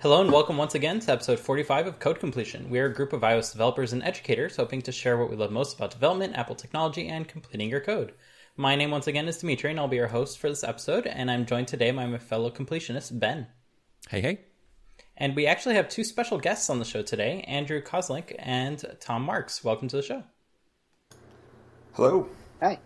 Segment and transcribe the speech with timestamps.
[0.00, 2.70] Hello and welcome once again to episode 45 of Code Completion.
[2.70, 5.50] We are a group of iOS developers and educators hoping to share what we love
[5.50, 8.12] most about development, Apple technology, and completing your code.
[8.56, 11.28] My name once again is Dimitri and I'll be your host for this episode, and
[11.28, 13.48] I'm joined today by my fellow completionist, Ben.
[14.08, 14.38] Hey, hey.
[15.16, 19.22] And we actually have two special guests on the show today, Andrew Kozlink and Tom
[19.22, 19.64] Marks.
[19.64, 20.22] Welcome to the show.
[21.94, 22.28] Hello.
[22.60, 22.78] Hi.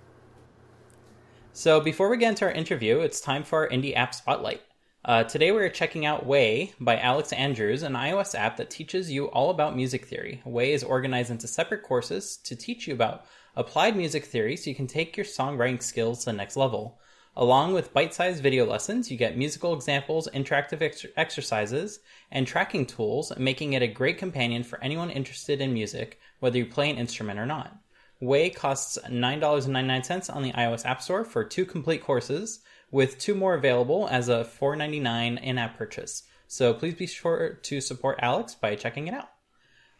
[1.52, 4.62] So before we get into our interview, it's time for our Indie App Spotlight.
[5.04, 9.26] Uh, today we're checking out Waay by Alex Andrews, an iOS app that teaches you
[9.30, 10.40] all about music theory.
[10.46, 13.26] Waay is organized into separate courses to teach you about
[13.56, 17.00] applied music theory so you can take your songwriting skills to the next level.
[17.34, 21.98] Along with bite sized video lessons, you get musical examples, interactive ex- exercises,
[22.30, 26.66] and tracking tools, making it a great companion for anyone interested in music, whether you
[26.66, 27.76] play an instrument or not.
[28.22, 32.60] Waay costs $9.99 on the iOS App Store for two complete courses
[32.92, 36.22] with two more available as a $4.99 in-app purchase.
[36.46, 39.30] So please be sure to support Alex by checking it out.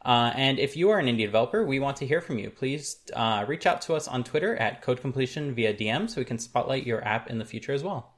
[0.04, 2.50] Uh, and if you are an indie developer, we want to hear from you.
[2.50, 6.24] Please uh, reach out to us on Twitter at Code Completion via DM so we
[6.24, 8.14] can spotlight your app in the future as well.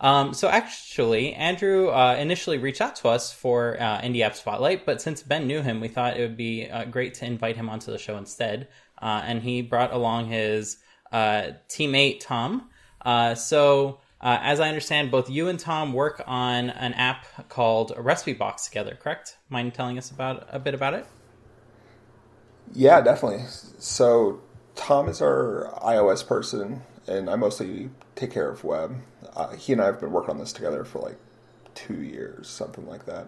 [0.00, 4.84] Um, so actually, Andrew uh, initially reached out to us for uh, Indie App Spotlight,
[4.84, 7.68] but since Ben knew him, we thought it would be uh, great to invite him
[7.68, 8.68] onto the show instead.
[9.00, 10.78] Uh, and he brought along his
[11.12, 12.68] teammate Tom,
[13.04, 17.92] uh, so, uh, as I understand, both you and Tom work on an app called
[17.96, 19.36] Recipe Box together, correct?
[19.48, 21.06] Mind telling us about a bit about it?
[22.72, 23.44] Yeah, definitely.
[23.78, 24.40] So,
[24.74, 28.96] Tom is our iOS person, and I mostly take care of web.
[29.34, 31.18] Uh, he and I have been working on this together for like
[31.74, 33.26] two years, something like that.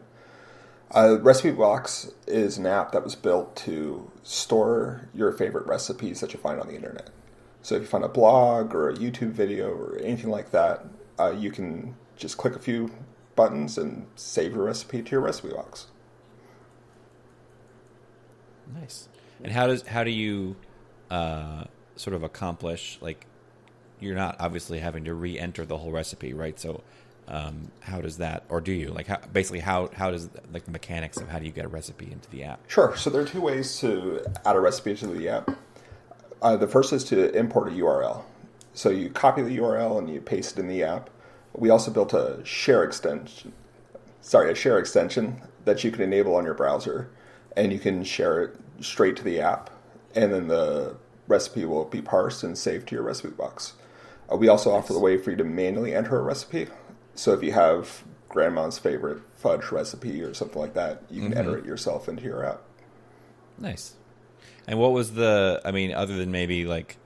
[0.91, 6.33] Uh, Recipe Box is an app that was built to store your favorite recipes that
[6.33, 7.11] you find on the internet.
[7.65, 10.84] So if you find a blog or a YouTube video or anything like that,
[11.19, 12.91] uh, you can just click a few
[13.37, 15.87] buttons and save your recipe to your recipe box.
[18.79, 19.09] Nice.
[19.42, 20.57] And how does how do you
[21.11, 21.65] uh,
[21.97, 23.27] sort of accomplish like
[23.98, 26.61] you're not obviously having to re-enter the whole recipe, right?
[26.61, 26.83] So
[27.29, 30.70] um, how does that, or do you like how, basically how how does like the
[30.70, 32.61] mechanics of how do you get a recipe into the app?
[32.69, 32.95] Sure.
[32.95, 35.51] So there are two ways to add a recipe to the app.
[36.42, 38.22] Uh, the first is to import a URL.
[38.74, 41.11] So you copy the URL and you paste it in the app.
[41.55, 43.52] We also built a share extension,
[44.20, 47.08] sorry, a share extension that you can enable on your browser,
[47.56, 49.70] and you can share it straight to the app,
[50.14, 50.96] and then the
[51.28, 53.74] recipe will be parsed and saved to your recipe box.
[54.30, 56.67] Uh, we also offer the way for you to manually enter a recipe.
[57.14, 61.39] So if you have grandma's favorite fudge recipe or something like that, you can mm-hmm.
[61.39, 62.62] enter it yourself into your app.
[63.58, 63.94] Nice.
[64.67, 65.61] And what was the?
[65.64, 66.97] I mean, other than maybe like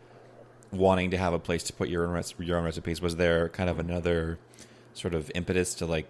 [0.71, 3.69] wanting to have a place to put your own your own recipes, was there kind
[3.69, 4.39] of another
[4.95, 6.09] sort of impetus to like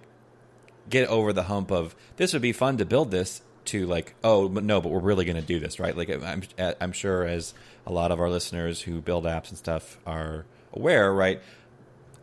[0.88, 4.48] get over the hump of this would be fun to build this to like oh
[4.48, 6.42] but no but we're really going to do this right like I'm
[6.80, 7.52] I'm sure as
[7.86, 11.42] a lot of our listeners who build apps and stuff are aware right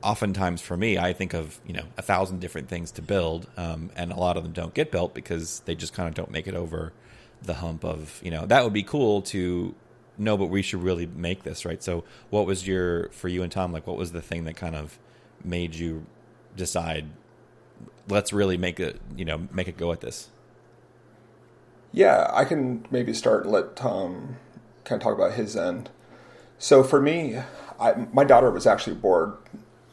[0.01, 3.91] oftentimes for me I think of you know a thousand different things to build um,
[3.95, 6.47] and a lot of them don't get built because they just kind of don't make
[6.47, 6.93] it over
[7.45, 9.73] the hump of you know that would be cool to
[10.17, 11.81] know, but we should really make this right.
[11.81, 13.87] So, what was your for you and Tom like?
[13.87, 14.97] What was the thing that kind of
[15.43, 16.05] made you
[16.55, 17.05] decide?
[18.07, 20.29] Let's really make it you know make it go at this.
[21.91, 24.37] Yeah, I can maybe start and let Tom
[24.83, 25.89] kind of talk about his end.
[26.57, 27.37] So for me,
[27.79, 29.33] I, my daughter was actually bored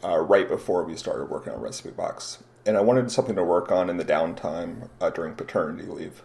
[0.03, 3.71] uh, right before we started working on Recipe Box, and I wanted something to work
[3.71, 6.23] on in the downtime uh, during paternity leave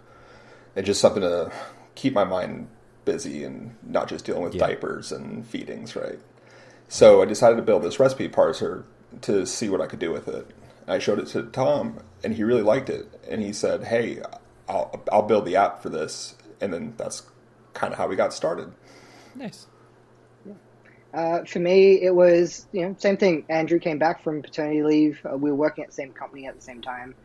[0.78, 1.52] and just something to
[1.96, 2.68] keep my mind
[3.04, 4.68] busy and not just dealing with yeah.
[4.68, 6.20] diapers and feedings, right?
[6.88, 8.84] So I decided to build this recipe parser
[9.22, 10.48] to see what I could do with it.
[10.88, 13.08] I showed it to Tom, and he really liked it.
[13.30, 14.22] And he said, "Hey,
[14.70, 17.24] I'll I'll build the app for this." And then that's
[17.74, 18.72] kind of how we got started.
[19.36, 19.68] Nice.
[21.14, 23.46] Uh, for me, it was you know same thing.
[23.50, 25.20] Andrew came back from paternity leave.
[25.26, 27.16] Uh, we were working at the same company at the same time,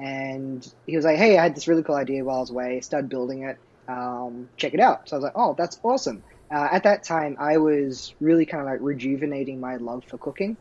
[0.00, 2.80] and he was like, "Hey, I had this really cool idea while I was away.
[2.80, 3.58] Started building it.
[3.86, 7.36] Um, check it out." So I was like, "Oh, that's awesome." Uh, at that time,
[7.38, 10.56] I was really kind of like rejuvenating my love for cooking,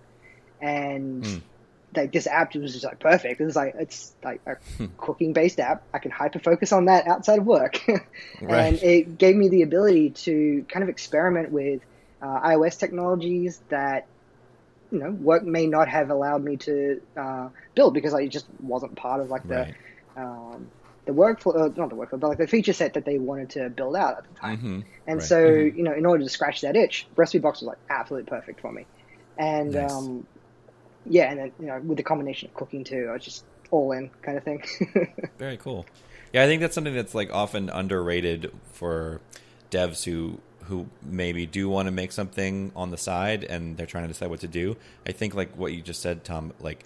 [0.61, 1.41] and mm.
[1.95, 3.39] like this app was just like perfect.
[3.39, 4.87] It was like it's like a hmm.
[4.97, 5.83] cooking based app.
[5.93, 7.81] I can hyper focus on that outside of work,
[8.41, 8.73] right.
[8.73, 11.81] and it gave me the ability to kind of experiment with
[12.21, 14.05] uh, iOS technologies that
[14.91, 18.95] you know work may not have allowed me to uh, build because I just wasn't
[18.95, 19.75] part of like the right.
[20.17, 20.67] um,
[21.05, 23.69] the workflow, uh, not the workflow, but like the feature set that they wanted to
[23.69, 24.57] build out at the time.
[24.57, 24.79] Mm-hmm.
[25.07, 25.27] And right.
[25.27, 25.77] so mm-hmm.
[25.77, 28.71] you know, in order to scratch that itch, Recipe Box was like absolutely perfect for
[28.71, 28.85] me.
[29.37, 29.91] And nice.
[29.91, 30.27] um,
[31.05, 33.91] yeah, and then you know with the combination of cooking too, I was just all
[33.91, 34.63] in kind of thing.
[35.37, 35.85] Very cool.
[36.33, 39.21] Yeah, I think that's something that's like often underrated for
[39.71, 44.05] devs who who maybe do want to make something on the side and they're trying
[44.05, 44.77] to decide what to do.
[45.05, 46.85] I think like what you just said, Tom, like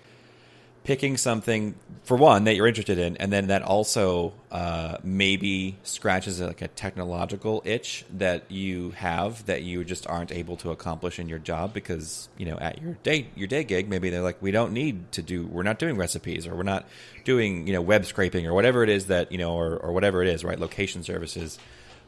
[0.84, 6.42] picking something for one that you're interested in, and then that also uh, maybe scratches
[6.42, 11.30] like a technological itch that you have that you just aren't able to accomplish in
[11.30, 14.52] your job because you know at your day your day gig maybe they're like we
[14.52, 16.86] don't need to do we're not doing recipes or we're not
[17.24, 20.22] doing you know web scraping or whatever it is that you know or, or whatever
[20.22, 21.58] it is right location services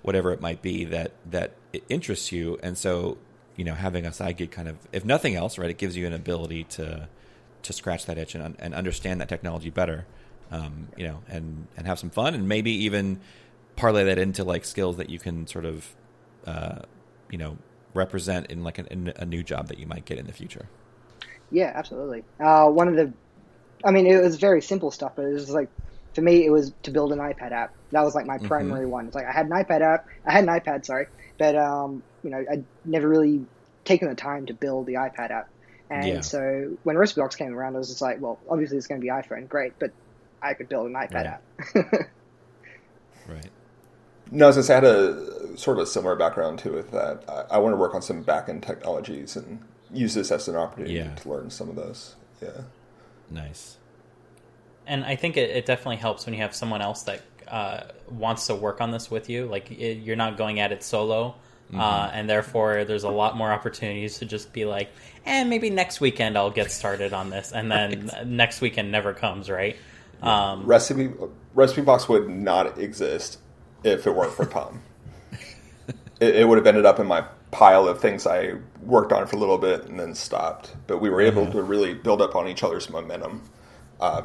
[0.06, 1.52] whatever it might be that that
[1.90, 3.18] interests you and so
[3.56, 6.06] you know having a side gig kind of if nothing else right it gives you
[6.06, 7.08] an ability to
[7.66, 10.06] to scratch that itch and, and understand that technology better,
[10.52, 13.20] um, you know, and and have some fun, and maybe even
[13.76, 15.96] parlay that into like skills that you can sort of,
[16.46, 16.80] uh,
[17.32, 17.58] you know,
[17.94, 20.70] represent in like an, in a new job that you might get in the future.
[21.52, 22.24] Yeah, absolutely.
[22.40, 23.12] Uh, one of the,
[23.84, 25.70] I mean, it was very simple stuff, but it was like,
[26.16, 27.76] for me, it was to build an iPad app.
[27.92, 28.48] That was like my mm-hmm.
[28.48, 29.06] primary one.
[29.06, 31.08] It's like I had an iPad app, I had an iPad, sorry,
[31.38, 33.46] but um, you know, I'd never really
[33.84, 35.50] taken the time to build the iPad app.
[35.90, 36.22] And yeah.
[36.22, 39.12] so when RecipeBox came around, I was just like, well, obviously it's going to be
[39.12, 39.92] iPhone, great, but
[40.42, 41.26] I could build an iPad right.
[41.26, 41.42] app.
[43.28, 43.50] right.
[44.32, 47.58] No, since I had a sort of a similar background to it, that I, I
[47.60, 49.60] want to work on some back end technologies and
[49.94, 51.14] use this as an opportunity yeah.
[51.14, 52.16] to learn some of those.
[52.42, 52.62] Yeah.
[53.30, 53.78] Nice.
[54.88, 58.48] And I think it, it definitely helps when you have someone else that uh, wants
[58.48, 59.46] to work on this with you.
[59.46, 61.36] Like it, you're not going at it solo
[61.70, 61.80] Mm-hmm.
[61.80, 64.92] Uh, and therefore, there's a lot more opportunities to just be like,
[65.26, 68.28] and eh, maybe next weekend I'll get started on this, and then right.
[68.28, 69.76] next weekend never comes, right?
[70.22, 73.40] Um, recipe Box would not exist
[73.84, 74.82] if it weren't for Tom.
[76.20, 79.36] it, it, would have ended up in my pile of things I worked on for
[79.36, 80.76] a little bit and then stopped.
[80.86, 81.58] But we were able mm-hmm.
[81.58, 83.42] to really build up on each other's momentum.
[84.00, 84.24] Uh,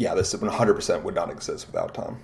[0.00, 2.18] yeah, this 100% would not exist without Tom.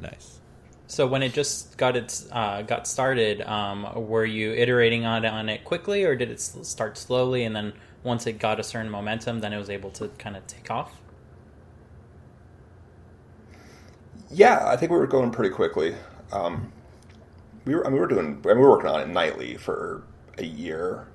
[0.00, 0.40] Nice.
[0.88, 5.28] So when it just got its uh, got started, um, were you iterating on it,
[5.28, 8.90] on it quickly, or did it start slowly, and then once it got a certain
[8.90, 11.00] momentum, then it was able to kind of take off?
[14.28, 15.94] Yeah, I think we were going pretty quickly.
[16.32, 16.72] Um,
[17.64, 19.56] we were I mean, we were doing I mean, we were working on it nightly
[19.56, 20.02] for
[20.38, 21.06] a year,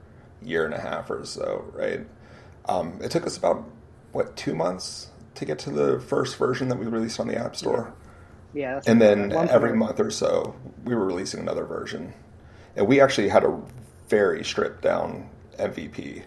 [0.41, 2.07] year and a half or so, right?
[2.69, 3.65] Um, it took us about
[4.13, 7.55] what two months to get to the first version that we released on the App
[7.55, 7.93] Store.
[8.53, 8.81] Yeah.
[8.85, 12.13] and then every month or so, we were releasing another version,
[12.75, 13.61] and we actually had a
[14.09, 16.23] very stripped down MVP,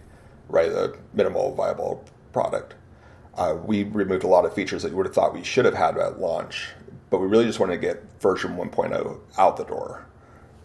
[0.49, 0.71] right?
[0.71, 2.03] The minimal viable
[2.33, 2.73] product.
[3.35, 5.75] Uh, we removed a lot of features that you would have thought we should have
[5.75, 6.69] had at launch,
[7.09, 10.05] but we really just wanted to get version 1.0 out the door,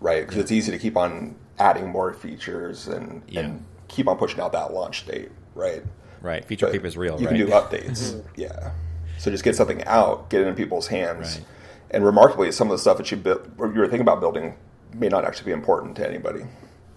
[0.01, 0.23] right?
[0.23, 0.43] Because yeah.
[0.43, 3.41] it's easy to keep on adding more features and, yeah.
[3.41, 5.83] and keep on pushing out that launch date, right?
[6.23, 6.45] Right.
[6.45, 7.21] Feature creep is real.
[7.21, 7.37] You right?
[7.37, 8.13] can do updates.
[8.13, 8.41] Mm-hmm.
[8.41, 8.73] yeah.
[9.19, 11.37] So just get something out, get it in people's hands.
[11.37, 11.47] Right.
[11.91, 14.57] And remarkably, some of the stuff that you built, you were thinking about building
[14.95, 16.45] may not actually be important to anybody.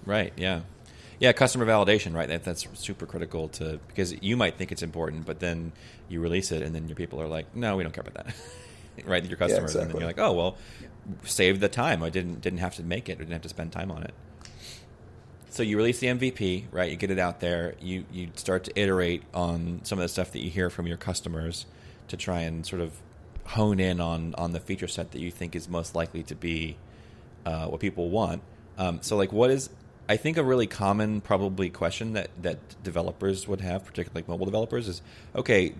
[0.06, 0.34] Right.
[0.38, 0.62] Yeah.
[1.20, 1.31] Yeah.
[1.34, 2.14] Customer validation.
[2.14, 2.28] Right.
[2.28, 5.72] That, that's super critical to because you might think it's important, but then
[6.10, 8.36] you release it, and then your people are like, "No, we don't care about that."
[9.06, 9.24] right.
[9.25, 9.81] Your customers, yeah, exactly.
[9.81, 10.58] and then you're like, "Oh well,
[11.24, 12.04] save the time.
[12.04, 13.14] I didn't didn't have to make it.
[13.14, 14.14] I didn't have to spend time on it."
[15.53, 16.89] So you release the MVP, right?
[16.89, 17.75] You get it out there.
[17.79, 20.97] You you start to iterate on some of the stuff that you hear from your
[20.97, 21.67] customers
[22.07, 23.00] to try and sort of
[23.45, 26.75] hone in on on the feature set that you think is most likely to be
[27.45, 28.41] uh, what people want.
[28.79, 29.69] Um, so, like, what is
[30.10, 34.48] I think a really common probably question that that developers would have, particularly like mobile
[34.48, 35.03] developers, is
[35.36, 35.75] okay,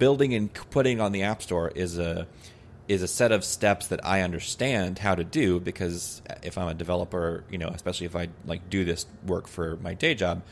[0.00, 2.26] building and putting on the App Store is a
[2.88, 6.74] is a set of steps that I understand how to do because if I'm a
[6.74, 10.42] developer, you know, especially if I like do this work for my day job,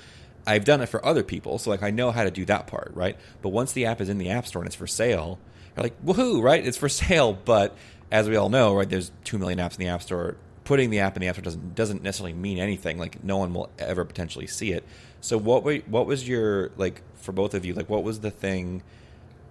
[0.46, 2.92] I've done it for other people, so like I know how to do that part,
[2.94, 3.16] right?
[3.42, 5.38] But once the app is in the App Store and it's for sale,
[5.76, 6.64] you're like, woohoo, right?
[6.64, 7.32] It's for sale.
[7.32, 7.76] But
[8.10, 10.37] as we all know, right, there's two million apps in the App Store.
[10.64, 12.99] Putting the app in the App Store doesn't doesn't necessarily mean anything.
[12.99, 14.84] Like no one will ever potentially see it.
[15.20, 17.75] So what were, what was your like for both of you?
[17.75, 18.82] Like what was the thing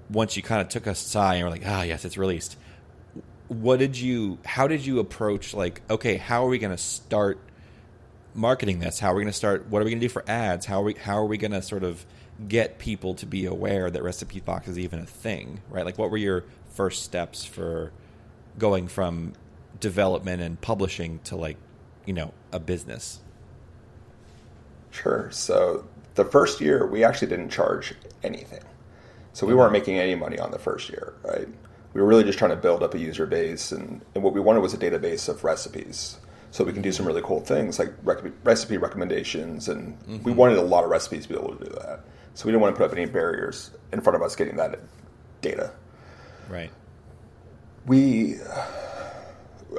[0.10, 2.58] once you kind of took a sigh and were like, ah, yes, it's released.
[3.50, 4.38] What did you?
[4.46, 5.54] How did you approach?
[5.54, 7.40] Like, okay, how are we going to start
[8.34, 9.00] marketing this?
[9.00, 9.68] How are we going to start?
[9.68, 10.66] What are we going to do for ads?
[10.66, 10.94] How are we?
[10.94, 12.06] How are we going to sort of
[12.48, 15.84] get people to be aware that RecipeBox is even a thing, right?
[15.84, 17.92] Like, what were your first steps for
[18.58, 19.34] going from
[19.80, 21.58] development and publishing to like,
[22.06, 23.20] you know, a business?
[24.92, 25.30] Sure.
[25.32, 28.64] So the first year, we actually didn't charge anything.
[29.34, 31.48] So we weren't making any money on the first year, right?
[31.94, 34.40] We were really just trying to build up a user base, and, and what we
[34.40, 36.18] wanted was a database of recipes
[36.52, 40.24] so we can do some really cool things like rec- recipe recommendations and mm-hmm.
[40.24, 42.00] we wanted a lot of recipes to be able to do that
[42.34, 44.80] so we didn't want to put up any barriers in front of us getting that
[45.42, 45.72] data.
[46.48, 46.72] Right.
[47.86, 48.36] We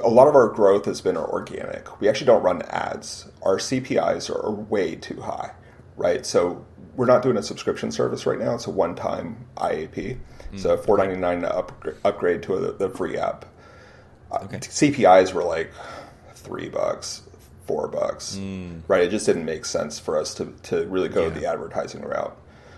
[0.03, 1.99] a lot of our growth has been organic.
[1.99, 3.27] We actually don't run ads.
[3.41, 5.51] Our CPIs are, are way too high,
[5.97, 6.25] right?
[6.25, 6.65] So
[6.95, 8.55] we're not doing a subscription service right now.
[8.55, 10.17] It's a one-time IAP.
[10.57, 11.71] So four ninety nine up,
[12.03, 13.45] upgrade to a, the free app.
[14.31, 14.57] Uh, Okay.
[14.57, 15.71] CPIs were like
[16.35, 17.21] three bucks,
[17.67, 18.37] four bucks,
[18.87, 19.03] right?
[19.03, 21.29] It just didn't make sense for us to, to really go Yeah.
[21.29, 22.35] the advertising route.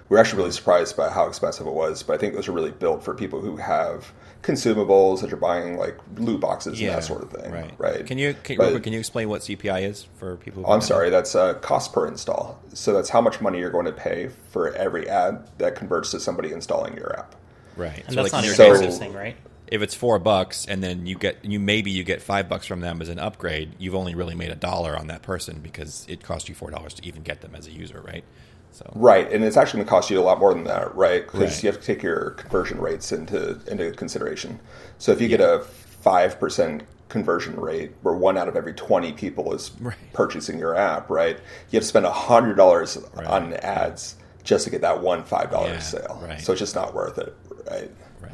[0.10, 2.52] We were actually really surprised by how expensive it was, but I think those are
[2.52, 4.12] really built for people who have
[4.44, 7.74] consumables that you're buying like loot boxes and that sort of thing, Right.
[7.78, 8.06] right?
[8.06, 10.64] Can you can, But- can you explain what CPI is for people?
[10.64, 12.60] Who I'm sorry, that's uh, cost per install.
[12.74, 16.20] So that's how much money you're going to pay for every ad that converts to
[16.20, 17.36] somebody installing your app.
[17.76, 18.04] Right.
[18.06, 19.36] And So, that's like, not an you- so- expensive thing, right?
[19.66, 22.82] if it's four bucks and then you get you maybe you get five bucks from
[22.82, 26.22] them as an upgrade, you've only really made a dollar on that person because it
[26.22, 28.24] cost you four dollars to even get them as a user, right?
[28.72, 31.24] So Right, and it's actually going to cost you a lot more than that, right?
[31.26, 31.64] Because Right.
[31.64, 34.60] you have to take your conversion rates into into consideration.
[35.00, 35.62] So if you get a
[36.02, 39.96] five percent conversion rate, where one out of every twenty people is Right.
[40.12, 41.38] purchasing your app, right?
[41.72, 43.26] You have to spend hundred dollars Right.
[43.26, 46.20] on ads just to get that one five dollar Yeah, sale.
[46.22, 46.42] right.
[46.42, 47.34] So it's just not worth it,
[47.70, 47.92] right?
[48.22, 48.32] right.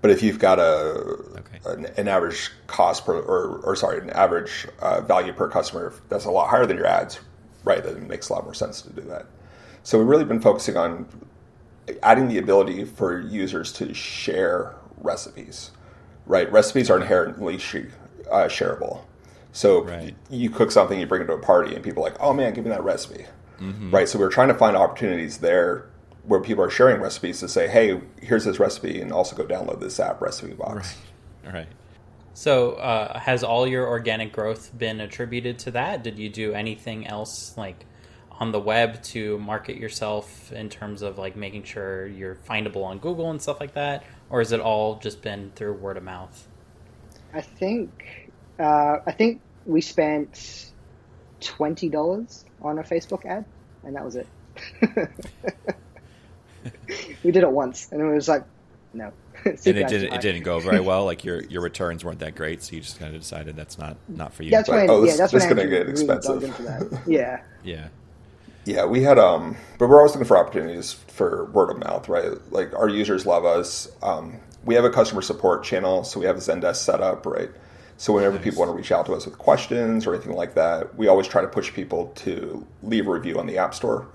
[0.00, 1.58] But if you've got a Okay.
[1.66, 6.24] an, an average cost per or, or sorry, an average uh, value per customer that's
[6.24, 7.20] a lot higher than your ads,
[7.64, 7.82] right?
[7.82, 9.26] Then it makes a lot more sense to do that.
[9.82, 11.06] So we've really been focusing on
[12.02, 15.70] adding the ability for users to share recipes,
[16.26, 16.50] right?
[16.52, 17.76] Recipes are inherently sh-
[18.30, 19.00] uh, shareable.
[19.52, 20.14] So Right.
[20.28, 22.52] you cook something, you bring it to a party, and people are like, "Oh man,
[22.52, 23.24] give me that recipe."
[23.90, 24.08] Right.
[24.08, 25.86] So we're trying to find opportunities there
[26.24, 29.80] where people are sharing recipes to say, "Hey, here's this recipe, and also go download
[29.80, 30.96] this app, Recipe Box."
[31.46, 31.68] All right.
[32.34, 36.04] So, uh, has all your organic growth been attributed to that?
[36.04, 37.84] Did you do anything else like
[38.40, 42.98] on the web to market yourself in terms of like making sure you're findable on
[42.98, 46.46] Google and stuff like that, or has it all just been through word of mouth?
[47.34, 50.72] I think uh, I think we spent
[51.40, 53.44] twenty dollars on a Facebook ad,
[53.82, 54.26] and that was it.
[57.24, 58.44] we did it once, and it was like,
[58.92, 59.12] no.
[59.44, 61.04] And CPI it is didn't it didn't go very well.
[61.04, 63.96] Like your your returns weren't that great, so you just kind of decided that's not
[64.08, 64.50] not for you.
[64.50, 66.40] That's Like, when, oh, this- yeah, that's this when gonna get really expensive.
[66.58, 66.98] dug.
[67.06, 67.88] Yeah, yeah.
[68.64, 72.32] Yeah, we had um, but we're always looking for opportunities for word of mouth, right?
[72.52, 73.88] Like our users love us.
[74.02, 77.48] Um, we have a customer support channel, so we have a Zendesk set up, right?
[77.96, 78.44] So whenever Nice.
[78.44, 81.26] people want to reach out to us with questions or anything like that, we always
[81.28, 84.06] try to push people to leave a review on the App Store.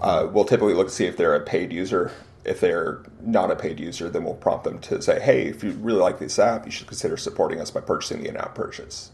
[0.00, 2.10] Uh, we'll typically look to see if they're a paid user.
[2.44, 5.72] If they're not a paid user, then we'll prompt them to say, "Hey, if you
[5.72, 9.10] really like this app, you should consider supporting us by purchasing the in-app purchase."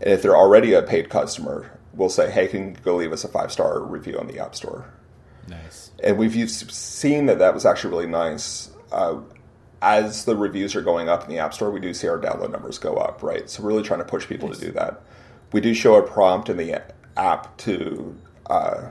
[0.00, 3.24] And if they're already a paid customer, we'll say, "Hey, can you go leave us
[3.24, 4.86] a five-star review on the App Store?"
[5.48, 5.90] Nice.
[6.04, 8.70] and we've seen that that was actually really nice.
[8.92, 9.16] Uh,
[9.80, 12.50] as the reviews are going up in the App Store, we do see our download
[12.50, 13.48] numbers go up, right?
[13.48, 15.00] So we're really trying to push people to do that.
[15.52, 16.82] We do show a prompt in the
[17.16, 18.14] app to
[18.50, 18.90] uh,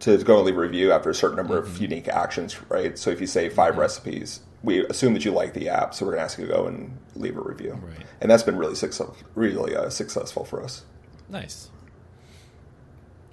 [0.00, 2.96] to go and leave a review after a certain number of unique actions, right?
[2.98, 6.12] So if you say 5 recipes, we assume that you like the app, so we're
[6.12, 8.06] going to ask you to go and leave a review, Right.
[8.20, 10.84] and that's been really successful, really uh, successful for us.
[11.28, 11.70] Nice.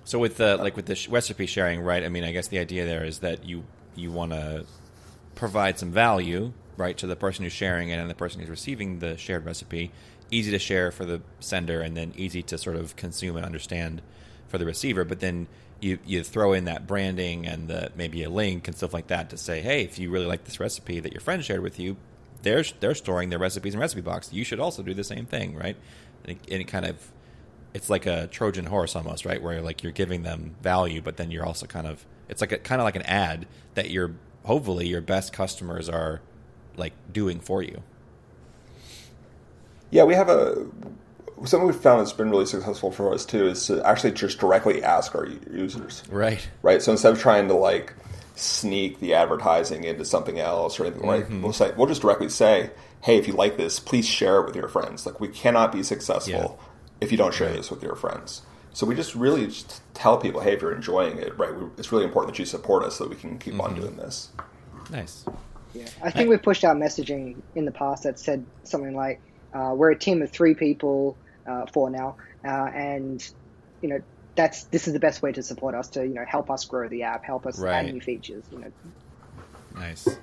[0.03, 2.03] So with the like with the sh- recipe sharing, right?
[2.03, 3.63] I mean, I guess the idea there is that you
[3.95, 4.65] you want to
[5.33, 8.99] provide some value, right, to the person who's sharing it and the person who's receiving
[8.99, 9.91] the shared recipe.
[10.31, 14.01] Easy to share for the sender, and then easy to sort of consume and understand
[14.47, 15.03] for the receiver.
[15.05, 15.47] But then
[15.81, 19.29] you you throw in that branding and the maybe a link and stuff like that
[19.29, 21.97] to say, hey, if you really like this recipe that your friend shared with you,
[22.41, 24.31] they're they're storing their recipes in recipe box.
[24.31, 25.75] You should also do the same thing, right?
[26.23, 27.11] And it, and it kind of
[27.73, 29.41] it's like a Trojan horse almost, right?
[29.41, 32.57] Where like you're giving them value, but then you're also kind of it's like a
[32.57, 36.21] kind of like an ad that you're hopefully your best customers are
[36.77, 37.83] like doing for you.
[39.91, 40.65] Yeah, we have a
[41.43, 44.83] something we've found that's been really successful for us too is to actually just directly
[44.83, 46.47] ask our users, Right.
[46.61, 46.81] right?
[46.81, 47.93] So instead of trying to like
[48.35, 52.71] sneak the advertising into something else or anything like, we'll say we'll just directly say,
[53.01, 55.83] "Hey, if you like this, please share it with your friends." Like we cannot be
[55.83, 56.59] successful
[57.01, 57.57] if you don't share Right.
[57.57, 58.41] this with your friends.
[58.73, 61.55] So we just really just tell people, "Hey, if you're enjoying it, right?
[61.55, 63.95] we- It's really important that you support us so that we can keep on doing
[63.95, 64.29] this."
[64.91, 65.23] Nice.
[65.73, 65.85] yeah.
[66.03, 69.19] I think we've pushed out messaging in the past that said something like,
[69.53, 71.15] uh, "We're a team of three people,
[71.49, 73.21] uh, four now, uh, and
[73.81, 73.99] you know."
[74.37, 76.89] That's this is the best way to support us to you know help us grow
[76.89, 77.85] the app, help us Right.
[77.85, 78.45] add new features.
[78.51, 78.71] You know,
[79.73, 80.17] Nice.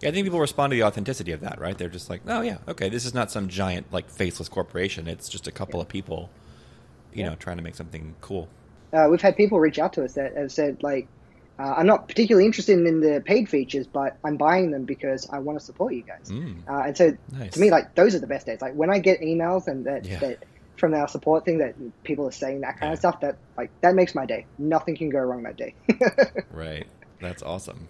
[0.00, 1.78] Yeah, I think people respond to the authenticity of that, right?
[1.78, 5.08] They're just like, "Oh yeah, okay, this is not some giant like faceless corporation.
[5.08, 6.28] It's just a couple of people,
[7.14, 7.30] you Yeah.
[7.30, 8.48] know, trying to make something cool."
[8.92, 11.08] uh, we've had people reach out to us that have said like,
[11.62, 15.38] Uh, I'm not particularly interested in the paid features, but I'm buying them because I
[15.38, 16.28] want to support you guys.
[16.28, 16.68] Mm.
[16.68, 17.52] Uh, and so Nice.
[17.52, 18.60] to me, like those are the best days.
[18.60, 20.18] Like when I get emails and that, Yeah.
[20.18, 20.44] that
[20.76, 22.92] from our support thing that people are saying that kind Yeah.
[22.94, 24.46] of stuff, that like that makes my day.
[24.58, 25.74] Nothing can go wrong that day.
[26.50, 26.86] Right.
[27.20, 27.86] That's awesome.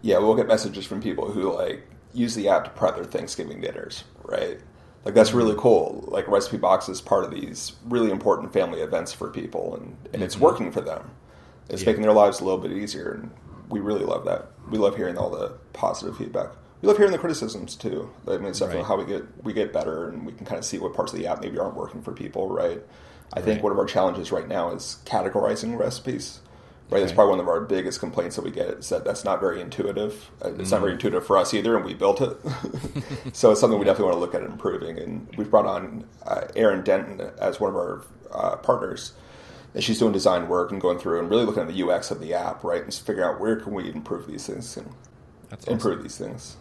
[0.00, 1.82] Yeah, we'll get messages from people who like
[2.14, 4.58] use the app to prep their Thanksgiving dinners, right?
[5.04, 6.04] Like that's really cool.
[6.08, 10.22] Like Recipe Box is part of these really important family events for people, and, and
[10.22, 11.10] it's working for them.
[11.68, 11.86] It's Yeah.
[11.90, 13.30] making their lives a little bit easier, and
[13.68, 14.48] we really love that.
[14.70, 16.48] We love hearing all the positive feedback.
[16.82, 18.10] We love hearing the criticisms too.
[18.28, 18.84] I mean, stuff Right.
[18.84, 21.18] how we get we get better, and we can kind of see what parts of
[21.18, 22.82] the app maybe aren't working for people, right?
[23.32, 23.62] I think Right.
[23.64, 26.40] one of our challenges right now is categorizing recipes.
[26.90, 29.40] Right, that's probably one of our biggest complaints that we get is that that's not
[29.40, 30.30] very intuitive.
[30.44, 30.96] Uh, It's not very Mm.
[30.96, 32.36] intuitive for us either, and we built it.
[33.32, 34.98] so it's something we definitely want to look at improving.
[34.98, 39.14] And we've brought on uh, Erin Denton as one of our uh, partners,
[39.74, 42.20] and she's doing design work and going through and really looking at the UX of
[42.20, 44.88] the app, right, and figuring out where can we improve these things and
[45.48, 45.74] That's awesome.
[45.74, 46.56] improve these things.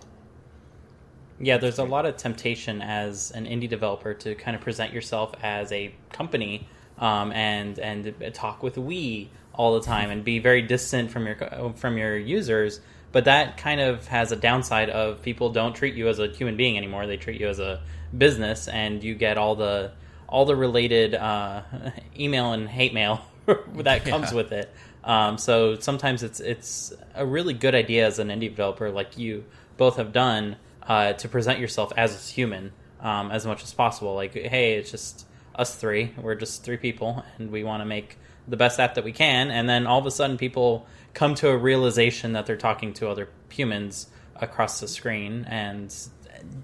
[1.39, 5.33] Yeah, there's a lot of temptation as an indie developer to kind of present yourself
[5.43, 6.67] as a company
[6.97, 11.73] um, and and talk with we all the time and be very distant from your
[11.75, 12.79] from your users.
[13.11, 16.57] But that kind of has a downside of people don't treat you as a human
[16.57, 17.05] being anymore.
[17.05, 17.81] They treat you as a
[18.15, 19.91] business, and you get all the
[20.27, 21.61] all the related uh,
[22.19, 23.21] email and hate mail
[23.75, 24.37] that comes Yeah.
[24.37, 24.73] with it.
[25.03, 29.43] Um, so sometimes it's it's a really good idea as an indie developer, like you
[29.77, 34.15] both have done, uh, to present yourself as a human um, as much as possible.
[34.15, 35.25] Like, hey, it's just
[35.55, 36.13] us three.
[36.17, 39.51] We're just three people, and we want to make the best app that we can.
[39.51, 43.09] And then all of a sudden, people come to a realization that they're talking to
[43.09, 45.93] other humans across the screen, and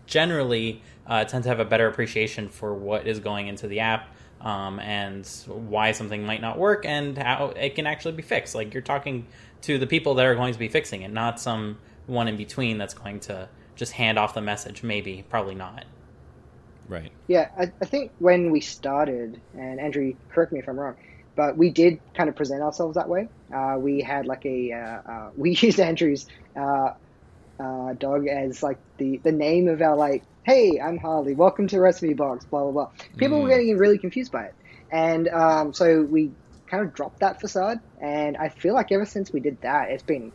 [0.08, 4.16] generally uh, tend to have a better appreciation for what is going into the app.
[4.42, 8.56] Um, and why something might not work and how it can actually be fixed.
[8.56, 9.28] Like you're talking
[9.64, 12.78] to the people that are going to be fixing it, not some one in between
[12.78, 14.84] that's going to just hand off the message.
[14.84, 15.86] Maybe, probably not.
[16.88, 17.12] Right.
[17.28, 20.96] Yeah, I, I think when we started, and Andrew, correct me if I'm wrong,
[21.36, 23.30] but we did kind of present ourselves that way.
[23.54, 26.94] Uh, we had like a, uh, uh, we used Andrew's uh,
[27.60, 31.80] uh, dog as like the, the name of our like, hey, I'm Harley, welcome to
[31.80, 32.88] Recipe Box, blah, blah, blah.
[33.18, 33.52] People were Mm.
[33.52, 34.56] getting really confused by it.
[34.92, 36.32] And um, so we
[36.66, 40.02] kind of dropped that facade, and I feel like ever since we did that, it's
[40.02, 40.32] been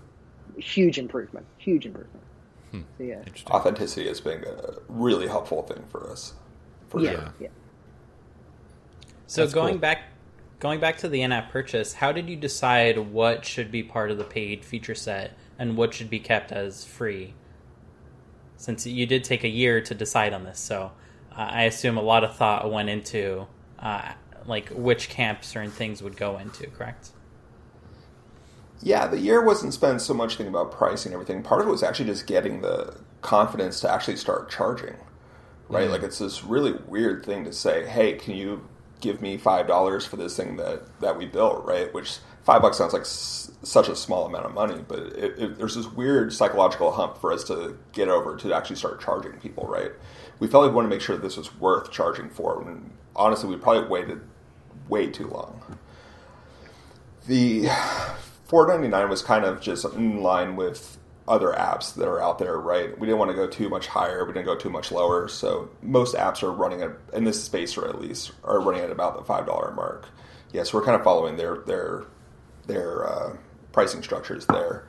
[0.57, 2.25] huge improvement, huge improvement.
[2.71, 2.83] Hmm.
[2.97, 6.35] So yeah, Authenticity has been a really helpful thing for us.
[6.91, 7.35] For yeah, sure.
[7.41, 7.49] yeah.
[9.27, 9.81] So That's going cool.
[9.81, 10.03] back,
[10.61, 14.19] going back to the in-app purchase, how did you decide what should be part of
[14.19, 17.35] the paid feature set and what should be kept as free?
[18.57, 20.93] Since you did take a year to decide on this, so
[21.33, 23.47] uh, I assume a lot of thought went into
[23.79, 24.13] uh,
[24.47, 26.67] like which camp certain things would go into.
[26.69, 27.11] Correct?
[28.81, 31.43] Yeah, the year wasn't spent so much thinking about pricing and everything.
[31.43, 34.97] Part of it was actually just getting the confidence to actually start charging.
[35.69, 35.89] Right?
[35.89, 35.93] Mhm.
[35.93, 38.69] Like it's this really weird thing to say, "Hey, can you
[39.01, 41.93] give me five dollars for this thing that that we built?" Right?
[41.95, 45.59] Which five bucks sounds like s- such a small amount of money, but it, it,
[45.59, 49.67] there's this weird psychological hump for us to get over to actually start charging people.
[49.67, 49.93] Right?
[50.39, 53.49] We felt like we wanted to make sure this was worth charging for, and honestly,
[53.49, 54.21] we probably waited
[54.89, 55.79] way too long.
[57.27, 57.67] The
[58.45, 62.99] 499 was kind of just in line with other apps that are out there, right?
[62.99, 64.25] We didn't want to go too much higher.
[64.27, 65.29] We didn't go too much lower.
[65.29, 68.91] So most apps are running at in this space, or at least are running at
[68.91, 70.07] about the five dollar mark.
[70.53, 72.05] Yes, we're kind of following their their
[72.67, 73.37] their uh,
[73.73, 74.87] pricing structures there,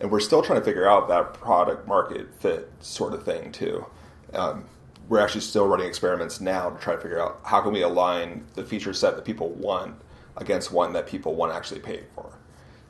[0.00, 3.84] and we're still trying to figure out that product market fit sort of thing too.
[4.32, 4.64] Um,
[5.08, 8.44] we're actually still running experiments now to try to figure out how can we align
[8.54, 9.96] the feature set that people want
[10.36, 12.38] against one that people want to actually pay for.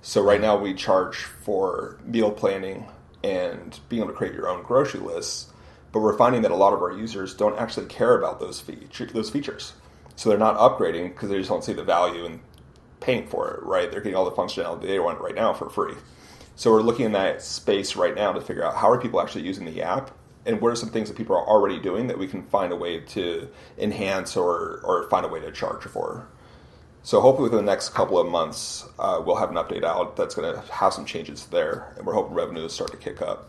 [0.03, 2.87] So right now we charge for meal planning
[3.23, 5.53] and being able to create your own grocery lists,
[5.93, 8.63] but we're finding that a lot of our users don't actually care about those
[9.13, 9.73] those features.
[10.17, 12.41] So they're not upgrading because they just don't see the value in
[13.01, 13.91] paying for it, right?
[13.91, 15.95] They're getting all the functionality they want right now for free.
[16.57, 19.45] So we're looking in that space right now to figure out how are people actually
[19.45, 20.11] using the app
[20.45, 22.77] and what are some things that people are already doing that we can find a
[22.77, 26.27] way to enhance or, or find a way to charge for.
[27.03, 30.35] So hopefully within the next couple of months, uh, we'll have an update out that's
[30.35, 33.49] going to have some changes there, and we're hoping revenues start to kick up.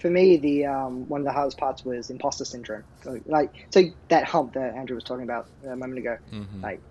[0.00, 2.84] for me, the um, one of the hardest parts was imposter syndrome.
[3.02, 6.62] So, like, so that hump that Andrew was talking about a moment ago, Mhm.
[6.62, 6.82] like,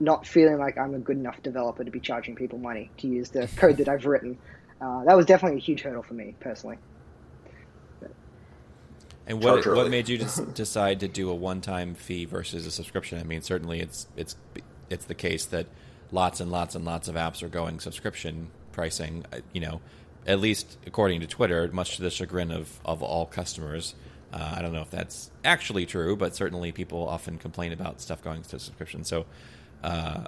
[0.00, 3.30] not feeling like I'm a good enough developer to be charging people money to use
[3.30, 4.38] the code that I've written.
[4.80, 6.78] Uh, that was definitely a huge hurdle for me personally.
[9.26, 12.70] And what what made you just decide to do a one time fee versus a
[12.70, 13.18] subscription?
[13.18, 14.36] I mean, certainly it's it's
[14.90, 15.66] it's the case that
[16.10, 19.24] lots and lots and lots of apps are going subscription pricing.
[19.32, 19.80] uh, You know,
[20.26, 23.94] at least according to Twitter, much to the chagrin of of all customers.
[24.32, 28.20] Uh, I don't know if that's actually true, but certainly people often complain about stuff
[28.22, 29.04] going to subscription.
[29.04, 29.26] So,
[29.84, 30.24] uh,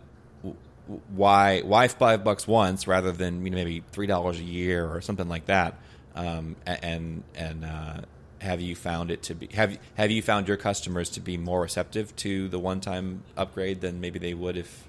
[1.08, 5.00] why why five bucks once rather than you know, maybe three dollars a year or
[5.00, 5.74] something like that?
[6.14, 8.00] Um, and and uh,
[8.40, 11.62] have you found it to be have have you found your customers to be more
[11.62, 14.88] receptive to the one time upgrade than maybe they would if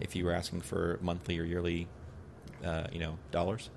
[0.00, 1.86] if you were asking for monthly or yearly
[2.64, 3.70] uh, you know dollars?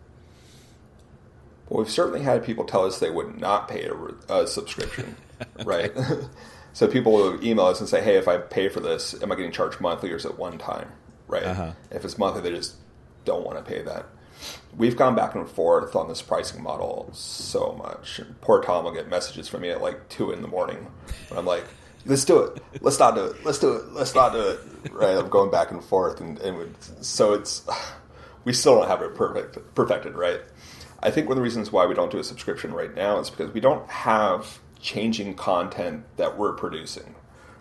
[1.69, 5.15] Well, we've certainly had people tell us they would not pay a, a subscription,
[5.63, 5.91] right?
[6.73, 9.35] so people will email us and say, "Hey, if I pay for this, am I
[9.35, 10.91] getting charged monthly or is it one time?"
[11.27, 11.43] Right?
[11.43, 11.71] Uh-huh.
[11.91, 12.75] If it's monthly, they just
[13.25, 14.05] don't want to pay that.
[14.75, 18.21] We've gone back and forth on this pricing model so much.
[18.41, 20.87] Poor Tom will get messages from me at like two in the morning,
[21.29, 21.65] and I'm like,
[22.05, 22.61] "Let's do it.
[22.81, 23.45] Let's not do it.
[23.45, 23.91] Let's do it.
[23.93, 24.59] Let's not do it."
[24.91, 25.17] Right?
[25.17, 27.63] I'm going back and forth, and, and so it's
[28.45, 30.41] we still don't have it perfect perfected, right?
[31.03, 33.29] I think one of the reasons why we don't do a subscription right now is
[33.29, 37.15] because we don't have changing content that we're producing,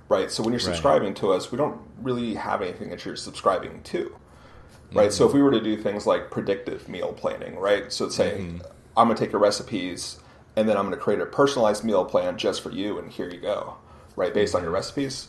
[0.09, 0.30] right?
[0.30, 0.64] So when you're Right.
[0.66, 4.16] subscribing to us, we don't really have anything that you're subscribing to,
[4.92, 5.09] right?
[5.09, 5.11] Mm-hmm.
[5.12, 7.92] So if we were to do things like predictive meal planning, right?
[7.92, 8.59] So say, mm-hmm.
[8.96, 10.18] I'm going to take your recipes
[10.56, 13.28] and then I'm going to create a personalized meal plan just for you, and here
[13.30, 13.76] you go,
[14.16, 14.35] right?
[14.35, 14.74] Based on your mm-hmm.
[14.76, 15.28] recipes.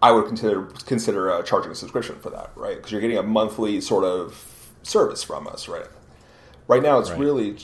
[0.00, 2.76] I would consider consider uh, charging a subscription for that, right?
[2.76, 5.86] Because you're getting a monthly sort of service from us, right?
[6.66, 7.18] Right now, it's Right.
[7.20, 7.56] really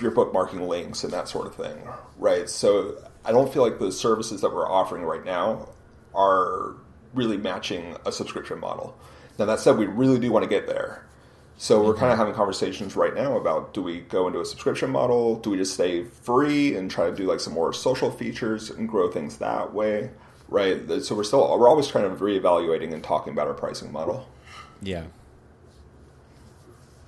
[0.00, 1.76] your bookmarking links and that sort of thing,
[2.18, 2.48] right?
[2.48, 5.68] So I don't feel like the services that we're offering right now
[6.14, 6.74] are
[7.14, 8.96] really matching a subscription model.
[9.38, 11.04] Now that said, we really do want to get there.
[11.56, 12.18] So we're kind of mm-hmm.
[12.20, 15.36] having conversations right now about do we go into a subscription model?
[15.36, 18.88] Do we just stay free and try to do like some more social features and
[18.88, 20.10] grow things that way?
[20.48, 20.90] Right.
[21.02, 24.28] So we're still we're always trying to reevaluating and talking about our pricing model.
[24.82, 25.04] Yeah.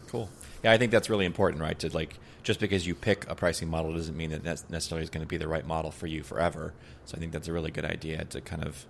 [0.06, 0.30] Cool.
[0.62, 1.78] Yeah, I think that's really important, right?
[1.80, 5.10] To like, just because you pick a pricing model doesn't mean that that's necessarily is
[5.10, 6.72] going to be the right model for you forever.
[7.06, 8.84] So I think that's a really good idea to kind of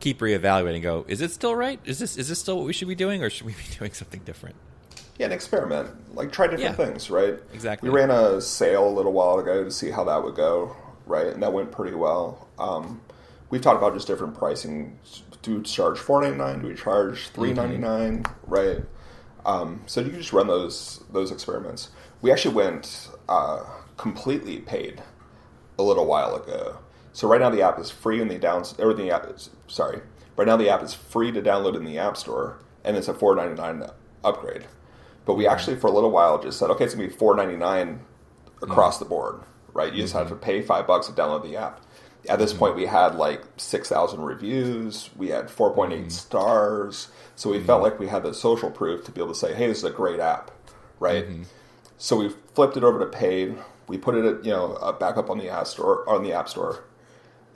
[0.00, 0.74] keep reevaluating.
[0.76, 1.80] and Go, is it still right?
[1.84, 3.92] Is this is this still what we should be doing, or should we be doing
[3.92, 4.56] something different?
[5.18, 6.14] Yeah, and experiment.
[6.14, 6.84] Like try different Yeah.
[6.86, 7.38] things, right?
[7.52, 7.90] Exactly.
[7.90, 11.26] We ran a sale a little while ago to see how that would go, right?
[11.26, 12.48] And that went pretty well.
[12.58, 13.00] Um,
[13.50, 14.98] we've talked about just different pricing.
[15.42, 16.60] Do we charge four ninety nine?
[16.60, 18.24] Do we charge three ninety nine?
[18.46, 18.78] Right.
[19.44, 21.88] Um, so you can just run those those experiments.
[22.22, 23.64] We actually went uh,
[23.96, 25.02] completely paid
[25.78, 26.78] a little while ago.
[27.12, 30.00] So right now the app is free in the downs or the app is sorry.
[30.36, 33.14] Right now the app is free to download in the App Store, and it's a
[33.14, 33.82] four ninety nine
[34.22, 34.66] upgrade.
[35.24, 35.52] But we mm-hmm.
[35.52, 38.00] actually for a little while just said, okay, it's gonna be four ninety nine
[38.60, 39.04] across mm-hmm.
[39.04, 39.40] the board,
[39.72, 39.92] right?
[39.92, 40.34] You just have mm-hmm.
[40.34, 41.80] to pay five bucks to download the app.
[42.28, 45.08] At this point, we had like six thousand reviews.
[45.16, 49.04] We had four point eight stars, so we felt like we had the social proof
[49.04, 50.50] to be able to say, "Hey, this is a great app,"
[51.00, 51.24] right?
[51.98, 53.56] So we flipped it over to paid.
[53.88, 56.48] We put it, you know, uh, back up on the app store, on the app
[56.48, 56.84] store,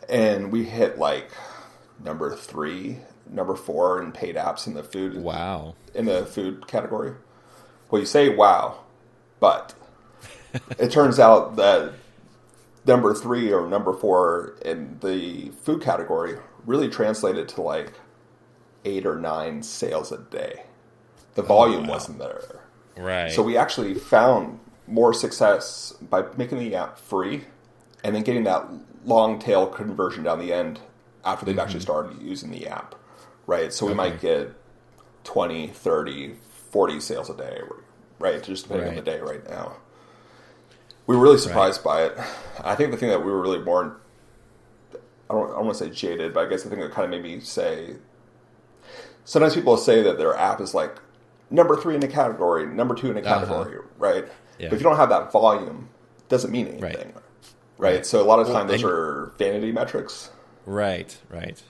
[0.09, 1.31] and we hit like
[2.03, 2.99] number three,
[3.29, 5.75] number four in paid apps in the food Wow.
[5.95, 7.15] in the food category.
[7.91, 8.81] Well, you say wow,
[9.41, 9.75] but
[10.79, 11.93] it turns out that
[12.87, 17.93] number three or number four in the food category really translated to like
[18.85, 20.63] eight or nine sales a day.
[21.35, 21.95] The volume wow.
[21.95, 22.60] wasn't there.
[23.01, 23.33] Right.
[23.33, 27.45] So we actually found more success by making the app free
[28.05, 28.69] and then getting that
[29.05, 30.81] long tail conversion down the end
[31.25, 31.85] after they've actually mm-hmm.
[31.85, 32.95] started using the app.
[33.47, 33.73] Right?
[33.73, 34.53] So we might get
[35.25, 36.35] 20, 30,
[36.71, 37.61] 40 sales a day,
[38.19, 38.43] right?
[38.43, 39.77] Just depending on the day right now.
[41.07, 42.19] We were really surprised by it.
[42.63, 44.01] I think the thing that we were really more,
[45.29, 47.05] I don't, I don't want to say jaded, but I guess the thing that kind
[47.05, 47.97] of made me say,
[49.25, 51.01] sometimes people say that their app is like
[51.51, 53.41] number three in a category, number two in a Uh-huh.
[53.47, 54.25] category, right?
[54.59, 54.69] Yeah.
[54.69, 57.15] But if you don't have that volume, it doesn't mean anything, Right.
[57.79, 58.07] right?
[58.07, 60.31] So a lot of Well, times those and- are vanity metrics.
[60.67, 61.61] Right, right.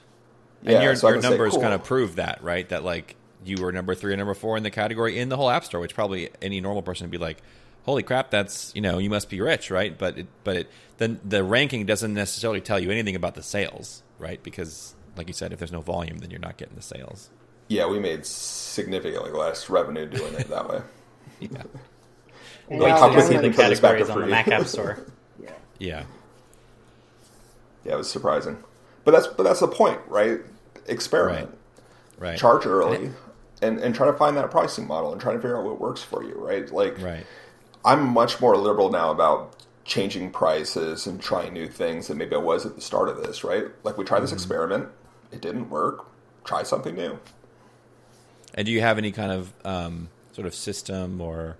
[0.62, 1.62] Yeah, and your, so your say, numbers cool.
[1.62, 2.69] kind of prove that, right?
[2.69, 5.49] That like you were number three or number four in the category in the whole
[5.49, 7.38] app store, which probably any normal person would be like,
[7.87, 11.19] "Holy crap, that's you know you must be rich, right?" But it, but it, then
[11.25, 14.43] the ranking doesn't necessarily tell you anything about the sales, right?
[14.43, 17.31] Because like you said, if there's no volume, then you're not getting the sales.
[17.71, 20.83] Yeah, we made significantly less revenue doing it that way.
[21.41, 21.63] Yeah,
[22.69, 24.27] And Like, now how it's quickly kind put this back to categories on the.
[24.27, 24.99] Mac App Store.
[25.43, 25.53] yeah.
[25.79, 26.03] yeah,
[27.83, 28.59] Yeah, it was surprising,
[29.05, 30.41] but that's but that's the point, right?
[30.87, 31.57] Experiment,
[32.19, 33.11] right, charge early,
[33.63, 36.03] and and try to find that pricing model and try to figure out what works
[36.03, 36.71] for you, right?
[36.71, 37.25] Like, right,
[37.83, 42.39] I'm much more liberal now about changing prices and trying new things than maybe I
[42.39, 43.65] was at the start of this, right?
[43.83, 44.37] Like we tried this mm-hmm.
[44.37, 44.89] experiment,
[45.33, 46.07] it didn't work.
[46.45, 47.19] Try something new.
[48.55, 51.57] And do you have any kind of um, sort of system or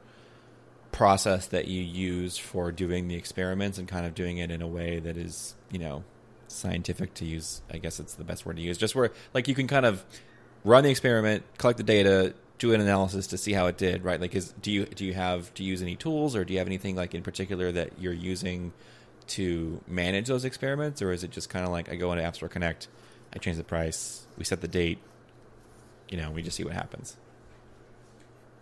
[0.93, 4.67] process that you use for doing the experiments and kind of doing it in a
[4.67, 6.05] way that is, you know,
[6.49, 7.63] scientific to use?
[7.71, 8.79] I guess it's the best word to use.
[8.79, 10.05] Just where like you can kind of
[10.65, 14.21] run the experiment, collect the data, do an analysis to see how it did, right?
[14.21, 16.69] Like, is do you do you have to use any tools, or do you have
[16.69, 18.73] anything like in particular that you're using
[19.29, 22.37] to manage those experiments, or is it just kind of like I go into App
[22.37, 22.89] Store Connect,
[23.35, 24.99] I change the price, we set the date,
[26.11, 27.17] you know, we just see what happens.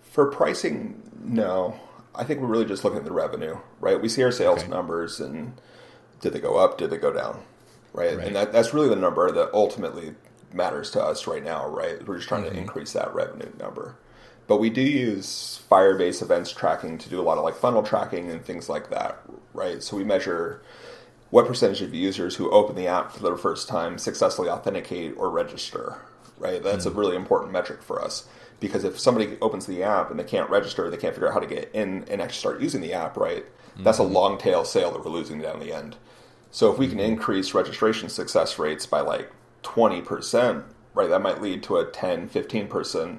[0.02, 1.78] For pricing, no.
[2.14, 4.00] I think we're really just looking at the revenue, right?
[4.00, 4.68] We see our sales Okay.
[4.68, 5.54] numbers and
[6.20, 6.78] did they go up?
[6.78, 7.42] Did they go down?
[7.92, 8.16] Right.
[8.16, 8.26] Right.
[8.26, 10.14] And that, that's really the number that ultimately
[10.52, 12.06] matters to us right now, right?
[12.06, 12.54] We're just trying Mm-hmm.
[12.54, 13.96] to increase that revenue number.
[14.46, 18.30] But we do use Firebase events tracking to do a lot of like funnel tracking
[18.30, 19.20] and things like that,
[19.52, 19.82] right?
[19.82, 20.62] So we measure
[21.30, 25.28] what percentage of users who open the app for the first time successfully authenticate or
[25.28, 25.98] register,
[26.38, 26.62] right?
[26.62, 26.96] That's a mm.
[26.96, 28.28] really important metric for us
[28.60, 31.40] because if somebody opens the app and they can't register, they can't figure out how
[31.40, 33.44] to get in and actually start using the app, right?
[33.78, 34.12] That's a mm-hmm.
[34.12, 35.96] long tail sale that we're losing down the end.
[36.50, 37.12] So if we can mm-hmm.
[37.12, 39.30] increase registration success rates by like
[39.62, 43.18] 20%, right, that might lead to a 10, 15%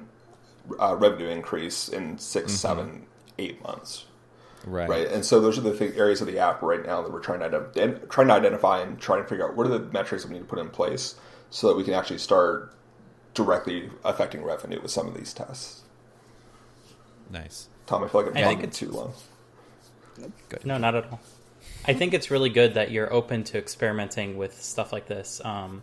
[0.78, 2.56] uh, revenue increase in 6 mm-hmm.
[2.56, 3.06] seven,
[3.38, 4.04] eight months
[4.66, 4.88] Right.
[4.88, 5.06] right?
[5.08, 7.40] And so those are the th- areas of the app right now that we're trying
[7.40, 10.34] to ident- trying to identify and trying to figure out what are the metrics we
[10.34, 11.14] need to put in place
[11.48, 12.74] so that we can actually start
[13.34, 15.82] directly affecting revenue with some of these tests.
[17.30, 17.68] Nice.
[17.86, 19.12] Tom, I feel like I'm I think talking too long.
[20.48, 20.66] Good.
[20.66, 21.20] No, not at all.
[21.86, 25.40] I think it's really good that you're open to experimenting with stuff like this.
[25.44, 25.82] Um,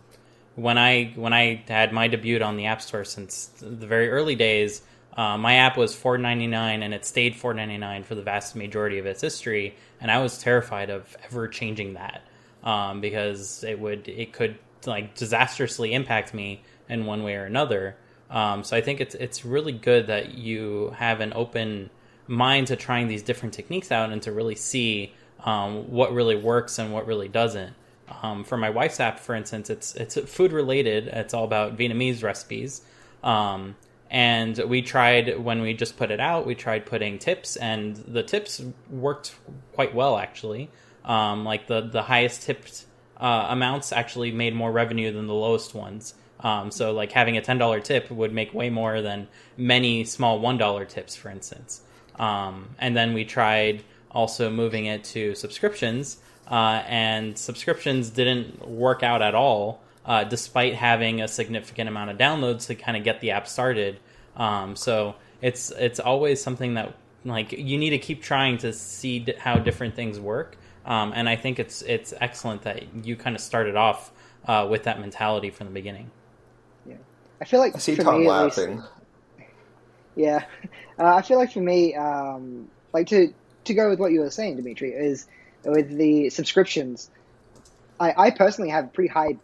[0.54, 4.34] when I when I had my debut on the App Store since the very early
[4.34, 4.82] days,
[5.16, 8.22] uh, my app was four ninety nine, and it stayed four ninety nine for the
[8.22, 9.76] vast majority of its history.
[10.00, 12.22] And I was terrified of ever changing that
[12.62, 17.96] um, because it would it could like disastrously impact me in one way or another.
[18.30, 21.90] Um, so I think it's it's really good that you have an open
[22.26, 26.78] mind to trying these different techniques out and to really see um, what really works
[26.78, 27.74] and what really doesn't.
[28.22, 31.08] Um, for my wife's app, for instance, it's it's food related.
[31.08, 32.82] It's all about Vietnamese recipes.
[33.22, 33.76] Um,
[34.10, 36.46] and we tried when we just put it out.
[36.46, 39.34] We tried putting tips, and the tips worked
[39.74, 40.70] quite well actually.
[41.04, 42.86] Um, like the the highest tipped
[43.18, 46.14] uh, amounts actually made more revenue than the lowest ones.
[46.40, 50.38] Um, so like having a ten dollar tip would make way more than many small
[50.38, 51.80] one dollar tips, for instance.
[52.16, 56.18] Um, and then we tried also moving it to subscriptions,
[56.50, 62.18] uh, and subscriptions didn't work out at all, uh, despite having a significant amount of
[62.18, 64.00] downloads to kind of get the app started.
[64.36, 69.20] Um, so it's it's always something that like you need to keep trying to see
[69.20, 70.56] d- how different things work.
[70.86, 74.10] Um, and I think it's it's excellent that you kind of started off
[74.46, 76.10] uh, with that mentality from the beginning.
[77.38, 78.56] Yeah, I feel like I see for Tom me, at least-
[80.16, 80.44] Yeah,
[80.98, 83.32] uh, I feel like for me, um, like to
[83.64, 85.26] to go with what you were saying, Dimitri, is
[85.64, 87.10] with the subscriptions.
[88.00, 89.36] I, I personally have a pretty high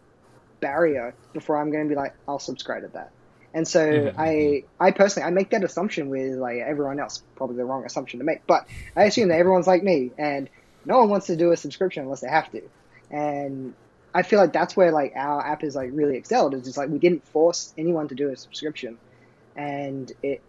[0.61, 3.11] barrier before I'm going to be like, I'll subscribe to that.
[3.53, 7.57] And so Mhm, I, I personally, I make that assumption with like everyone else, probably
[7.57, 10.49] the wrong assumption to make, but I assume that everyone's like me and
[10.85, 12.61] no one wants to do a subscription unless they have to.
[13.11, 13.73] And
[14.15, 16.89] I feel like that's where like our app is like really excelled is just like
[16.89, 18.97] we didn't force anyone to do a subscription
[19.57, 20.41] and it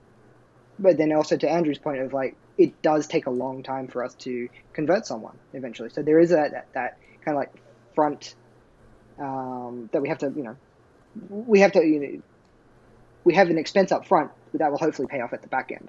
[0.79, 4.05] but then also to Andrew's point of like it does take a long time for
[4.05, 5.91] us to convert someone eventually.
[5.91, 6.93] So there is a, that that
[7.25, 7.53] kind of like
[7.95, 8.35] front
[9.21, 10.57] um, that we have to you know
[11.29, 12.23] we have to you know
[13.25, 15.89] we have an expense up front that will hopefully pay off at the back end.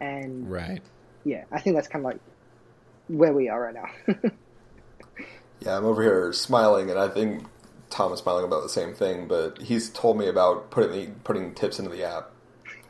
[0.00, 0.82] And Right.
[1.24, 2.20] yeah, I think that's kind of like
[3.08, 4.14] where we are right now.
[5.64, 7.44] Yeah, I'm over here smiling, and I think
[7.90, 9.28] Tom is smiling about the same thing.
[9.28, 12.30] But he's told me about putting the, putting tips into the app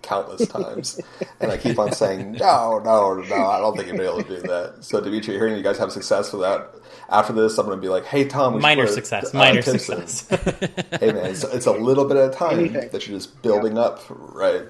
[0.03, 1.01] countless times,
[1.41, 3.47] and I keep on saying no, no, no.
[3.47, 4.77] I don't think you'll be able to do that.
[4.85, 6.71] So, Dimitri, hearing you guys have success with that,
[7.09, 9.39] after this, I'm going to be like, hey, Tom, we should Minor put, success, uh,
[9.39, 10.07] minor tips in.
[10.07, 10.41] success.
[11.01, 12.89] hey, man, it's, it's a little bit at a time Anything.
[12.91, 14.65] that you're just building up, right?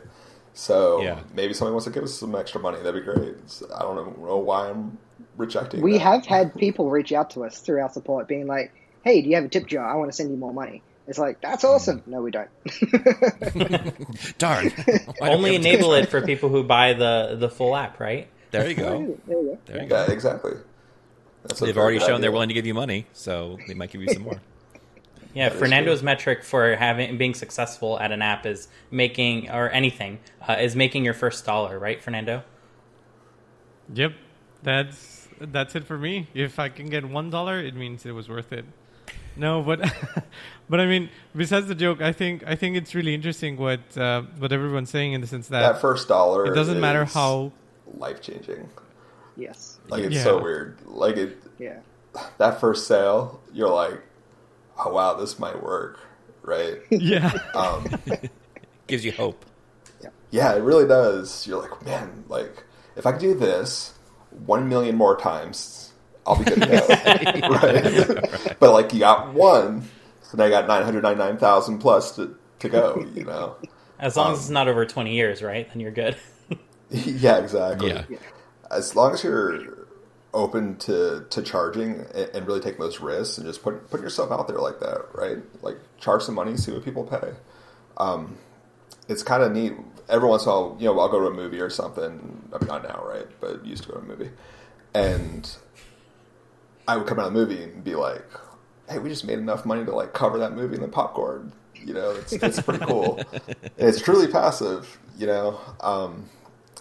[0.54, 1.20] So Yeah.
[1.34, 2.78] maybe somebody wants to give us some extra money.
[2.82, 3.34] That'd be great.
[3.50, 4.96] So I don't know why I'm
[5.36, 5.82] rejecting.
[5.82, 6.00] we that.
[6.00, 9.34] have had people reach out to us through our support being like, hey, do you
[9.34, 9.84] have a tip jar?
[9.84, 10.82] I want to send you more money.
[11.06, 12.00] It's like, that's awesome.
[12.00, 12.06] Mm.
[12.06, 12.48] No, we don't.
[14.38, 14.70] Darn.
[15.18, 18.28] Why don't Only enable it for people who buy the the full app, right?
[18.52, 18.90] There you go.
[18.90, 19.58] there you go.
[19.66, 20.04] There you go.
[20.06, 20.52] Yeah, exactly.
[21.42, 24.00] That's They've already good shown they're willing to give you money, so they might give
[24.00, 24.40] you some more.
[25.34, 29.68] Yeah, That is Fernando's metric for having being successful at an app is making or
[29.70, 32.44] anything uh, is making your first dollar, right, Fernando?
[33.92, 34.12] Yep,
[34.62, 36.28] that's that's it for me.
[36.34, 38.64] If I can get one dollar, it means it was worth it.
[39.36, 39.80] no, but
[40.70, 44.22] but I mean, besides the joke, I think I think it's really interesting what uh,
[44.38, 46.46] what everyone's saying in the sense that, that first dollar.
[46.46, 47.52] it doesn't matter how
[47.96, 48.68] life changing.
[49.36, 49.78] Yes.
[49.88, 50.22] Like it's Yeah.
[50.22, 50.78] so weird.
[50.86, 51.80] Like it Yeah.
[52.38, 54.00] that first sale, you're like,
[54.78, 56.00] oh wow, this might work,
[56.42, 56.78] right?
[56.90, 57.86] yeah Um,
[58.86, 59.44] Gives you hope.
[60.30, 61.46] yeah, it really does.
[61.46, 62.64] You're like, man, like
[62.96, 63.94] if I could do this
[64.46, 65.92] one million more times,
[66.26, 68.56] I'll be good to go, right?
[68.58, 69.88] But like you got one,
[70.22, 73.06] so now you got nine hundred ninety nine thousand plus to to go.
[73.14, 73.56] You know?
[73.98, 75.68] As long Um, as it's not over 20 years, right?
[75.68, 76.16] Then you're good.
[76.90, 77.90] yeah, exactly.
[77.90, 78.04] Yeah.
[78.70, 79.83] As long as you're
[80.34, 84.30] open to to charging and, and really taking those risks and just put put yourself
[84.30, 85.38] out there like that, right?
[85.62, 87.32] Like charge some money, see what people pay.
[87.96, 88.36] Um,
[89.08, 89.72] it's kind of neat.
[90.08, 92.50] Every once in a while, you know, I'll go to a movie or something.
[92.52, 93.26] I mean, not now, right?
[93.40, 94.30] But used to go to a movie,
[94.92, 95.50] and
[96.86, 98.26] I would come out of the movie and be like,
[98.88, 101.94] "Hey, we just made enough money to like cover that movie and the popcorn." You
[101.94, 103.20] know, it's it's pretty cool.
[103.76, 104.98] And it's truly passive.
[105.16, 106.28] You know, um,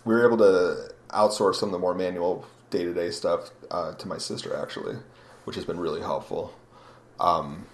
[0.06, 3.94] we were able to outsource some of the more manual day to day stuff uh,
[3.94, 4.98] to my sister actually,
[5.46, 6.54] which has been really helpful.
[7.20, 7.68] Um,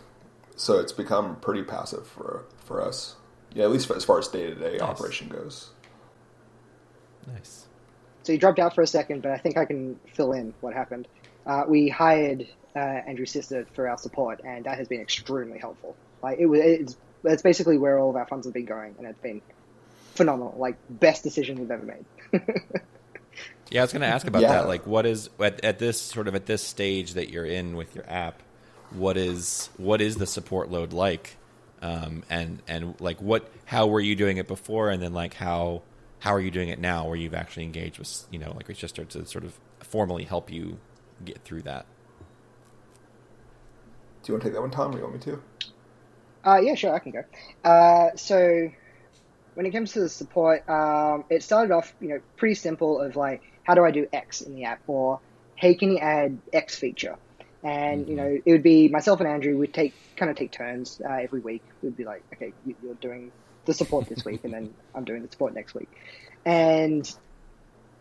[0.56, 3.16] so it's become pretty passive for for us.
[3.54, 5.70] Yeah, at least as far as day to day operation goes.
[7.26, 7.66] Nice.
[8.24, 10.74] So you dropped out for a second, but I think I can fill in what
[10.74, 11.08] happened.
[11.48, 15.96] Uh, we hired uh, Andrew's sister for our support, and that has been extremely helpful.
[16.22, 19.08] Like it was, it's, it's basically where all of our funds have been going, and
[19.08, 19.42] it's been
[20.14, 20.54] phenomenal.
[20.58, 22.06] Like best decision we've ever made.
[23.70, 24.48] Yeah, I was going to ask about Yeah.
[24.48, 24.68] that.
[24.68, 27.96] Like, what is at, at this sort of at this stage that you're in with
[27.96, 28.44] your app?
[28.90, 31.38] What is what is the support load like?
[31.82, 33.50] Um, and and like what?
[33.66, 34.90] How were you doing it before?
[34.90, 35.84] And then like how
[36.20, 38.80] how are you doing it now, where you've actually engaged with you know like Rich
[38.82, 40.80] Sister to sort of formally help you
[41.24, 41.86] get through that?
[44.24, 44.94] Do you want to take that one, Tom?
[44.94, 45.44] Or you want me to?
[46.46, 47.24] Uh, yeah, sure, I can go.
[47.64, 48.70] Uh, so
[49.56, 53.16] when it comes to the support, um, it started off, you know, pretty simple of
[53.16, 54.82] like, how do I do X in the app?
[54.88, 55.20] Or,
[55.56, 57.18] hey, can you add X feature?
[57.64, 61.00] And, you know, it would be myself and Andrew would take, kind of take turns
[61.08, 61.62] uh, every week.
[61.84, 63.32] We'd be like, okay, you- you're doing
[63.66, 65.90] the support this week, and then I'm doing the support next week.
[66.46, 67.08] And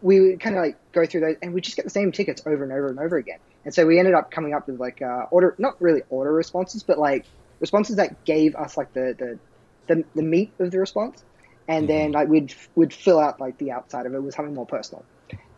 [0.01, 2.41] we would kind of like go through those, and we just get the same tickets
[2.47, 3.41] over and over and over again.
[3.67, 6.83] And so we ended up coming up with like uh, order, not really order responses,
[6.83, 7.27] but like
[7.61, 11.23] responses that gave us like the the, the, the meat of the response,
[11.67, 14.65] and then like we'd we'd fill out like the outside of it with something more
[14.67, 15.05] personal.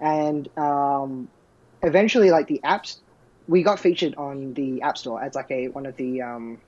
[0.01, 1.29] And um,
[1.83, 2.97] eventually, like the apps,
[3.47, 6.63] we got featured on the App Store as like a one of the um,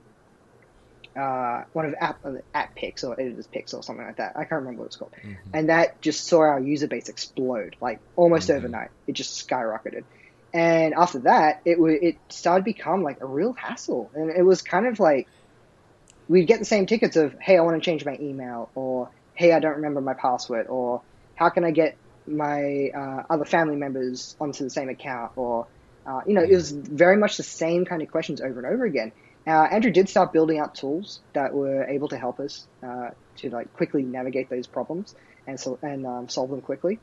[1.19, 4.33] uh, one of app uh, app picks or editors picks or something like that.
[4.35, 5.13] I can't remember what it's called.
[5.53, 8.89] And that just saw our user base explode like almost overnight.
[9.07, 10.05] It just skyrocketed.
[10.53, 14.43] And after that, it w- it started to become like a real hassle, and it
[14.43, 15.27] was kind of like
[16.27, 19.51] we'd get the same tickets of hey, I want to change my email, or hey,
[19.51, 21.03] I don't remember my password, or
[21.35, 25.67] how can I get my uh, other family members onto the same account, or
[26.05, 28.85] uh, you know, it was very much the same kind of questions over and over
[28.85, 29.11] again.
[29.45, 33.49] Uh, Andrew did start building out tools that were able to help us uh, to
[33.49, 35.15] like quickly navigate those problems
[35.47, 36.99] and so and um, solve them quickly.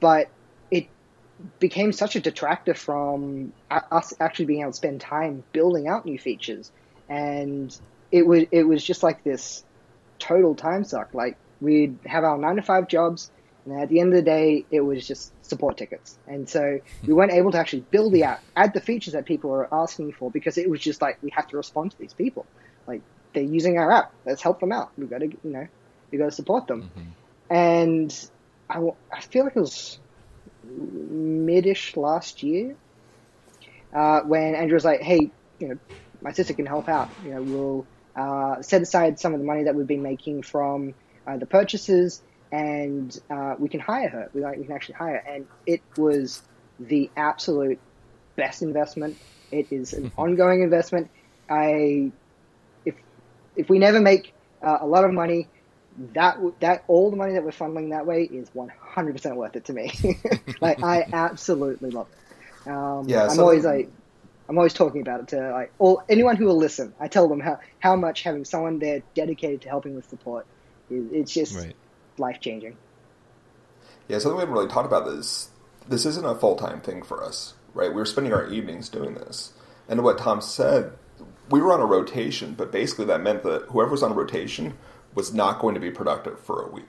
[0.00, 0.30] But
[0.70, 0.88] it
[1.58, 6.18] became such a detractor from us actually being able to spend time building out new
[6.18, 6.70] features,
[7.08, 7.76] and
[8.12, 9.64] it was it was just like this
[10.18, 11.14] total time suck.
[11.14, 13.30] Like we'd have our nine to five jobs,
[13.70, 16.18] and at the end of the day, it was just support tickets.
[16.26, 19.50] And so we weren't able to actually build the app, add the features that people
[19.50, 22.46] were asking for, because it was just like we have to respond to these people.
[22.86, 23.02] Like
[23.34, 24.90] they're using our app, let's help them out.
[24.96, 25.66] We've got to, you know,
[26.10, 26.90] we've got to support them.
[27.50, 28.30] And
[28.68, 28.80] I,
[29.12, 29.98] I feel like it was
[30.66, 32.76] midish last year
[33.94, 35.78] uh, when Andrew was like, "Hey, you know,
[36.20, 37.10] my sister can help out.
[37.24, 40.94] You know, we'll uh, set aside some of the money that we've been making from
[41.26, 42.22] uh, the purchases,
[42.52, 44.30] and uh, we can hire her.
[44.32, 46.42] We, like, we can actually hire." And it was
[46.78, 47.80] the absolute
[48.36, 49.16] best investment.
[49.50, 51.10] It is an ongoing investment.
[51.50, 52.12] I,
[52.84, 52.94] if
[53.56, 55.48] if we never make uh, a lot of money,
[56.14, 59.72] that that all the money that we're funneling that way is 100% worth it to
[59.72, 59.92] me.
[60.60, 62.70] like I absolutely love it.
[62.70, 63.88] Um, Yeah, I'm so- always like
[64.48, 66.94] I'm always talking about it to like all anyone who will listen.
[67.00, 70.46] I tell them how how much having someone there dedicated to helping with support
[70.90, 71.76] is it's just Right.
[72.18, 72.76] Life changing.
[74.08, 75.50] Yeah, something we haven't really talked about this.
[75.88, 77.90] This isn't a full time thing for us, right?
[77.90, 79.52] We were spending our evenings doing this,
[79.88, 80.92] and what Tom said,
[81.50, 84.74] we were on a rotation, but basically that meant that whoever was on rotation
[85.14, 86.84] was not going to be productive for a week.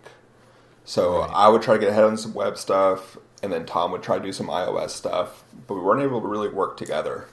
[0.84, 1.30] So Right.
[1.34, 4.18] I would try to get ahead on some web stuff, and then Tom would try
[4.18, 7.28] to do some iOS stuff, but we weren't able to really work together.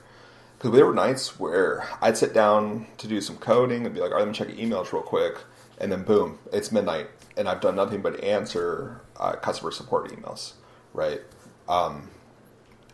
[0.56, 4.10] Because there were nights where I'd sit down to do some coding and be like,
[4.10, 5.36] all right, let me check emails real quick.
[5.78, 7.08] And then boom, it's midnight.
[7.36, 10.54] And I've done nothing but answer uh, customer support emails,
[10.94, 11.20] right?
[11.68, 12.10] Um,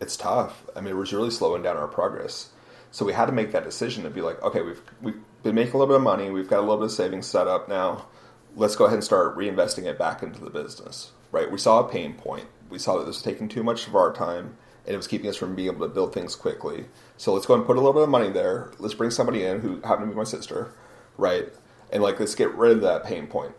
[0.00, 0.64] it's tough.
[0.74, 2.50] I mean, it was really slowing down our progress.
[2.90, 5.74] So we had to make that decision to be like, okay, we've, we've been making
[5.74, 6.30] a little bit of money.
[6.30, 8.06] We've got a little bit of savings set up now.
[8.54, 11.50] Let's go ahead and start reinvesting it back into the business, right?
[11.50, 12.48] We saw a pain point.
[12.68, 15.30] We saw that this was taking too much of our time and it was keeping
[15.30, 16.86] us from being able to build things quickly.
[17.16, 18.72] So let's go and put a little bit of money there.
[18.78, 20.74] Let's bring somebody in who happened to be my sister,
[21.16, 21.46] right?
[21.92, 23.54] And like, let's get rid of that pain point.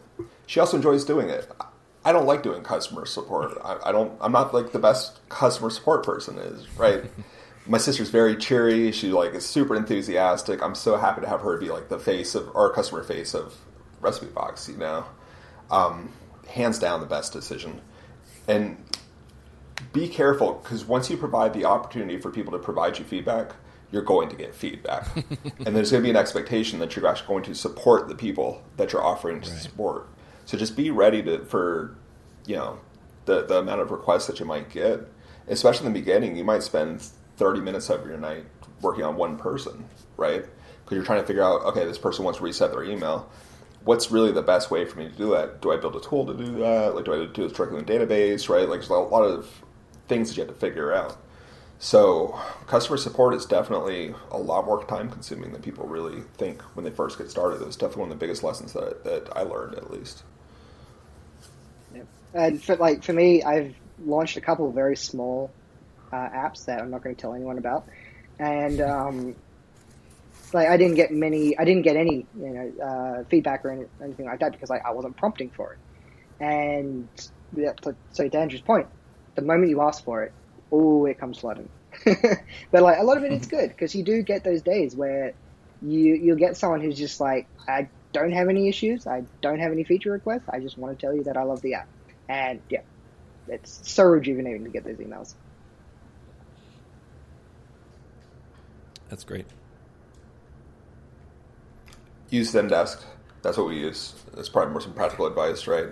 [0.46, 1.50] She also enjoys doing it.
[2.06, 3.58] I don't like doing customer support.
[3.64, 4.18] I, I don't.
[4.20, 7.04] I'm not like the best customer support person is, right?
[7.66, 8.92] my sister's very cheery.
[8.92, 10.62] She like is super enthusiastic.
[10.62, 13.56] I'm so happy to have her be like the face of our customer face of
[14.02, 14.68] Recipe Box.
[14.68, 15.06] You know,
[15.72, 16.12] um,
[16.48, 17.82] hands down the best decision.
[18.48, 18.84] And
[19.92, 23.54] be careful because once you provide the opportunity for people to provide you feedback,
[23.92, 25.08] you're going to get feedback,
[25.66, 28.64] and there's going to be an expectation that you're actually going to support the people
[28.78, 29.60] that you're offering to right.
[29.60, 30.08] support.
[30.46, 31.96] So just be ready to for
[32.46, 32.80] you know
[33.26, 35.02] the the amount of requests that you might get,
[35.48, 36.36] especially in the beginning.
[36.36, 37.02] You might spend
[37.38, 38.46] 30 minutes of your night
[38.82, 39.86] working on one person,
[40.18, 40.46] right?
[40.84, 43.30] Because you're trying to figure out, okay, this person wants to reset their email.
[43.84, 45.62] What's really the best way for me to do that?
[45.62, 46.96] Do I build a tool to do that?
[46.96, 48.68] Like, do I do in the database, right?
[48.68, 49.64] Like, there's a lot of
[50.08, 51.18] things that you have to figure out.
[51.80, 56.86] So, customer support is definitely a lot more time consuming than people really think when
[56.86, 57.62] they first get started.
[57.62, 60.24] It was definitely one of the biggest lessons that, that I learned, at least.
[62.34, 65.52] And for, like, for me, I've launched a couple of very small
[66.12, 67.88] uh, apps that I'm not going to tell anyone about,
[68.40, 69.36] and um,
[70.54, 73.86] like I didn't get many, I didn't get any you know uh, feedback or any,
[74.02, 75.80] anything like that because I, I wasn't prompting for it.
[76.44, 77.08] And
[77.56, 77.74] yeah,
[78.12, 78.88] so to Andrew's point,
[79.36, 80.34] the moment you ask for it,
[80.72, 81.70] oh, it comes flooding.
[82.06, 85.34] but like a lot of it is good because you do get those days where
[85.82, 89.72] you you'll get someone who's just like, I don't have any issues, I don't have
[89.72, 91.88] any feature requests, I just want to tell you that I love the app,
[92.30, 92.82] and yeah,
[93.48, 95.34] it's so rejuvenating to get those emails.
[99.10, 99.46] That's great.
[102.30, 103.04] Use Zendesk.
[103.44, 104.14] That's what we use.
[104.38, 105.90] It's probably more some practical advice, right?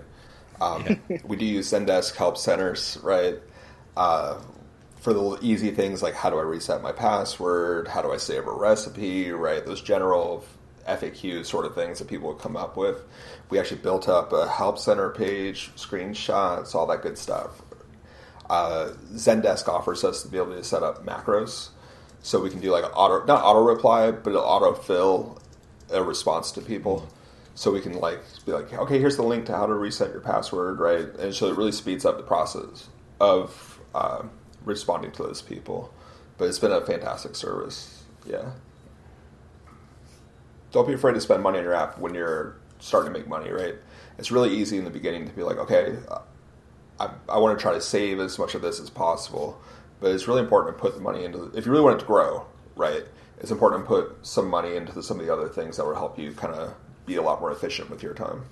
[0.60, 1.18] Um, yeah.
[1.24, 3.40] we do use Zendesk help centers, right?
[3.96, 4.40] Uh,
[5.02, 8.48] for the easy things like how do I reset my password, how do I save
[8.48, 9.66] a recipe, right?
[9.66, 10.46] Those general
[10.88, 13.04] FAQ sort of things that people would come up with.
[13.50, 17.62] We actually built up a help center page, screenshots, all that good stuff.
[18.50, 21.70] Uh, Zendesk offers us to be able to set up macros.
[22.22, 25.40] So we can do like auto not auto reply but auto fill
[25.90, 27.08] a response to people.
[27.56, 30.22] So we can like be like okay here's the link to how to reset your
[30.22, 31.08] password right?
[31.18, 34.24] And so it really speeds up the process of uh,
[34.64, 35.94] responding to those people.
[36.38, 38.04] But it's been a fantastic service.
[38.26, 38.52] Yeah
[40.72, 43.52] don't be afraid to spend money on your app when you're starting to make money
[43.52, 43.76] right
[44.18, 45.96] it's really easy in the beginning to be like okay
[47.00, 49.62] I, I want to try to save as much of this as possible
[50.02, 51.52] but it's really important to put the money into.
[51.56, 52.46] If you really want it to grow,
[52.76, 53.04] right?
[53.40, 55.96] It's important to put some money into the, some of the other things that will
[55.96, 56.74] help you kind of
[57.06, 58.44] be a lot more efficient with your time,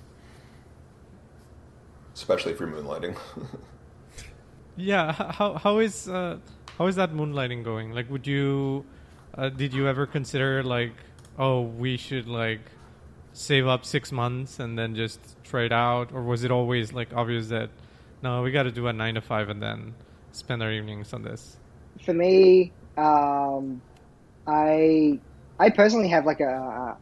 [2.14, 3.16] especially if you're moonlighting.
[4.76, 6.38] yeah, how how is uh,
[6.78, 7.92] how is that moonlighting going?
[7.92, 8.84] Like, would you
[9.34, 10.94] uh, did you ever consider like,
[11.40, 12.60] oh, we should like
[13.32, 17.12] save up six months and then just try it out, or was it always like
[17.14, 17.70] obvious that
[18.22, 19.94] no, we got to do a nine to five and then
[20.32, 21.56] spend our evenings on this?
[22.04, 23.80] For me, um,
[24.46, 25.18] I
[25.58, 26.96] I personally have like a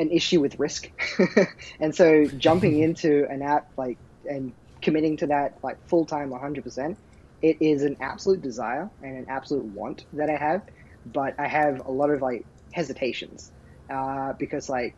[0.00, 0.90] an issue with risk,
[1.80, 3.96] and so jumping into an app like
[4.28, 4.52] and
[4.82, 6.98] committing to that like full time, one hundred percent,
[7.40, 10.62] it is an absolute desire and an absolute want that I have,
[11.06, 12.44] but I have a lot of like
[12.74, 13.52] hesitations
[13.90, 14.96] uh, because like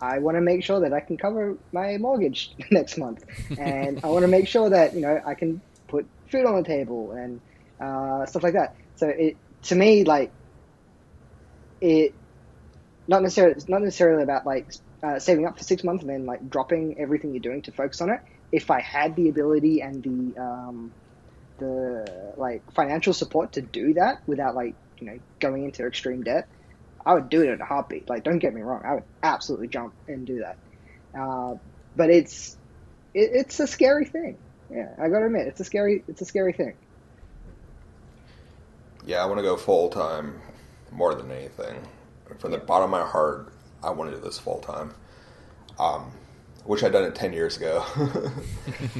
[0.00, 3.24] I want to make sure that I can cover my mortgage next month,
[3.58, 6.68] and I want to make sure that you know I can put food on the
[6.68, 7.40] table and
[7.80, 8.74] uh, stuff like that.
[8.96, 10.32] So it to me like
[11.80, 12.14] it
[13.06, 14.70] not necessarily it's not necessarily about like
[15.02, 18.00] uh, saving up for six months and then like dropping everything you're doing to focus
[18.00, 18.20] on it.
[18.52, 20.94] If I had the ability and the um,
[21.58, 26.48] the like financial support to do that without like you know going into extreme debt,
[27.04, 28.08] I would do it in a heartbeat.
[28.08, 30.56] Like don't get me wrong, I would absolutely jump and do that.
[31.18, 31.56] Uh,
[31.96, 32.56] but it's
[33.14, 34.38] it, it's a scary thing
[34.70, 36.74] yeah, I gotta admit, it's a scary, it's a scary thing.
[39.06, 40.40] Yeah, I want to go full time
[40.92, 41.80] more than anything.
[42.38, 44.92] From the bottom of my heart, I want to do this full time.
[45.78, 46.12] Um,
[46.66, 47.82] wish I'd done it ten years ago.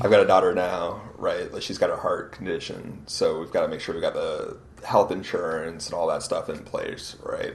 [0.00, 1.52] I've got a daughter now, right?
[1.52, 4.56] Like she's got a heart condition, so we've got to make sure we got the
[4.84, 7.54] health insurance and all that stuff in place, right?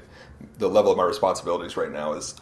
[0.57, 2.35] The level of my responsibilities right now is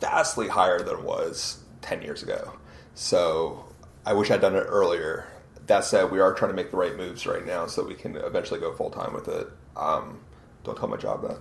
[0.00, 2.54] vastly higher than it was ten years ago.
[2.94, 3.64] So
[4.06, 5.26] I wish I'd done it earlier.
[5.66, 8.16] That said, we are trying to make the right moves right now so we can
[8.16, 9.48] eventually go full time with it.
[9.76, 10.20] Um,
[10.62, 11.38] don't tell my job that,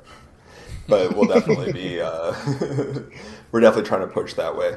[0.87, 2.01] but we'll definitely be.
[2.03, 2.33] Uh,
[3.51, 4.75] we're definitely trying to push that way,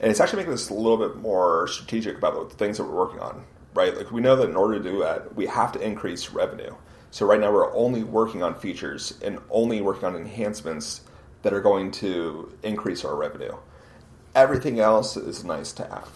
[0.00, 2.96] and it's actually making us a little bit more strategic about the things that we're
[2.96, 3.44] working on.
[3.74, 6.74] Right, like we know that in order to do that, we have to increase revenue.
[7.16, 11.00] So right now, we're only working on features and only working on enhancements
[11.40, 13.56] that are going to increase our revenue.
[14.34, 16.10] Everything else is nice to have.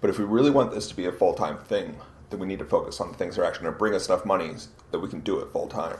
[0.00, 1.96] But if we really want this to be a full time thing,
[2.30, 4.08] then we need to focus on the things that are actually going to bring us
[4.08, 4.54] enough money
[4.90, 5.98] that we can do it full time.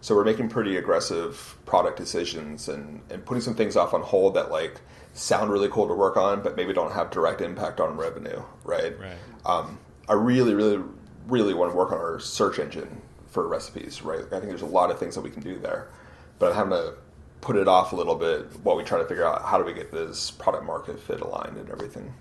[0.00, 4.34] So we're making pretty aggressive product decisions and, and putting some things off on hold
[4.34, 4.80] that like
[5.12, 8.96] sound really cool to work on, but maybe don't have direct impact on revenue, right?
[8.96, 9.16] Right.
[9.44, 10.84] Um, I really, really,
[11.26, 14.20] really want to work on our search engine for recipes, right?
[14.20, 15.88] I think there's a lot of things that we can do there,
[16.38, 16.94] but I'm having to
[17.40, 19.72] put it off a little bit while we try to figure out how do we
[19.72, 22.12] get this product market fit aligned and everything.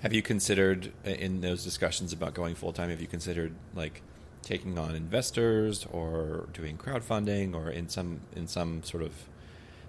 [0.00, 2.90] Have you considered in those discussions about going full time?
[2.90, 4.02] Have you considered like
[4.42, 9.12] taking on investors or doing crowdfunding or in some in some sort of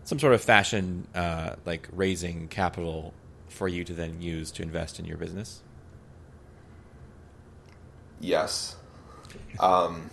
[0.03, 3.13] some sort of fashion uh, like raising capital
[3.49, 5.61] for you to then use to invest in your business?
[8.19, 8.75] Yes.
[9.59, 10.09] Um,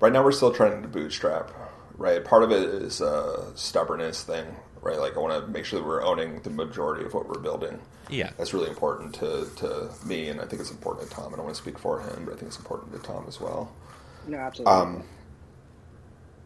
[0.00, 1.50] right now, we're still trying to bootstrap.
[1.98, 4.46] Right, part of it is a stubbornness thing.
[4.80, 7.40] Right, like I want to make sure that we're owning the majority of what we're
[7.40, 7.78] building.
[8.10, 8.30] Yeah.
[8.36, 11.32] that's really important to, to me, and I think it's important to Tom.
[11.32, 13.40] I don't want to speak for him, but I think it's important to Tom as
[13.40, 13.72] well.
[14.26, 14.74] No, absolutely.
[14.74, 15.04] Um,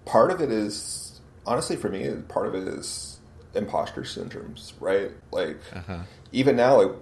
[0.04, 2.09] part of it is honestly for me.
[2.28, 3.18] Part of it is
[3.54, 5.12] imposter syndromes, right?
[5.32, 6.00] Like Uh-huh.
[6.32, 6.92] even now, like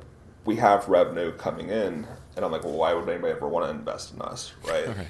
[0.45, 2.07] we have revenue coming in,
[2.37, 4.87] and I'm like, well, why would anybody ever want to invest in us, right?
[4.89, 5.07] Right.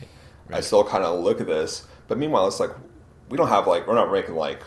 [0.50, 2.70] I still kind of look at this, but meanwhile, it's like
[3.30, 4.62] we don't have like we're not making like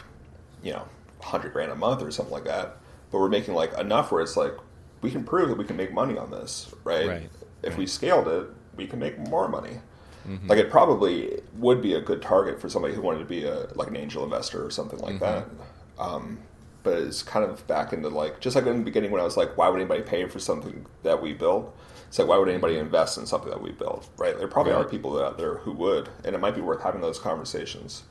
[0.63, 0.87] you know
[1.21, 2.77] hundred grand a month or something like that,
[3.11, 4.53] but we're making like enough where it's like
[5.01, 7.07] we can prove that we can make money on this, right?
[7.07, 7.29] Right.
[7.63, 9.77] If we scaled it, we can make more money.
[10.27, 10.47] Mm-hmm.
[10.49, 13.67] Like it probably would be a good target for somebody who wanted to be a
[13.75, 15.23] like an angel investor or something like Mm-hmm.
[15.23, 16.03] that.
[16.03, 16.39] Um,
[16.83, 19.37] but it's kind of back into like just like in the beginning when I was
[19.37, 21.75] like, why would anybody pay for something that we built?
[22.07, 24.09] It's like why would anybody invest in something that we built?
[24.17, 24.37] Right?
[24.37, 24.73] There probably.
[24.73, 24.85] Right.
[24.85, 28.03] are people out there who would, and it might be worth having those conversations.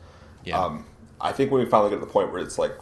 [0.45, 0.61] Yeah.
[0.63, 0.87] Um,
[1.21, 2.77] I think when we finally get to the point where it's like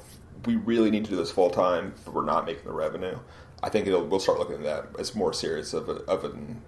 [0.47, 3.19] we really need to do this full time, but we're not making the revenue.
[3.63, 6.61] I think it'll, we'll start looking at that as more serious of, a, of an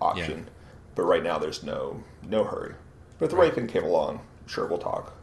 [0.00, 0.48] option.
[0.94, 2.74] But right now, there's no no hurry.
[3.18, 5.14] But if the right thing came along, sure, we'll talk.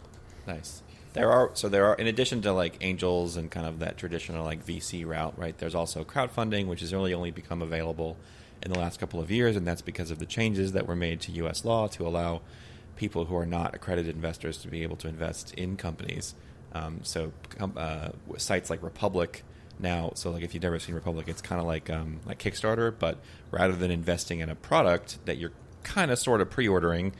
[0.45, 0.82] Nice.
[1.14, 4.43] There are so there are in addition to like angels and kind of that traditional
[4.43, 5.58] like VC route, right?
[5.58, 8.18] There's also crowdfunding, which has really only become available
[8.64, 11.22] in the last couple of years, and that's because of the changes that were made
[11.22, 11.64] to U.S.
[11.66, 12.41] law to allow
[12.95, 16.36] people who are not accredited investors to be able to invest in companies.
[16.74, 19.43] Um, so uh, sites like Republic
[19.80, 22.93] now, so like if you've never seen Republic, it's kind of like um, like Kickstarter,
[22.97, 23.20] but
[23.51, 25.53] rather than investing in a product that you're
[25.84, 27.14] kind of sort of pre-ordering,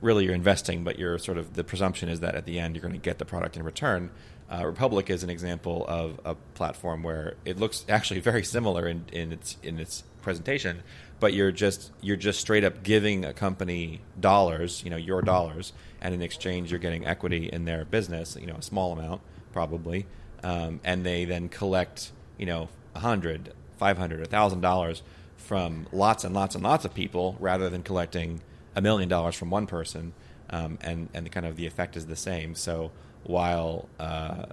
[0.00, 2.82] really you're investing, but you're sort of the presumption is that at the end you're
[2.82, 4.10] going to get the product in return.
[4.52, 9.04] Uh, Republic is an example of a platform where it looks actually very similar in,
[9.12, 10.82] in its in its presentation,
[11.20, 15.72] but you're just you're just straight up giving a company dollars, you know, your dollars,
[16.00, 19.20] and in exchange you're getting equity in their business, you know, a small amount
[19.52, 20.06] probably,
[20.42, 25.02] um, and they then collect, you know, a hundred, five hundred, a thousand dollars
[25.36, 28.40] from lots and lots and lots of people rather than collecting
[28.76, 30.12] a million dollars from one person,
[30.50, 32.54] um, and and kind of the effect is the same.
[32.54, 32.92] So
[33.24, 34.46] while uh,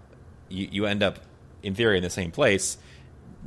[0.50, 1.20] you you end up
[1.64, 2.78] in theory in the same place,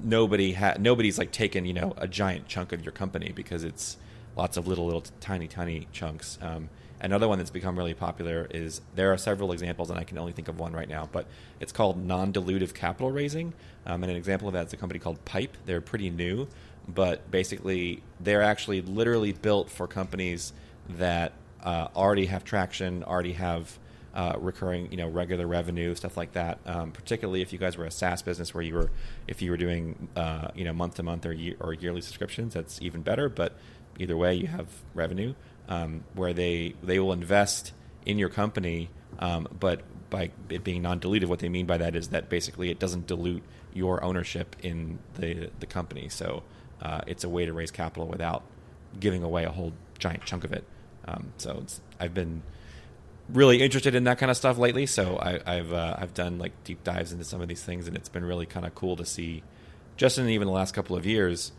[0.03, 3.97] nobody ha- nobody's like taken you know a giant chunk of your company because it's
[4.37, 6.39] lots of little little tiny tiny chunks.
[6.41, 6.69] Um,
[7.01, 10.33] another one that's become really popular is there are several examples, and I can only
[10.33, 11.27] think of one right now, but
[11.59, 13.53] it's called non-dilutive capital raising.
[13.87, 15.57] Um, and an example of that is a company called Pipe.
[15.67, 16.47] They're pretty new,
[16.87, 20.53] but basically they're actually literally built for companies
[20.89, 21.33] that
[21.63, 23.79] uh, already have traction, already have
[24.15, 26.59] uh, recurring, you know, regular revenue, stuff like that.
[26.67, 28.91] Um, particularly if you guys were a SaaS business where you were,
[29.29, 32.55] if you were doing, uh, you know, month to month or year, or yearly subscriptions,
[32.55, 33.29] that's even better.
[33.29, 33.55] But
[33.99, 35.35] either way, you have revenue
[35.69, 37.73] um, where they they will invest
[38.05, 42.09] in your company, um, but by it being non-dilutive, what they mean by that is
[42.09, 46.09] that basically it doesn't dilute your ownership in the the company.
[46.09, 46.43] So
[46.83, 48.43] uh, it's a way to raise capital without
[48.99, 50.65] giving away a whole giant chunk of it.
[51.07, 51.65] Um, so
[52.01, 52.43] I've been
[53.33, 54.87] really interested in that kind of stuff lately.
[54.87, 57.97] So I, I've uh, I've done like deep dives into some of these things, and
[57.97, 59.43] it's been really kind of cool to see
[59.97, 61.53] just in even the last couple of years,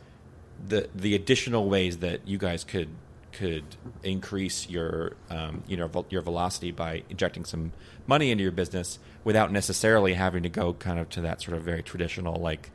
[0.67, 2.89] the the additional ways that you guys could
[3.31, 3.63] could
[4.03, 7.71] increase your um, you know your velocity by injecting some
[8.07, 11.63] money into your business without necessarily having to go kind of to that sort of
[11.63, 12.71] very traditional like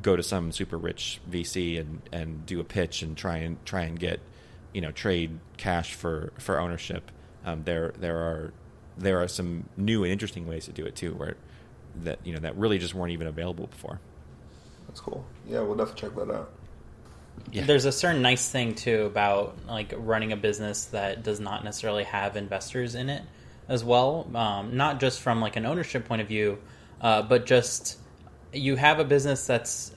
[0.00, 3.82] go to some super rich VC and and do a pitch and try and try
[3.82, 4.20] and get
[4.72, 7.10] you know trade cash for for ownership.
[7.44, 8.52] Um, there there are
[8.96, 11.36] there are some new and interesting ways to do it too, where
[12.02, 14.00] that you know that really just weren't even available before.
[14.86, 15.24] That's cool.
[15.46, 16.50] Yeah, we'll definitely check that out.
[17.52, 17.64] Yeah.
[17.64, 22.04] There's a certain nice thing too about like running a business that does not necessarily
[22.04, 23.22] have investors in it
[23.68, 24.28] as well.
[24.34, 26.58] Um, not just from like an ownership point of view,
[27.00, 27.98] uh, but just
[28.52, 29.94] you have a business that's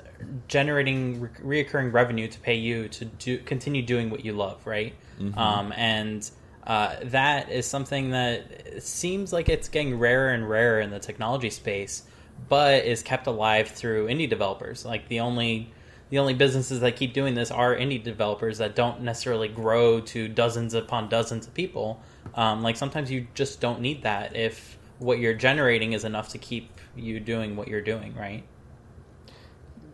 [0.48, 4.94] generating re- reoccurring revenue to pay you to do continue doing what you love, right?
[5.38, 6.30] Um, and
[6.66, 11.50] uh, that is something that seems like it's getting rarer and rarer in the technology
[11.50, 12.04] space,
[12.50, 14.86] but is kept alive through indie developers.
[14.86, 15.74] Like the only
[16.10, 20.28] the only businesses that keep doing this are indie developers that don't necessarily grow to
[20.28, 22.02] dozens upon dozens of people.
[22.36, 26.38] Um, like sometimes you just don't need that if what you're generating is enough to
[26.38, 28.44] keep you doing what you're doing, right?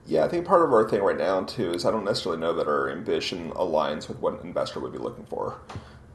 [0.07, 2.53] Yeah, I think part of our thing right now too is I don't necessarily know
[2.53, 5.59] that our ambition aligns with what an investor would be looking for,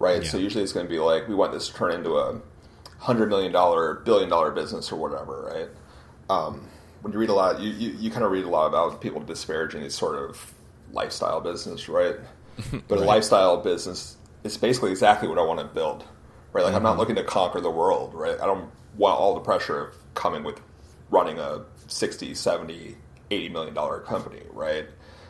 [0.03, 0.24] right?
[0.24, 0.28] Yeah.
[0.30, 2.40] So usually it's going to be like we want this to turn into a
[2.98, 5.68] hundred million dollar, billion dollar business or whatever, right?
[6.28, 6.68] Um,
[7.03, 9.20] when you read a lot, you, you, you kind of read a lot about people
[9.20, 10.55] disparaging these sort of
[10.92, 12.16] lifestyle business, right?
[12.88, 16.05] But a lifestyle business is basically exactly what I want to build,
[16.53, 16.64] right?
[16.64, 18.38] Like I'm not looking to conquer the world, right?
[18.40, 20.61] I don't want all the pressure of coming with
[21.11, 22.96] running a 60, 70,
[23.30, 24.86] 80 million dollar company, right?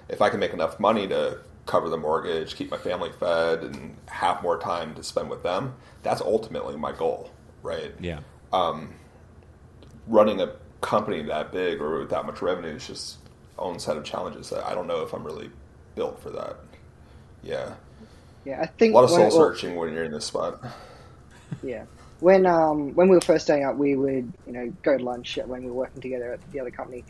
[0.08, 3.96] If I can make enough money to cover the mortgage, keep my family fed, and
[4.06, 7.30] have more time to spend with them, that's ultimately my goal,
[7.62, 7.92] right?
[8.00, 8.20] Yeah.
[10.08, 13.18] Running a company that big or with that much revenue is just
[13.58, 15.50] own set of challenges that I don't know if I'm really
[15.94, 16.56] built for that.
[17.42, 17.74] Yeah.
[18.44, 20.60] Yeah, I think a lot of soul searching when you're in this spot.
[21.62, 21.84] Yeah.
[22.18, 25.38] When um when we were first starting out, we would you know go to lunch
[25.44, 27.04] when we were working together at the other company,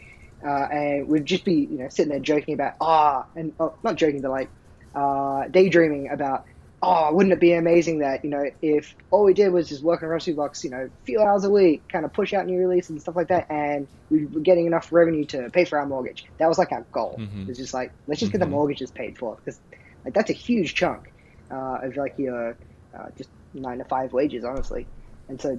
[0.47, 3.97] uh, and we'd just be you know sitting there joking about ah and oh, not
[3.97, 4.51] joking but like
[4.95, 6.45] uh, daydreaming about
[6.83, 10.03] oh wouldn't it be amazing that you know if all we did was just work
[10.03, 12.59] on Recipe Box you know a few hours a week, kind of push out new
[12.59, 15.87] releases and stuff like that, and we were getting enough revenue to pay for our
[15.87, 16.25] mortgage.
[16.39, 17.17] That was like our goal.
[17.19, 17.43] Mhm.
[17.43, 18.51] It was just like let's just get the Mhm.
[18.51, 19.61] mortgages paid for because
[20.05, 21.05] like that's a huge chunk
[21.53, 22.59] uh, of like your
[22.99, 24.89] uh, just nine to five wages, honestly.
[25.29, 25.57] And so,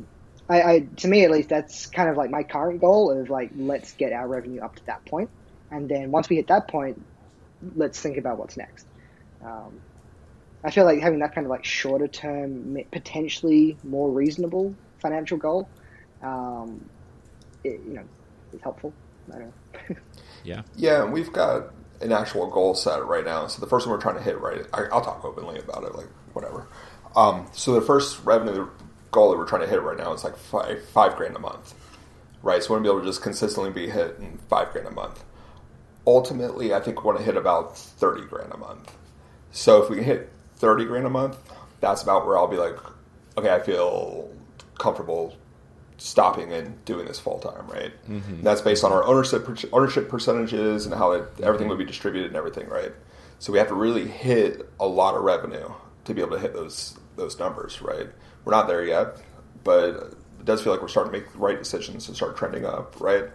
[0.50, 3.52] I, I to me at least, that's kind of like my current goal of like
[3.56, 5.30] let's get our revenue up to that point,
[5.72, 7.04] and then once we hit that point,
[7.76, 8.86] let's think about what's next.
[9.44, 9.80] Um,
[10.64, 15.70] I feel like having that kind of like shorter term, potentially more reasonable financial goal,
[16.22, 16.90] um,
[17.64, 18.04] it, you know,
[18.54, 18.94] is helpful.
[19.34, 19.54] I don't
[19.90, 19.96] know.
[20.44, 20.64] Yeah.
[20.76, 21.72] Yeah, and we've got
[22.02, 23.48] an actual goal set right now.
[23.48, 24.66] So the first one we're trying to hit, right?
[24.74, 26.68] I, I'll talk openly about it, like whatever.
[27.16, 28.68] Um, so the first revenue
[29.14, 31.74] goal that we're trying to hit right now is like five five grand a month,
[32.42, 32.62] right?
[32.62, 35.24] So we want to be able to just consistently be hitting five grand a month.
[36.06, 38.92] Ultimately, I think we want to hit about thirty grand a month.
[39.52, 41.38] So if we can hit thirty grand a month,
[41.80, 42.76] that's about where I'll be like,
[43.38, 44.30] okay, I feel
[44.78, 45.38] comfortable
[45.98, 47.94] stopping and doing this full time, right?
[48.36, 51.44] And that's based on our ownership ownership percentages and how it, mm-hmm.
[51.46, 52.92] everything would be distributed and everything, right?
[53.40, 55.70] So we have to really hit a lot of revenue
[56.06, 58.10] to be able to hit those those numbers, right?
[58.46, 59.18] We're not there yet,
[59.64, 62.66] but it does feel like we're starting to make the right decisions and start trending
[62.66, 63.26] up, right?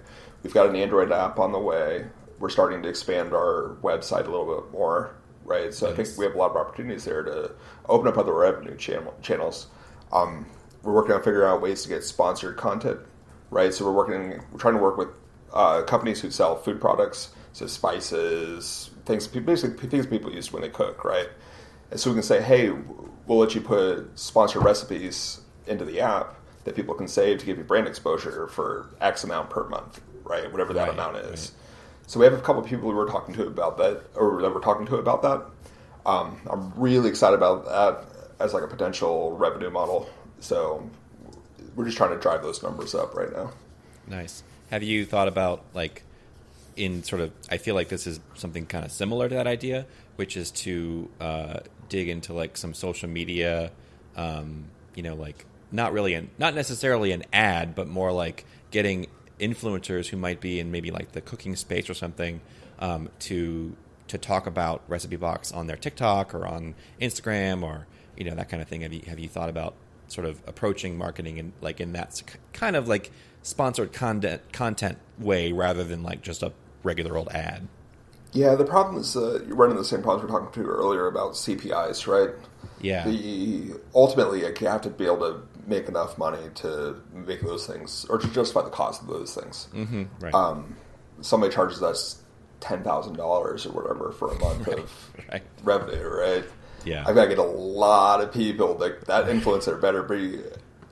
[0.43, 2.07] We've got an Android app on the way.
[2.39, 5.73] We're starting to expand our website a little bit more, right?
[5.73, 7.53] So I think we have a lot of opportunities there to
[7.89, 9.69] open up other revenue channel, channels.
[10.13, 10.47] Um,
[10.83, 13.01] we're working on figuring out ways to get sponsored content,
[13.51, 13.73] right?
[13.75, 15.09] So we're working, we're trying to work with
[15.53, 20.69] uh, companies who sell food products, so spices, things, basically things people use when they
[20.69, 21.29] cook, right?
[21.91, 22.71] And so we can say, hey,
[23.27, 26.35] we'll let you put sponsored recipes into the app
[26.65, 30.51] that people can save to give you brand exposure for X amount per month, right?
[30.51, 31.31] Whatever that Right, amount is.
[31.31, 31.51] right.
[32.09, 34.55] So we have a couple of people who we're talking to about that, or that
[34.55, 35.43] we're talking to about that.
[36.07, 38.05] Um, I'm really excited about that
[38.41, 40.09] as like a potential revenue model.
[40.41, 40.89] So
[41.75, 43.51] we're just trying to drive those numbers up right now.
[44.07, 44.43] Nice.
[44.71, 46.03] Have you thought about like
[46.77, 47.31] in sort of?
[47.51, 49.85] I feel like this is something kind of similar to that idea,
[50.17, 53.71] which is to uh, dig into like some social media.
[54.17, 59.07] Um, you know, like not really an not necessarily an ad, but more like getting
[59.39, 62.41] influencers who might be in maybe like the cooking space or something
[62.79, 63.77] um, to
[64.09, 67.87] to talk about Recipe Box on their TikTok or on Instagram or
[68.17, 68.81] you know that kind of thing.
[68.83, 69.75] Have you have you thought about
[70.09, 72.23] sort of approaching marketing in like in that
[72.53, 73.11] kind of like
[73.43, 77.69] sponsored content content way rather than like just a regular old ad.
[78.33, 81.07] Yeah, the problem is uh, you're running the same problems we are talking to earlier
[81.07, 82.35] about CPIs, right?
[82.81, 83.05] Yeah.
[83.05, 87.67] The ultimately, like, you have to be able to make enough money to make those
[87.67, 89.69] things, or to justify the cost of those things.
[89.75, 90.05] mm-hmm.
[90.21, 90.35] Right.
[90.35, 90.77] Um,
[91.21, 92.23] somebody charges us
[92.61, 95.43] ten thousand dollars or whatever for a month of right.
[95.63, 96.45] revenue, right?
[96.85, 97.05] Yeah.
[97.07, 100.41] I've got to get a lot of people that that influencer better be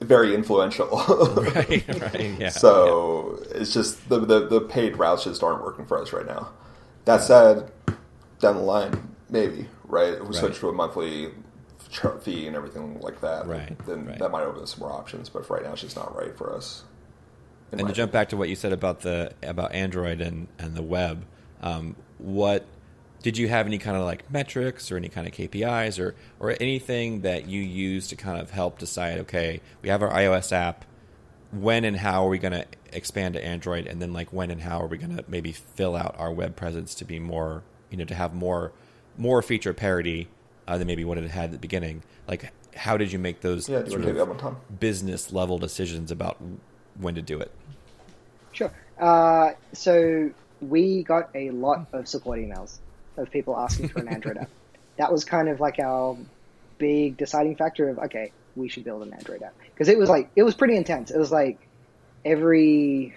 [0.01, 0.89] very influential.
[1.37, 1.85] right.
[2.01, 2.35] Right.
[2.39, 2.49] Yeah.
[2.51, 6.51] So it's just the, the the paid routes just aren't working for us right now.
[7.07, 7.71] That said,
[8.41, 10.13] down the line, maybe right.
[10.15, 10.35] If we Right.
[10.35, 11.31] switch to a monthly
[11.89, 14.19] chart fee and everything like that, Right, then right.
[14.19, 15.29] that might open some more options.
[15.29, 16.83] But for right now, it's just not right for us.
[17.73, 20.83] and to jump back to what you said about the about Android and and the
[20.83, 21.25] web,
[21.63, 22.65] um, what
[23.23, 26.57] did you have any kind of like metrics or any kind of KPIs or or
[26.61, 29.19] anything that you use to kind of help decide?
[29.19, 30.85] Okay, we have our iOS app.
[31.61, 33.87] When and how are we going to expand to Android?
[33.87, 36.57] And then like when and how are we going to maybe fill out our web
[36.57, 38.73] presence to be more you know to have more
[39.17, 40.29] more feature parity
[40.69, 42.03] uh, than maybe what it had at the beginning?
[42.29, 45.59] Like how did you make those Yeah, sort want to take that of business level
[45.59, 46.37] decisions about
[46.99, 47.51] when to do it?
[48.53, 48.73] Sure.
[48.99, 50.31] Uh, so
[50.61, 52.79] we got a lot of support emails
[53.17, 54.51] of people asking for an Android app.
[54.97, 56.17] That was kind of like our
[56.79, 60.31] big deciding factor of okay, we should build an Android app because it was like
[60.37, 61.11] it was pretty intense.
[61.13, 61.61] It was like
[62.25, 63.15] every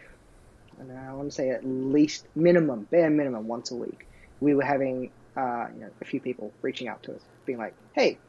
[0.76, 4.08] I, don't know, I want to say at least minimum, bare minimum, once a week,
[4.40, 7.76] we were having uh, you know a few people reaching out to us, being like,
[7.94, 8.22] hey.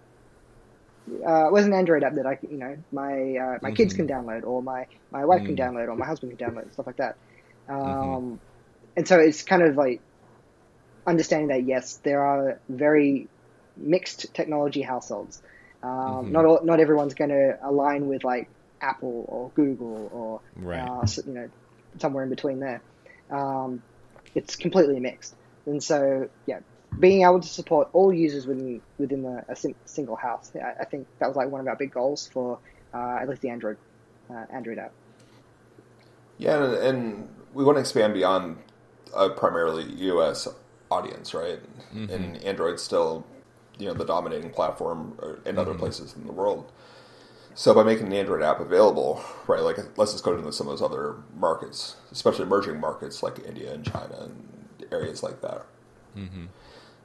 [1.26, 4.44] Uh, where's an Android app that I, you know, my uh, my kids can download,
[4.44, 5.58] or my my wife can Mm.
[5.58, 7.16] download, or my husband can download, stuff like that.
[7.68, 8.40] Um,
[8.96, 10.02] And so it's kind of like
[11.06, 13.30] understanding that yes, there are very
[13.76, 15.40] mixed technology households.
[15.82, 16.30] Um, Mhm.
[16.32, 18.48] Not all, not everyone's going to align with like
[18.80, 20.80] Apple or Google or Right.
[20.86, 21.48] uh, you know
[21.98, 22.80] somewhere in between there.
[23.30, 23.82] Um,
[24.34, 25.34] it's completely mixed,
[25.66, 26.60] and so yeah,
[26.98, 30.84] being able to support all users within within the, a sim- single house, I, I
[30.84, 32.58] think that was like one of our big goals for
[32.92, 33.76] uh, at least the Android
[34.30, 34.92] uh, Android app.
[36.38, 38.58] Yeah, and, and we want to expand beyond
[39.14, 40.48] a primarily U.S.
[40.90, 41.60] audience, right?
[41.94, 42.10] Mm-hmm.
[42.12, 43.26] And Android's still,
[43.80, 45.80] you know, the dominating platform uh, in other Mm-hmm.
[45.80, 46.70] places in the world.
[47.54, 49.60] So by making the Android app available, right?
[49.62, 53.72] Like let's just go into some of those other markets, especially emerging markets like India
[53.74, 55.66] and China and areas like that.
[56.16, 56.46] Mm-hmm.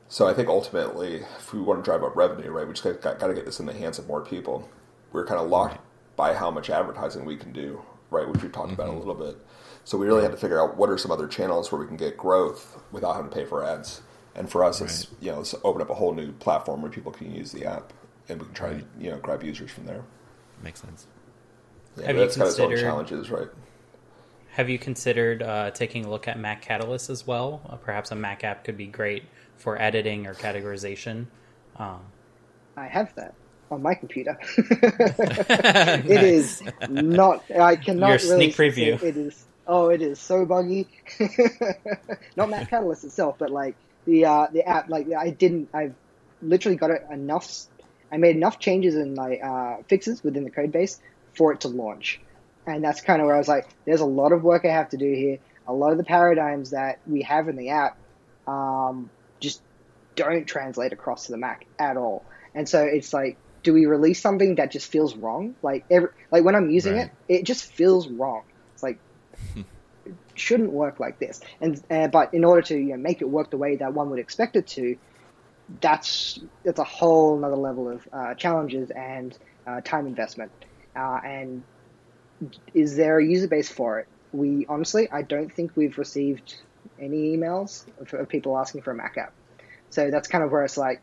[0.08, 3.20] So I think ultimately, if we want to drive up revenue, right, we just got,
[3.20, 4.70] got to get this in the hands of more people.
[5.12, 5.80] We're kind of locked
[6.16, 9.00] by how much advertising we can do, right, which we've talked about a Mm-hmm.
[9.00, 9.38] little bit.
[9.84, 11.98] So we really had to figure out what are some other channels where we can
[11.98, 14.02] get growth without having to pay for ads.
[14.36, 17.12] And for us, it's you know, let's open up a whole new platform where people
[17.12, 17.94] can use the app,
[18.28, 20.04] and we can try to you know grab users from there.
[20.64, 21.08] Makes sense.
[21.98, 23.48] Yeah, Have but you that's got its own considered- challenges, right?
[24.52, 27.62] Have you considered uh, taking a look at Mac Catalyst as well?
[27.70, 29.24] Uh, perhaps a Mac app could be great
[29.58, 31.26] for editing or categorization.
[31.78, 32.00] Um,
[32.78, 33.34] I have that
[33.70, 34.38] on my computer.
[34.58, 37.44] It is not.
[37.52, 39.00] I cannot Your really sneak preview.
[39.00, 39.46] say It is.
[39.68, 40.88] Oh, it is so buggy.
[42.38, 43.76] not Mac Catalyst itself, but like
[44.06, 44.90] the uh, the app.
[44.90, 45.70] Like I didn't.
[45.74, 45.96] I've
[46.42, 47.52] literally got it enough.
[48.12, 51.00] I made enough changes in my uh, fixes within the code base
[51.38, 52.20] for it to launch,
[52.66, 54.90] and that's kind of where I was like, "There's a lot of work I have
[54.90, 55.40] to do here.
[55.68, 57.98] A lot of the paradigms that we have in the app
[58.48, 59.10] um,
[59.42, 59.62] just
[60.16, 64.22] don't translate across to the Mac at all." And so it's like, do we release
[64.22, 65.56] something that just feels wrong?
[65.62, 67.12] Like every, like when I'm using Right.
[67.28, 68.44] it, it just feels wrong.
[68.74, 69.00] It's like
[70.36, 71.42] shouldn't work like this.
[71.62, 74.10] And uh, but in order to you know, make it work the way that one
[74.12, 74.98] would expect it to,
[75.82, 80.52] that's that's a whole another level of uh, challenges and uh, time investment.
[80.96, 81.64] Uh, and
[82.74, 84.08] is there a user base for it?
[84.32, 86.56] We honestly, I don't think we've received
[87.00, 89.34] any emails of, people asking for a Mac app.
[89.90, 91.02] So that's kind of where it's like,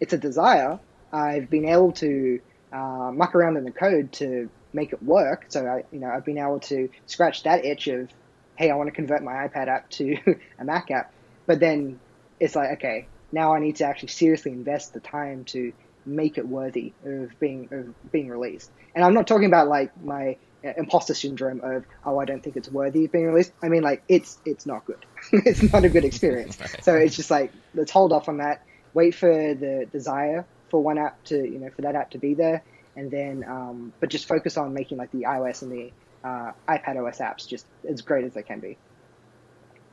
[0.00, 0.78] it's a desire.
[1.12, 2.40] I've been able to
[2.72, 5.46] uh, muck around in the code to make it work.
[5.48, 8.10] So I, you know, I've been able to scratch that itch of,
[8.56, 10.16] hey, I want to convert my iPad app to
[10.58, 11.12] a Mac app.
[11.46, 12.00] But then
[12.40, 15.72] it's like, okay, now I need to actually seriously invest the time to
[16.04, 18.70] make it worthy of being of being released.
[18.94, 22.56] And I'm not talking about like my uh, imposter syndrome of, oh, I don't think
[22.56, 23.52] it's worthy of being released.
[23.62, 25.04] I mean, like it's it's not good.
[25.32, 26.58] it's not a good experience.
[26.60, 26.84] Right.
[26.84, 28.64] So it's just like let's hold off on that.
[28.94, 32.34] Wait for the desire for one app to you know for that app to be
[32.34, 32.62] there,
[32.94, 35.92] and then um, but just focus on making like the iOS and the
[36.26, 38.76] uh, iPad OS apps just as great as they can be.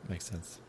[0.09, 0.59] Makes sense.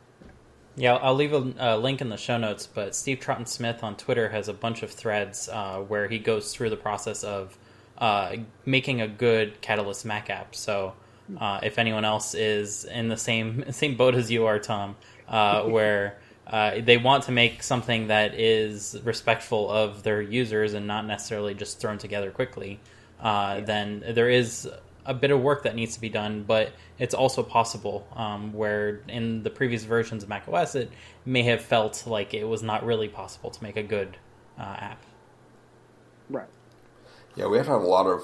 [0.76, 2.66] Yeah, I'll leave a uh, link in the show notes.
[2.66, 6.52] But Steve Troughton Smith on Twitter has a bunch of threads uh, where he goes
[6.52, 7.56] through the process of
[7.98, 8.36] uh,
[8.66, 10.54] making a good Catalyst Mac app.
[10.54, 10.94] So
[11.38, 14.96] uh, if anyone else is in the same same boat as you are, Tom,
[15.28, 20.86] uh, where uh, they want to make something that is respectful of their users and
[20.86, 22.80] not necessarily just thrown together quickly,
[23.20, 24.68] uh, then there is
[25.07, 26.44] a bit of work that needs to be done.
[26.46, 30.90] But it's also possible um, where in the previous versions of macOS, it
[31.24, 34.16] may have felt like it was not really possible to make a good
[34.59, 35.02] uh, app.
[36.30, 36.48] Right.
[37.36, 38.22] Yeah, we have to have a lot of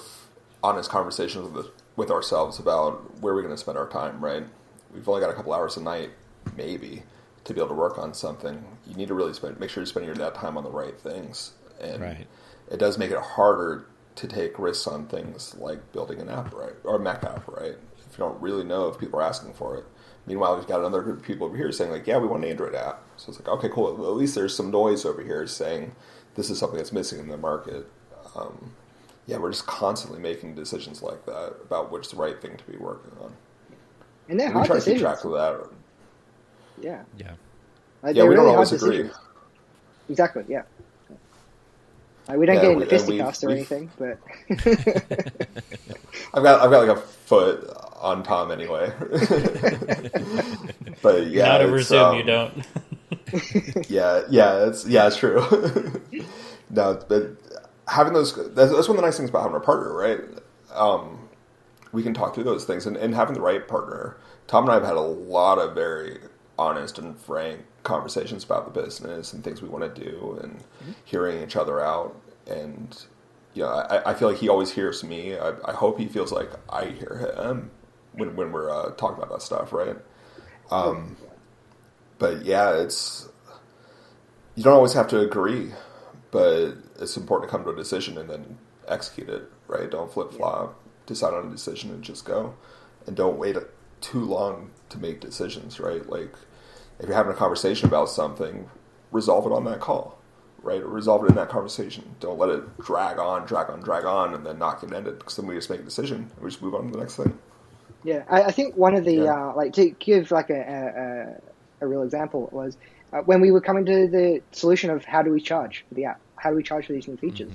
[0.62, 1.66] honest conversations with
[1.97, 4.24] with ourselves about where we're going to spend our time.
[4.24, 4.45] Right?
[4.95, 6.11] We've only got a couple hours a night,
[6.57, 7.03] maybe,
[7.45, 8.64] to be able to work on something.
[8.87, 11.53] You need to really spend make sure you're spending that time on the right things,
[11.81, 12.26] and Right.
[12.70, 13.87] it does make it harder
[14.21, 17.75] to take risks on things like building an app, right, or a Mac app, right?
[17.99, 19.85] If you don't really know if people are asking for it.
[20.27, 22.51] Meanwhile, we've got another group of people over here saying like, "Yeah, we want an
[22.51, 23.95] Android app." So it's like, okay, cool.
[23.97, 25.93] Well, at least there's some noise over here saying
[26.35, 27.89] this is something that's missing in the market.
[28.37, 28.73] Um,
[29.27, 32.77] yeah, we're just constantly making decisions like that about which the right thing to be
[32.77, 33.33] working on.
[34.29, 35.71] And they're And we hard try to keep track of that.
[36.81, 37.03] Yeah.
[37.16, 37.33] Yeah.
[38.03, 39.11] Like, Yeah, they're we don't really always agree.
[40.09, 40.45] Exactly.
[40.49, 40.62] Yeah.
[42.31, 44.18] Like, we don't Yeah, get we- into fisticuffs or anything, but
[46.33, 47.68] I've got I've got like a foot
[48.01, 48.93] on Tom anyway.
[51.03, 52.53] but yeah, not over it's, Zoom, um, you don't.
[53.89, 55.41] Yeah, yeah, it's yeah, it's true.
[56.70, 57.31] no, but
[57.89, 60.20] having those that's, that's one of the nice things about having a partner, right?
[60.72, 61.28] Um,
[61.93, 64.16] we can talk through those things and, and having the right partner.
[64.47, 66.18] Tom and I have had a lot of very
[66.61, 70.63] honest and frank conversations about the business and things we want to do and
[71.05, 72.15] hearing each other out.
[72.47, 72.97] And
[73.55, 75.37] you know, I, I feel like he always hears me.
[75.37, 77.71] I, I hope he feels like I hear him
[78.13, 79.97] when when we're uh, talking about that stuff, right?
[80.71, 81.17] Um,
[82.19, 83.29] but yeah, it's
[84.55, 85.73] you don't always have to agree,
[86.31, 89.51] but it's important to come to a decision and then execute it.
[89.67, 89.91] Right?
[89.91, 90.79] Don't flip flop.
[91.07, 92.55] Decide on a decision and just go,
[93.07, 93.57] and don't wait
[94.01, 95.81] too long to make decisions.
[95.81, 96.09] Right?
[96.09, 96.35] Like
[97.01, 98.69] if you're having a conversation about something,
[99.11, 100.19] resolve it on that call.
[100.63, 100.85] Right?
[100.85, 102.05] Resolve it in that conversation.
[102.21, 105.19] Don't let it drag on, drag on, drag on, and then not get ended.
[105.19, 107.17] Because then we just make a decision and we just move on to the next
[107.17, 107.39] thing.
[108.05, 109.51] Yeah, I, I think one of the Yeah.
[109.51, 111.41] uh, like to give like a
[111.81, 112.77] a, a real example was
[113.15, 116.05] uh, when we were coming to the solution of how do we charge for the
[116.05, 117.53] app, how do we charge for these new features.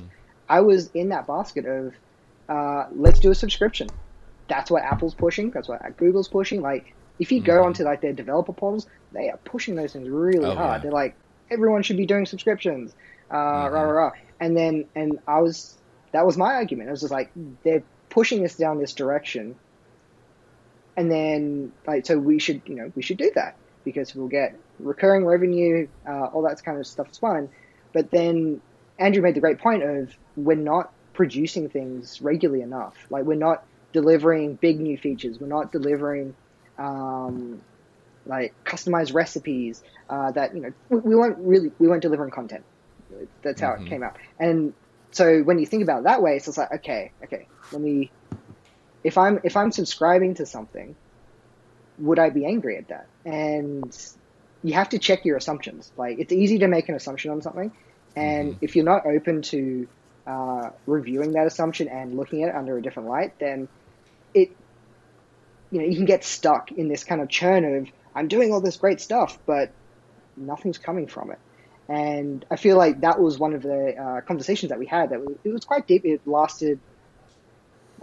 [0.50, 1.94] I was in that basket of
[2.50, 3.88] uh, let's do a subscription.
[4.48, 5.52] That's what Apple's pushing.
[5.52, 6.62] That's what Google's pushing.
[6.62, 10.46] Like if you go onto like their developer portals, they are pushing those things really
[10.46, 10.78] Oh, hard.
[10.80, 10.84] yeah.
[10.84, 11.16] They're like
[11.50, 12.94] everyone should be doing subscriptions.
[13.32, 14.12] Uh, rah, rah, rah.
[14.40, 15.78] And then and I was
[16.12, 16.90] that was my argument.
[16.90, 17.32] I was just like
[17.64, 19.56] they're pushing us down this direction
[20.98, 24.56] and then like so we should you know we should do that because we'll get
[24.80, 27.50] recurring revenue uh, all that kind of stuff stuff's fun
[27.94, 28.62] but then
[29.00, 33.64] andrew made the great point of we're not producing things regularly enough like we're not
[33.92, 36.34] delivering big new features we're not delivering
[36.78, 37.62] um,
[38.26, 42.64] like customized recipes uh, that you know we, we weren't really we weren't delivering content.
[43.44, 44.18] That's how it came out.
[44.40, 44.74] And
[45.12, 48.12] so when you think about it that way it's just like okay okay let me
[49.06, 50.96] if I'm if I'm subscribing to something,
[52.00, 53.06] would I be angry at that?
[53.24, 53.96] And
[54.64, 55.92] you have to check your assumptions.
[55.96, 57.72] Like it's easy to make an assumption on something,
[58.16, 59.88] and if you're not open to
[60.26, 63.68] uh, reviewing that assumption and looking at it under a different light, then
[64.34, 64.58] it
[65.72, 68.62] you know you can get stuck in this kind of churn of I'm doing all
[68.62, 69.70] this great stuff, but
[70.38, 71.40] nothing's coming from it.
[71.88, 75.12] And I feel like that was one of the uh, conversations that we had.
[75.12, 76.02] That was, it was quite deep.
[76.06, 76.80] It lasted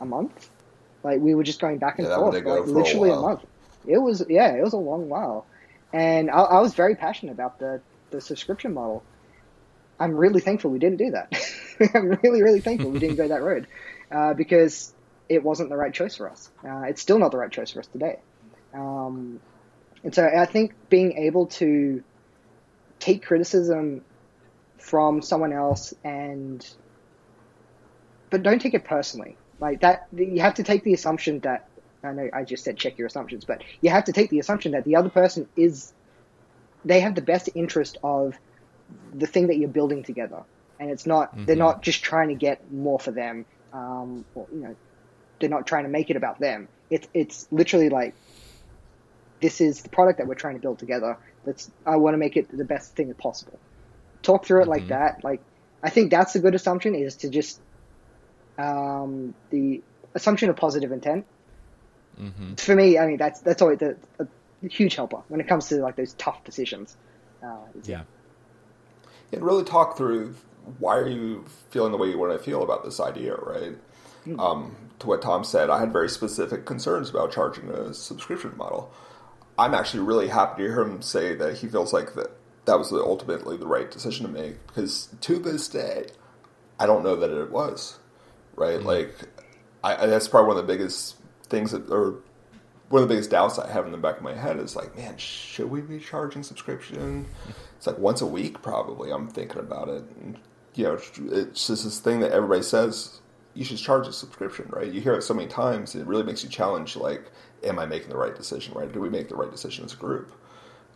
[0.01, 0.51] a month.
[1.03, 3.23] Like we were just going back and Yeah, forth, like for literally a, while.
[3.23, 3.41] month.
[3.85, 5.49] It was yeah, it was a long while,
[5.93, 7.83] and I, I was very passionate about the
[8.13, 9.05] the subscription model.
[9.99, 11.33] I'm really thankful we didn't do that.
[11.95, 13.67] I'm really really thankful we didn't go that road
[14.15, 14.95] uh, because
[15.35, 16.51] it wasn't the right choice for us.
[16.65, 18.19] Uh, it's still not the right choice for us today.
[18.75, 19.41] Um,
[20.05, 22.03] and so I think being able to
[22.99, 24.03] take criticism
[24.79, 26.67] from someone else and
[28.31, 29.37] but don't take it personally.
[29.61, 31.69] Like that you have to take the assumption that
[32.03, 34.73] I know I just said check your assumptions, but you have to take the assumption
[34.73, 35.93] that the other person is
[36.85, 38.37] they have the best interest of
[39.15, 40.43] the thing that you're building together.
[40.81, 43.45] And it's not they're not just trying to get more for them.
[43.73, 44.77] Um, or, you know,
[45.43, 46.69] they're not trying to make it about them.
[46.89, 48.15] It's it's literally like
[49.41, 51.19] this is the product that we're trying to build together.
[51.45, 53.59] That's I want to make it the best thing possible.
[54.23, 55.23] Talk through it like that.
[55.25, 55.43] Like
[55.83, 57.61] I think that's a good assumption is to just
[58.57, 59.83] um, the
[60.15, 61.27] assumption of positive intent.
[62.21, 62.55] Mm-hmm.
[62.55, 64.27] For me, I mean that's that's always the, a
[64.69, 66.97] huge helper when it comes to like those tough decisions.
[67.43, 68.03] Uh, Yeah.
[69.33, 70.37] and really talk through
[70.79, 73.77] why are you feeling the way you want to feel about this idea, right?
[74.39, 78.93] Um, to what Tom said, I had very specific concerns about charging a subscription model.
[79.59, 82.31] I'm actually really happy to hear him say that he feels like that
[82.65, 86.07] that was ultimately the right decision to make because to this day,
[86.79, 87.99] I don't know that it was
[88.55, 88.81] right.
[88.81, 89.15] Like,
[89.83, 91.17] I, that's probably one of the biggest
[91.49, 92.21] things that, or
[92.89, 94.97] one of the biggest doubts I have in the back of my head is like,
[94.97, 97.27] man, should we be charging subscription?
[97.77, 99.11] It's like once a week, probably.
[99.11, 100.05] I'm thinking about it.
[100.21, 100.39] And,
[100.77, 101.01] you know,
[101.33, 103.19] it's just this thing that everybody says
[103.55, 104.91] you should charge a subscription, right?
[104.91, 107.31] You hear it so many times, it really makes you challenge, like,
[107.63, 108.91] am I making the right decision, right?
[108.91, 110.33] Do we make the right decision as a group?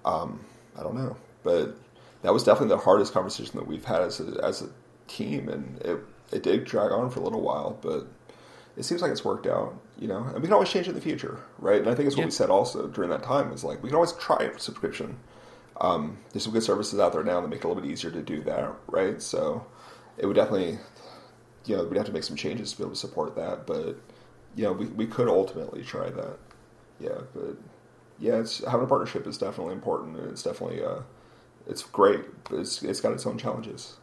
[0.04, 0.40] Um,
[0.78, 1.16] I don't know.
[1.42, 1.76] But
[2.22, 4.68] that was definitely the hardest conversation that we've had as a, as a
[5.06, 5.98] team, and it,
[6.32, 8.06] it did drag on for a little while, but
[8.76, 10.24] it seems like it's worked out, you know.
[10.24, 11.80] And we can always change it in the future, right?
[11.80, 12.26] And I think it's what Yeah.
[12.26, 15.16] we said also during that time is like we can always try a subscription.
[15.80, 18.10] Um, there's some good services out there now that make it a little bit easier
[18.10, 19.20] to do that, right?
[19.22, 19.64] So
[20.18, 20.78] it would definitely,
[21.66, 23.96] you know, we'd have to make some changes to be able to support that, but
[24.54, 26.38] you know, we we could ultimately try that,
[27.00, 27.20] yeah.
[27.34, 27.56] But
[28.18, 31.00] yeah, it's having a partnership is definitely important, and it's definitely uh,
[31.66, 33.96] it's great, but it's it's got its own challenges.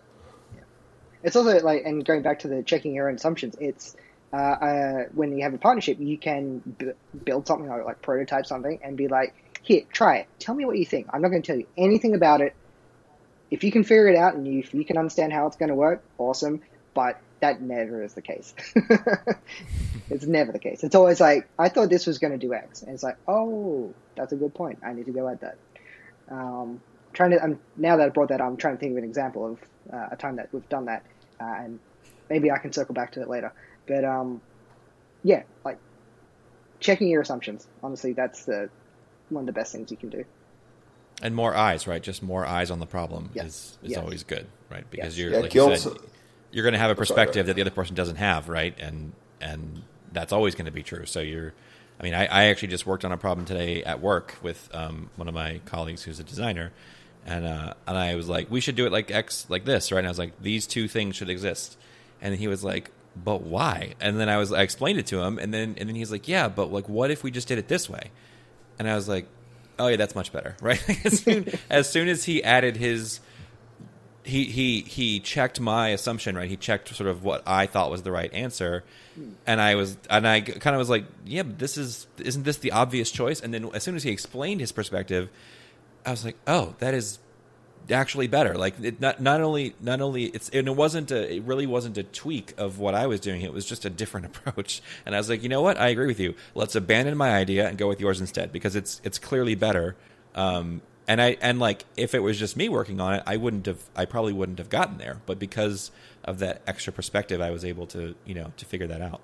[1.24, 3.96] It's also like, and going back to the checking your own assumptions, it's
[4.34, 6.92] uh, uh, when you have a partnership, you can b-
[7.24, 10.28] build something or like prototype something and be like, here, try it.
[10.40, 11.08] Tell me what you think.
[11.14, 12.54] I'm not going to tell you anything about it.
[13.52, 15.70] If you can figure it out and you, if you can understand how it's going
[15.70, 16.62] to work, awesome.
[16.94, 18.54] But that never is the case.
[20.10, 20.84] it's never the case.
[20.84, 22.82] It's always like, I thought this was going to do X.
[22.82, 24.80] And it's like, oh, that's a good point.
[24.86, 25.58] I need to go at that.
[26.30, 26.82] Um,
[27.12, 29.04] trying to, I'm, now that I brought that up, I'm trying to think of an
[29.04, 29.60] example of
[29.94, 31.04] uh, a time that we've done that.
[31.40, 31.80] Uh, and
[32.30, 33.52] maybe I can circle back to it later.
[33.88, 34.42] But um,
[35.24, 35.78] yeah, like
[36.80, 37.68] checking your assumptions.
[37.84, 38.70] Honestly, that's the
[39.30, 40.24] one of the best things you can do.
[41.22, 42.02] and more eyes, right?
[42.02, 43.46] Just more eyes on the problem Yes.
[43.46, 44.00] is is Yes.
[44.00, 44.90] always good, right?
[44.90, 45.18] Because Yes.
[45.18, 45.94] you're Yeah, like you guilt's- said,
[46.54, 48.76] you're going to have a perspective that the other person doesn't have, right?
[48.80, 49.82] And and
[50.12, 51.06] that's always going to be true.
[51.06, 51.52] So you're,
[52.00, 55.10] I mean, I, I actually just worked on a problem today at work with um,
[55.16, 56.72] one of my colleagues who's a designer,
[57.26, 59.98] and uh, and I was like, we should do it like X, like this, right?
[59.98, 61.78] And I was like, these two things should exist,
[62.22, 62.92] and he was like.
[63.16, 63.94] But why?
[64.00, 66.28] And then I was I explained it to him, and then and then he's like,
[66.28, 68.10] "Yeah, but like, what if we just did it this way?"
[68.80, 69.28] And I was like,
[69.78, 73.20] "Oh yeah, that's much better, right?" as, soon, as soon as he added his,
[74.24, 76.50] he he he checked my assumption, right?
[76.50, 78.84] He checked sort of what I thought was the right answer,
[79.46, 82.58] and I was and I kind of was like, "Yeah, but this is isn't this
[82.58, 85.30] the obvious choice?" And then as soon as he explained his perspective,
[86.06, 87.20] I was like, "Oh, that is."
[87.92, 91.44] actually better like it not not only not only it's and it wasn't a it
[91.44, 94.82] really wasn't a tweak of what I was doing it was just a different approach
[95.06, 97.68] and I was like you know what I agree with you let's abandon my idea
[97.68, 99.98] and go with yours instead because it's it's clearly better
[100.34, 103.66] um and I and like if it was just me working on it I wouldn't
[103.66, 105.92] have I probably wouldn't have gotten there but because
[106.24, 109.22] of that extra perspective I was able to you know to figure that out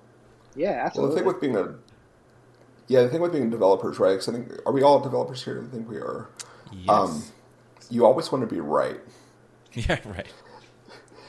[0.54, 1.74] Yeah, Well, the thing with being a
[2.88, 4.12] yeah, the thing with being developers, right?
[4.12, 5.64] Because I think are we all developers here?
[5.66, 6.28] I think we are.
[6.70, 7.32] yes Um,
[7.90, 9.00] you always want to be right.
[9.72, 10.32] yeah right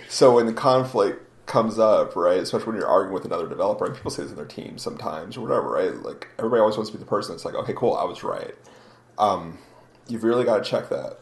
[0.08, 3.95] So when the conflict comes up, right, especially when you're arguing with another developer, and
[3.95, 5.93] people say this in their team sometimes or whatever, right?
[5.95, 8.56] Like everybody always wants to be the person that's like, okay, cool, I was right.
[9.18, 9.58] Um,
[10.08, 11.20] you've really got to check that,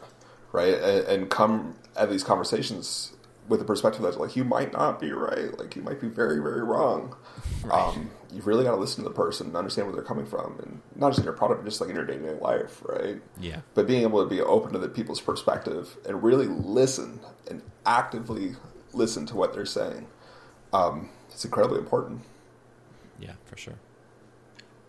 [0.52, 3.12] right, and, and come at these conversations
[3.48, 6.40] with the perspective that like you might not be right, like you might be very,
[6.40, 7.16] very wrong.
[7.70, 10.58] Um, you've really got to listen to the person and understand where they're coming from,
[10.60, 12.82] and not just in your product, but just like in your day to day life,
[12.84, 13.20] right?
[13.40, 13.60] yeah.
[13.74, 18.54] But being able to be open to the people's perspective and really listen and actively
[18.92, 20.06] listen to what they're saying
[20.72, 22.22] um, it's incredibly important.
[23.18, 23.74] Yeah for sure.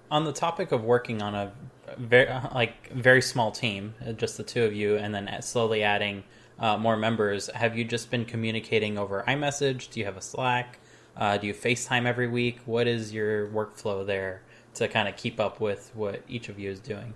[0.09, 1.53] On the topic of working on a
[1.97, 6.23] very like very small team, uh, just the two of you, and then slowly adding
[6.59, 9.89] uh, more members, have you just been communicating over iMessage?
[9.89, 10.79] Do you have a Slack?
[11.17, 12.59] Uh, do you FaceTime every week?
[12.65, 14.43] What is your workflow there
[14.75, 17.15] to kind of keep up with what each of you is doing?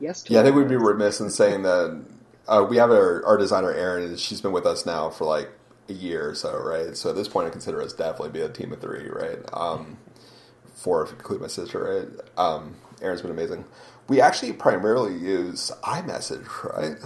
[0.00, 0.22] yes.
[0.22, 2.04] to yeah i think we'd be remiss in saying that
[2.48, 5.48] uh, we have our, our designer erin and she's been with us now for like
[5.88, 8.48] a year or so right so at this point i consider us definitely be a
[8.48, 9.96] team of three right um,
[10.74, 13.64] four if you include my sister right um, erin's been amazing
[14.08, 16.96] we actually primarily use imessage right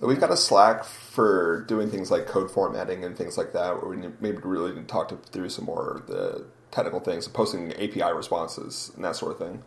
[0.00, 3.88] We've got a Slack for doing things like code formatting and things like that, where
[3.88, 7.72] we maybe really need to talk to, through some more of the technical things, posting
[7.72, 9.62] API responses and that sort of thing.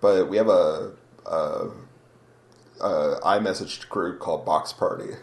[0.00, 0.92] But we have a,
[1.26, 1.68] a,
[2.80, 5.14] a iMessage group called Box Party,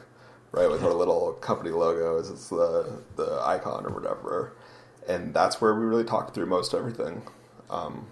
[0.51, 2.29] right, with our little company logos.
[2.29, 4.53] It's the the icon or whatever,
[5.07, 7.23] and that's where we really talk through most everything.
[7.69, 8.07] Um,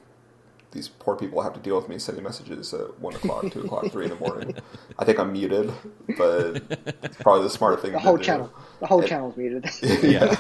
[0.72, 3.92] these poor people have to deal with me sending messages at one o'clock, two o'clock,
[3.92, 4.56] three in the morning.
[4.98, 5.72] I think I'm muted,
[6.18, 6.62] but
[7.04, 7.92] it's probably the smarter thing.
[7.94, 8.24] The whole do.
[8.24, 9.66] channel, the whole It- channel's muted.
[10.04, 10.36] yeah.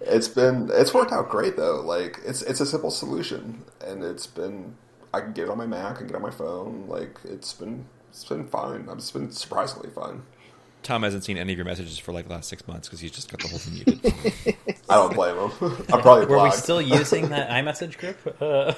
[0.00, 1.80] it's been it's worked out great though.
[1.80, 4.74] Like it's it's a simple solution, and it's been
[5.14, 6.86] I can get it on my Mac, I can get it on my phone.
[6.88, 8.88] Like it's been it's been fine.
[8.90, 10.22] It's been surprisingly fun.
[10.82, 13.10] Tom hasn't seen any of your messages for like the last six months because he's
[13.12, 14.56] just got the whole thing muted.
[14.88, 15.50] I don't blame him.
[15.92, 16.56] I'm probably Were we blocked.
[16.56, 18.36] still using that iMessage group?
[18.40, 18.74] Uh,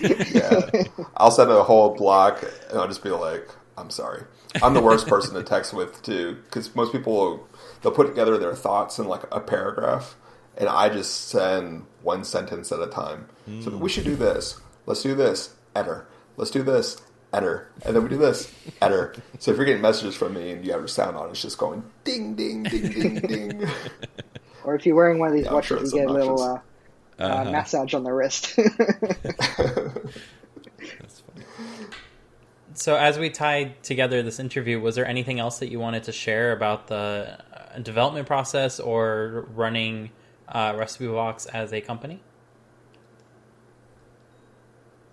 [0.00, 1.04] yeah.
[1.16, 4.24] I'll send a whole block, and I'll just be like, "I'm sorry."
[4.62, 7.48] I'm the worst person to text with too, because most people will,
[7.82, 10.16] they'll put together their thoughts in like a paragraph,
[10.56, 13.26] and I just send one sentence at a time.
[13.60, 14.60] So we should do this.
[14.86, 15.54] Let's do this.
[15.76, 16.06] Enter.
[16.36, 16.96] Let's do this.
[17.32, 17.68] Enter.
[17.84, 18.50] And then we do this.
[18.80, 19.14] Enter.
[19.38, 21.58] So if you're getting messages from me and you have your sound on, it's just
[21.58, 23.68] going ding, ding, ding, ding, ding.
[24.64, 26.40] or if you're wearing one of these Yeah, I'm sure watches, you get a little
[26.42, 26.58] uh,
[27.20, 27.20] obnoxious.
[27.20, 27.50] uh, Uh-huh.
[27.50, 28.56] massage on the wrist.
[30.96, 31.44] That's funny.
[32.74, 36.12] so, as we tied together this interview, was there anything else that you wanted to
[36.12, 40.10] share about the uh, development process or running
[40.48, 42.22] uh, Recipe Box as a company?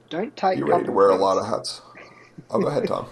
[0.09, 0.57] Don't tight.
[0.59, 1.81] You're ready to wear a lot of hats.
[2.49, 3.07] Oh, go ahead, Tom.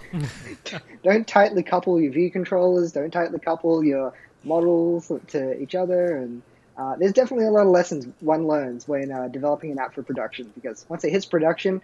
[1.02, 2.92] don't tightly couple your view controllers.
[2.92, 4.12] Don't tightly couple your
[4.44, 6.16] models to each other.
[6.16, 6.42] And
[6.76, 10.02] uh, there's definitely a lot of lessons one learns when uh, developing an app for
[10.02, 10.50] production.
[10.54, 11.82] Because once it hits production,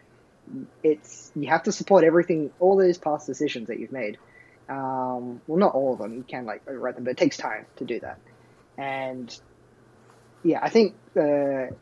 [0.83, 4.19] it's you have to support everything, all those past decisions that you've made.
[4.69, 6.15] Um, well, not all of them.
[6.15, 8.19] You can like overwrite them, but it takes time to do that.
[8.79, 9.37] And
[10.45, 11.73] yeah, I think uh,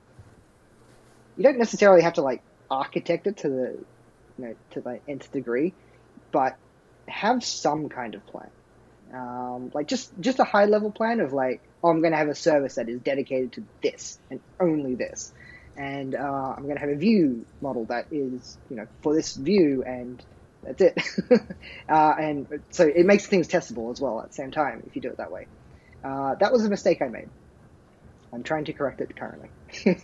[1.37, 3.79] you don't necessarily have to like architect it to the
[4.39, 5.75] you know to the nth degree,
[6.33, 6.57] but
[7.07, 8.51] have some kind of plan.
[9.13, 12.29] Um, like just just a high level plan of like, oh, I'm going to have
[12.29, 15.33] a service that is dedicated to this and only this,
[15.77, 19.35] and uh, I'm going to have a view model that is you know for this
[19.35, 20.23] view and
[20.63, 20.99] that's it.
[21.89, 25.03] uh, and so it makes things testable as well at the same time if you
[25.03, 25.47] do it that way.
[26.05, 27.29] Uh, that was a mistake I made.
[28.33, 29.49] I'm trying to correct it currently.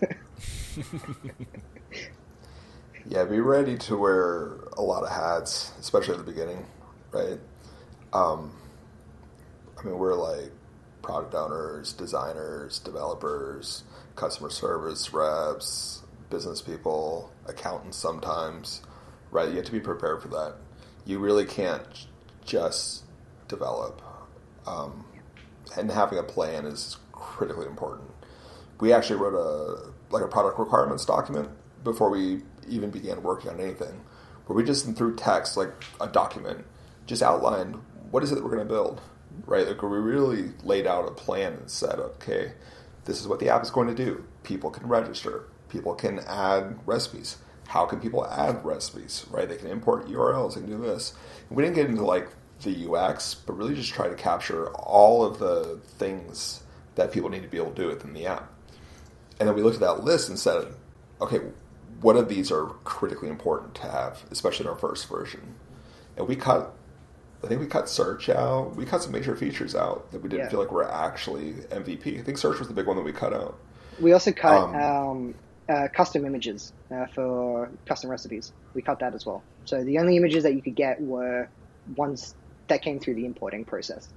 [3.07, 6.65] Yeah, be ready to wear a lot of hats, especially at the beginning,
[7.11, 7.39] right?
[8.15, 8.57] Um,
[9.79, 10.51] I mean, we're like
[11.03, 13.85] product owners, designers, developers,
[14.17, 18.81] customer service reps, business people, accountants sometimes,
[19.31, 19.51] right?
[19.51, 20.55] You have to be prepared for that.
[21.05, 22.07] You really can't
[22.47, 23.05] just
[23.49, 24.01] develop.
[24.67, 25.05] Um,
[25.77, 28.11] and having a plan is critically important.
[28.81, 31.51] We actually wrote a like a product requirements document
[31.85, 34.01] before we even began working on anything,
[34.47, 36.65] where we just through text like a document
[37.07, 37.77] just outlined
[38.11, 39.01] what is it that we're going to build,
[39.47, 39.67] right?
[39.67, 42.53] Like we really laid out a plan and said, okay,
[43.07, 44.25] this is what the app is going to do.
[44.45, 45.45] People can register.
[45.69, 47.39] People can add recipes.
[47.67, 49.49] How can people add recipes, right?
[49.49, 50.55] They can import URLs.
[50.55, 51.15] Can do this.
[51.49, 52.29] And we didn't get into like
[52.63, 56.63] the UX, but really just try to capture all of the things
[56.95, 58.51] that people need to be able to do within the app.
[59.41, 60.69] And then we looked at that list and said,
[61.21, 61.41] okay,
[62.01, 65.55] what of these are critically important to have, especially in our first version?
[66.17, 66.73] And we cut,
[67.43, 68.75] I think we cut search out.
[68.77, 70.51] We cut some major features out that we didn't Yeah.
[70.51, 72.19] feel like were actually MVP.
[72.19, 73.57] I think search was the big one that we cut out.
[74.01, 75.35] We also cut Um, um,
[75.69, 78.53] uh, custom images uh, for custom recipes.
[78.75, 79.43] We cut that as well.
[79.65, 81.49] So the only images that you could get were
[81.97, 82.35] ones
[82.69, 84.09] that came through the importing process.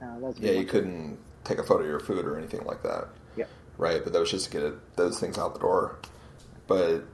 [0.00, 0.66] Uh, that was Yeah, you one.
[0.66, 3.08] couldn't take a photo of your food or anything like that.
[3.36, 3.46] Yeah.
[3.78, 5.96] Right, but that was just to get it, those things out the door.
[6.68, 7.04] But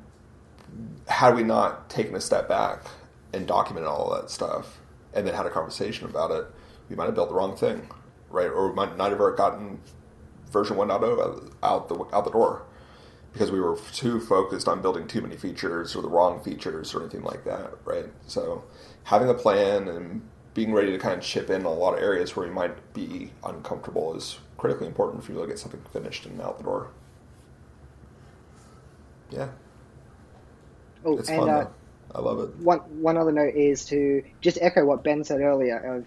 [1.09, 2.85] had we not taken a step back
[3.33, 4.81] and documented all that stuff
[5.15, 6.47] and then had a conversation about it,
[6.91, 7.89] we might have built the wrong thing,
[8.29, 8.49] right?
[8.49, 9.81] Or we might not have ever gotten
[10.51, 12.65] version 1.0 out- out the, out the door
[13.33, 17.01] because we were too focused on building too many features or the wrong features or
[17.01, 18.07] anything like that, right?
[18.27, 18.65] So
[19.05, 20.23] having a plan and
[20.55, 23.33] being ready to kind of chip in a lot of areas where you might be
[23.45, 26.91] uncomfortable is critically important for you to get something finished and out the door.
[29.35, 29.49] Yeah,
[31.05, 31.49] Oh, it's and fun.
[31.51, 31.69] uh.
[32.15, 32.57] I love it.
[32.57, 36.05] one one other note is to just echo what Ben said earlier of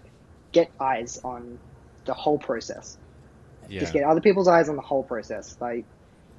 [0.52, 1.58] get eyes on
[2.06, 2.96] the whole process.
[3.68, 3.80] Yeah.
[3.80, 5.56] Just get other people's eyes on the whole process.
[5.60, 5.84] Like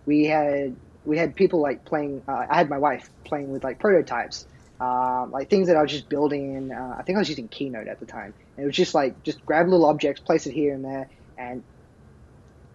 [0.08, 0.76] we had
[1.06, 2.24] we had people like playing.
[2.28, 4.48] Uh, I had my wife playing with like prototypes,
[4.82, 6.72] uh, like things that I was just building in.
[6.72, 8.34] Uh, I think I was using Keynote at the time.
[8.58, 11.64] And it was just like just grab little objects, place it here and there, and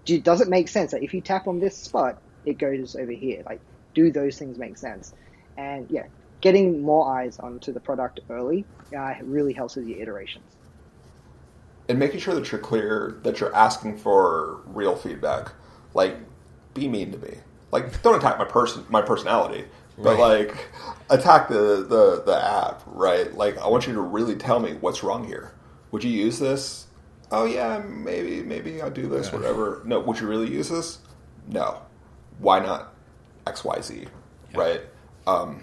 [0.04, 3.10] do, does it make sense that if you tap on this spot, it goes over
[3.12, 3.42] here?
[3.44, 3.60] Like,
[3.94, 5.12] do those things make sense?
[5.56, 6.04] And yeah,
[6.42, 10.46] getting more eyes onto the product early uh, really helps with your iterations.
[11.88, 15.52] and making sure that you're clear that you're asking for real feedback.
[15.94, 16.16] Like,
[16.74, 17.38] be mean to me.
[17.72, 19.66] Like, don't attack my person, my personality,
[20.02, 20.18] but Right.
[20.18, 20.70] like
[21.10, 23.32] attack the, the the app, right?
[23.34, 25.52] Like I want you to really tell me what's wrong here.
[25.90, 26.86] Would you use this?
[27.30, 29.82] Oh yeah, maybe maybe I'll do this, whatever.
[29.84, 30.98] No, would you really use this?
[31.46, 31.82] No.
[32.38, 32.93] Why not?
[33.46, 34.06] X Y Z,
[34.54, 34.80] right?
[35.26, 35.62] Um,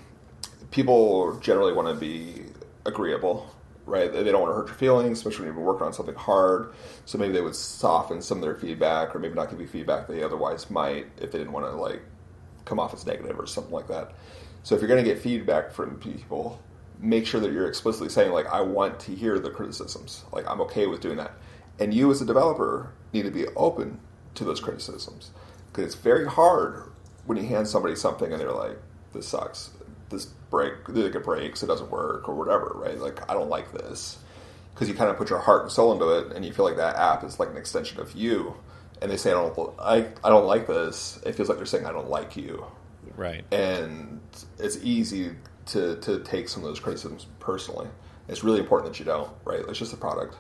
[0.72, 2.44] people generally want to be
[2.86, 3.53] agreeable,
[3.86, 4.12] right?
[4.12, 6.74] They don't want to hurt your feelings, especially when you've been working on something hard.
[7.06, 10.08] So maybe they would soften some of their feedback, or maybe not give you feedback
[10.08, 12.02] they otherwise might if they didn't want to like
[12.66, 14.14] come off as negative or something like that.
[14.64, 16.62] So if you're going to get feedback from people,
[16.99, 20.24] make sure that you're explicitly saying like I want to hear the criticisms.
[20.32, 21.34] Like I'm okay with doing that.
[21.80, 23.99] And you as a developer need to be open
[24.36, 25.32] to those criticisms
[25.72, 26.90] because it's very hard
[27.26, 28.77] when you hand somebody something and they're like
[29.14, 29.72] this sucks.
[30.10, 32.98] This break like it breaks, it doesn't work or whatever, right?
[32.98, 34.18] Like I don't like this.
[34.73, 36.77] Because you kind of put your heart and soul into it and you feel like
[36.77, 38.56] that app is like an extension of you
[39.02, 41.85] and they say I don't I, I don't like this, it feels like they're saying
[41.85, 42.65] I don't like you
[43.15, 43.43] Right.
[43.52, 44.22] and
[44.60, 45.31] it's easy
[45.68, 47.88] to, to take some of those criticisms personally.
[48.27, 49.60] It's really important that you don't, right?
[49.68, 50.35] It's just a product.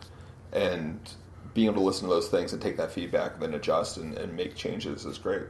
[0.53, 0.99] And
[1.53, 4.17] being able to listen to those things and take that feedback and then adjust and,
[4.17, 5.43] and make changes is great.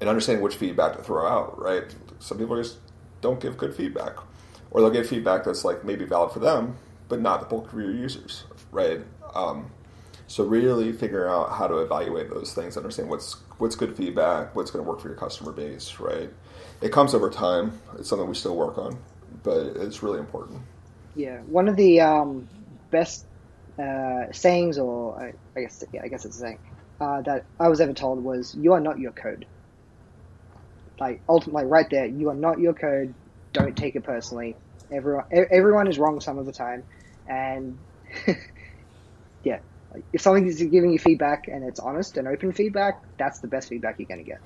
[0.00, 1.84] And understanding which feedback to throw out, right?
[2.18, 2.78] Some people just
[3.20, 4.16] don't give good feedback.
[4.70, 6.76] Or they'll give feedback that's like maybe valid for them,
[7.08, 9.00] but not the bulk of your users, right?
[9.34, 9.70] Um,
[10.26, 14.70] so really figuring out how to evaluate those things, understand what's what's good feedback, what's
[14.70, 16.30] going to work for your customer base, right?
[16.80, 17.78] It comes over time.
[17.98, 18.98] It's something we still work on,
[19.42, 20.60] but it's really important.
[21.14, 22.48] Yeah, one of the um,
[22.90, 23.26] best
[23.78, 26.58] uh, sayings, or I, I guess, yeah, I guess it's a saying
[27.00, 29.46] uh, that I was ever told was, "You are not your code."
[31.00, 33.14] Like ultimately, right there, you are not your code.
[33.52, 34.56] Don't take it personally.
[34.92, 36.84] Everyone, e- everyone is wrong some of the time,
[37.28, 37.78] and
[39.44, 39.58] yeah,
[40.12, 43.68] if something is giving you feedback and it's honest and open feedback, that's the best
[43.68, 44.40] feedback you're going to get.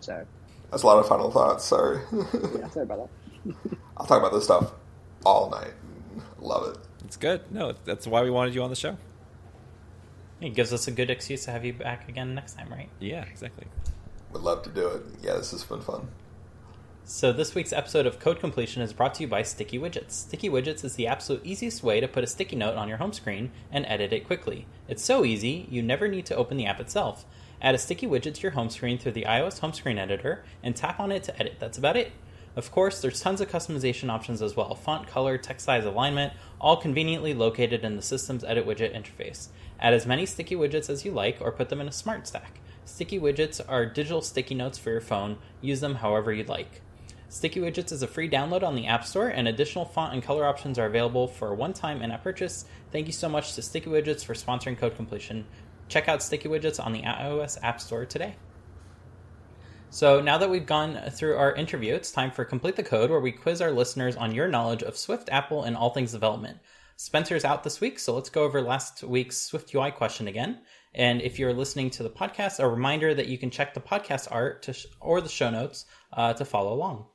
[0.00, 0.24] So
[0.70, 1.64] That's a lot of final thoughts.
[1.64, 2.00] Sorry.
[2.12, 3.10] yeah, sorry about
[3.44, 3.54] that.
[3.96, 4.72] I'll talk about this stuff
[5.24, 5.72] all night.
[6.38, 6.78] Love it.
[7.04, 7.50] It's good.
[7.50, 8.96] No, that's why we wanted you on the show.
[10.40, 12.90] It gives us a good excuse to have you back again next time, right?
[13.00, 13.66] Yeah, exactly.
[14.34, 15.02] Would love to do it.
[15.22, 16.08] Yeah, this has been fun.
[17.04, 20.10] So, this week's episode of Code Completion is brought to you by Sticky Widgets.
[20.10, 23.12] Sticky Widgets is the absolute easiest way to put a sticky note on your home
[23.12, 24.66] screen and edit it quickly.
[24.88, 27.24] It's so easy, you never need to open the app itself.
[27.62, 30.74] Add a sticky widget to your home screen through the iOS home screen editor and
[30.74, 31.58] tap on it to edit.
[31.60, 32.10] That's about it.
[32.56, 36.76] Of course, there's tons of customization options as well font, color, text size, alignment, all
[36.76, 39.48] conveniently located in the system's edit widget interface.
[39.78, 42.58] Add as many sticky widgets as you like or put them in a smart stack.
[42.84, 45.38] Sticky widgets are digital sticky notes for your phone.
[45.60, 46.82] Use them however you'd like.
[47.34, 50.46] Sticky Widgets is a free download on the App Store, and additional font and color
[50.46, 52.66] options are available for a one time in app purchase.
[52.92, 55.44] Thank you so much to Sticky Widgets for sponsoring Code Completion.
[55.88, 58.36] Check out Sticky Widgets on the iOS App Store today.
[59.90, 63.18] So, now that we've gone through our interview, it's time for Complete the Code, where
[63.18, 66.58] we quiz our listeners on your knowledge of Swift, Apple, and all things development.
[66.96, 70.60] Spencer's out this week, so let's go over last week's Swift UI question again.
[70.94, 74.28] And if you're listening to the podcast, a reminder that you can check the podcast
[74.30, 77.06] art sh- or the show notes uh, to follow along.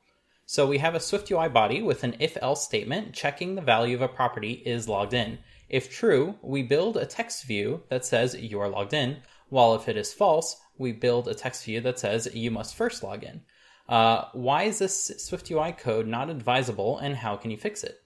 [0.44, 3.94] So we have a Swift UI body with an if else statement checking the value
[3.94, 5.38] of a property is logged in.
[5.68, 9.88] If true, we build a text view that says you are logged in, while if
[9.88, 13.42] it is false, we build a text view that says you must first log in.
[13.88, 18.00] Uh, why is this Swift UI code not advisable and how can you fix it?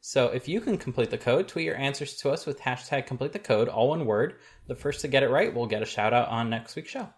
[0.00, 3.32] So if you can complete the code, tweet your answers to us with hashtag complete
[3.32, 4.36] the code, all one word.
[4.68, 7.08] The first to get it right will get a shout out on next week's show.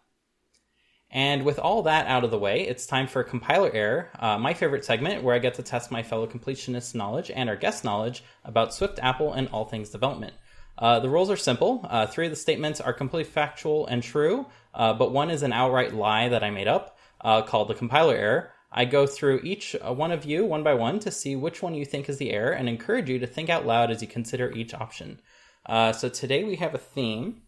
[1.11, 4.53] And with all that out of the way, it's time for Compiler Error, uh, my
[4.53, 8.23] favorite segment where I get to test my fellow completionists' knowledge and our guest knowledge
[8.45, 10.35] about Swift, Apple, and all things development.
[10.77, 11.87] Uh, the rules are simple.
[11.89, 15.53] Uh, three of the statements are completely factual and true, uh, but one is an
[15.53, 18.53] outright lie that I made up uh, called the compiler error.
[18.71, 21.75] I go through each uh, one of you one by one to see which one
[21.75, 24.53] you think is the error and encourage you to think out loud as you consider
[24.53, 25.21] each option.
[25.69, 27.43] Uh, so today we have a theme,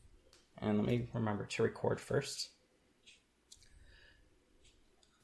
[0.60, 2.50] and let me remember to record first.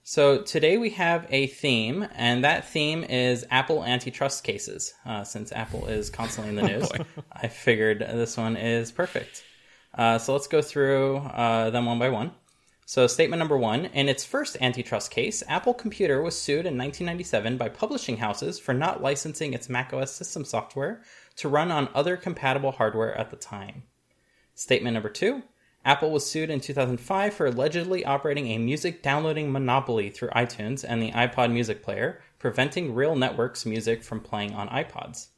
[0.03, 4.95] So today we have a theme, and that theme is Apple antitrust cases.
[5.05, 6.89] Uh, since Apple is constantly in the news,
[7.33, 9.45] I figured this one is perfect.
[9.93, 12.33] Uh, so let's go through uh, them one by one.
[12.89, 17.57] So, statement number one In its first antitrust case, Apple Computer was sued in 1997
[17.57, 21.03] by publishing houses for not licensing its macOS system software
[21.37, 23.85] to run on other compatible hardware at the time.
[24.55, 25.43] Statement number two
[25.85, 31.01] Apple was sued in 2005 for allegedly operating a music downloading monopoly through iTunes and
[31.01, 35.29] the iPod music player, preventing Real Networks music from playing on iPods.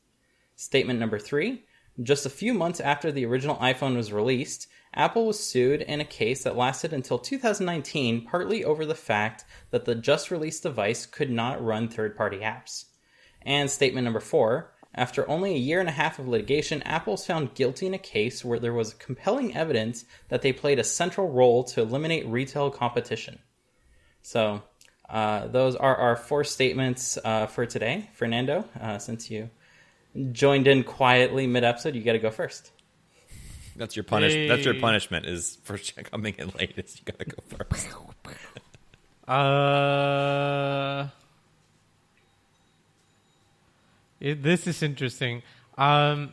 [0.56, 1.64] Statement number three
[2.02, 6.04] just a few months after the original iPhone was released, Apple was sued in a
[6.04, 11.30] case that lasted until 2019, partly over the fact that the just released device could
[11.30, 12.84] not run third party apps.
[13.42, 17.26] And statement number four after only a year and a half of litigation, Apple was
[17.26, 21.28] found guilty in a case where there was compelling evidence that they played a central
[21.28, 23.38] role to eliminate retail competition.
[24.22, 24.62] So,
[25.08, 28.10] uh, those are our four statements uh, for today.
[28.14, 29.50] Fernando, uh, since you
[30.32, 32.72] joined in quietly mid episode, you got to go first.
[33.78, 34.48] That's your punish.
[34.48, 35.24] That's your punishment.
[35.24, 36.74] Is for coming in late.
[36.76, 37.88] Is you gotta go first.
[39.28, 41.06] Uh,
[44.20, 45.42] it, this is interesting.
[45.76, 46.32] Um,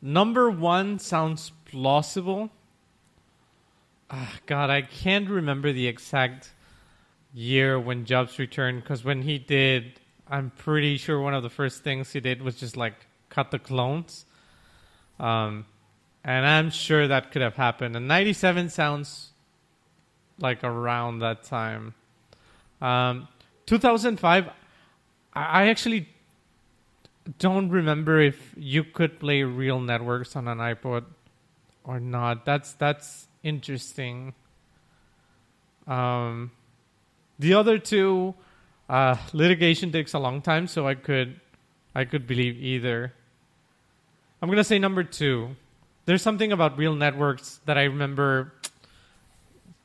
[0.00, 2.50] number one sounds plausible.
[4.10, 6.52] Ah, God, I can't remember the exact
[7.34, 11.82] year when Jobs returned because when he did, I'm pretty sure one of the first
[11.82, 12.94] things he did was just like
[13.28, 14.26] cut the clones.
[15.18, 15.66] Um,
[16.24, 17.96] and I'm sure that could have happened.
[17.96, 19.30] And 97 sounds
[20.38, 21.94] like around that time.
[22.80, 23.28] Um,
[23.66, 24.52] 2005, I
[25.34, 26.08] I actually
[27.38, 31.04] don't remember if you could play real networks on an iPod
[31.84, 32.44] or not.
[32.44, 34.34] That's that's interesting.
[35.86, 36.50] Um,
[37.38, 38.34] the other two,
[38.88, 41.40] uh, litigation takes a long time, so I could
[41.94, 43.12] I could believe either.
[44.40, 45.56] I'm gonna say number two.
[46.04, 48.52] There's something about real networks that I remember.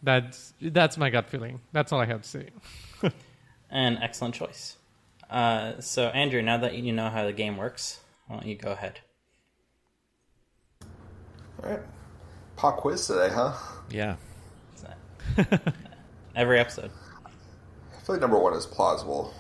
[0.02, 1.60] That's that's my gut feeling.
[1.72, 2.50] That's all I have to say.
[3.70, 4.77] An excellent choice.
[5.30, 8.72] Uh, so, Andrew, now that you know how the game works, why don't you go
[8.72, 9.00] ahead?
[11.64, 11.82] All right.
[12.56, 13.54] Pop quiz today, huh?
[13.90, 14.16] Yeah.
[16.36, 16.92] Every episode.
[17.26, 19.34] I feel like number one is plausible.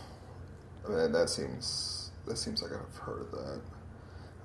[0.86, 3.62] I mean, that seems that seems like I've heard of that.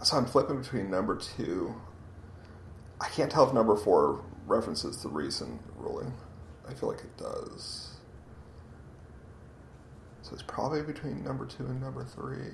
[0.03, 1.75] So I'm flipping between number two.
[3.01, 6.13] I can't tell if number four references the recent ruling.
[6.69, 7.92] I feel like it does.
[10.23, 12.53] So it's probably between number two and number three.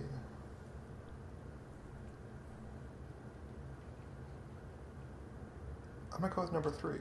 [6.12, 6.98] I'm gonna go with number three.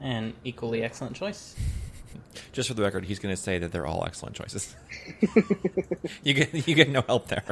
[0.00, 1.56] An equally excellent choice.
[2.52, 4.74] Just for the record, he's going to say that they're all excellent choices.
[6.22, 7.44] you get you get no help there.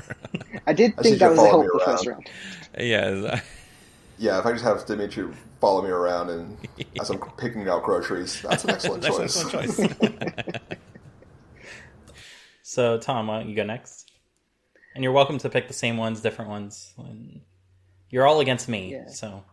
[0.66, 2.30] I did think see that was the follow help me the first round.
[2.78, 3.30] yeah.
[3.32, 3.40] Uh,
[4.18, 5.28] yeah, if I just have Dimitri
[5.60, 6.56] follow me around and
[7.00, 10.78] as I'm picking out groceries, that's an excellent That's an excellent choice.
[12.74, 14.10] So, Tom, why don't you go next?
[14.96, 16.92] And you're welcome to pick the same ones, different ones.
[16.98, 17.40] And
[18.10, 19.06] You're all against me, Yeah.
[19.06, 19.44] so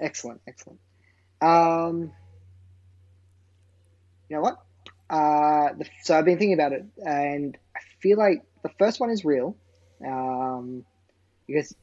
[0.00, 0.80] Excellent, excellent.
[1.42, 2.12] Um,
[4.30, 4.56] you know what?
[5.10, 9.10] Uh, the, so I've been thinking about it, and I feel like the first one
[9.10, 9.54] is real,
[10.06, 10.86] um,
[11.46, 11.74] because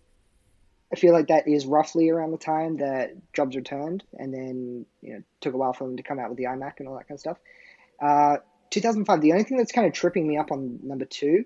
[0.91, 5.13] I feel like that is roughly around the time that Jobs returned, and then you
[5.13, 7.07] know took a while for them to come out with the iMac and all that
[7.07, 7.37] kind of stuff.
[8.01, 8.37] Uh,
[8.73, 9.21] 2005.
[9.21, 11.45] The only thing that's kind of tripping me up on number two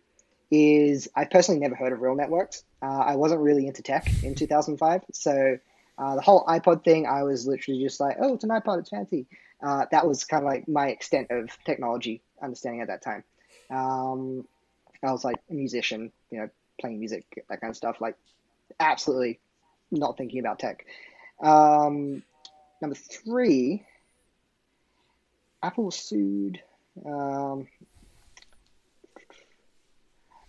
[0.50, 2.64] is I personally never heard of real networks.
[2.82, 5.58] Uh, I wasn't really into tech in 2005, so
[5.98, 8.90] uh, the whole iPod thing, I was literally just like, oh, it's an iPod, it's
[8.90, 9.26] fancy.
[9.62, 13.24] Uh, that was kind of like my extent of technology understanding at that time.
[13.70, 14.48] Um,
[15.04, 16.50] I was like a musician, you know,
[16.80, 18.16] playing music, that kind of stuff, like
[18.80, 19.40] absolutely
[19.92, 20.86] not thinking about tech.
[21.42, 22.24] Um,
[22.82, 23.84] number three,
[25.64, 26.62] Apple sued.
[27.06, 27.68] Um,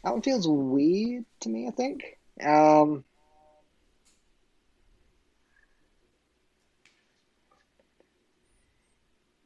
[0.05, 2.19] that one feels weird to me, I think.
[2.45, 3.05] Um,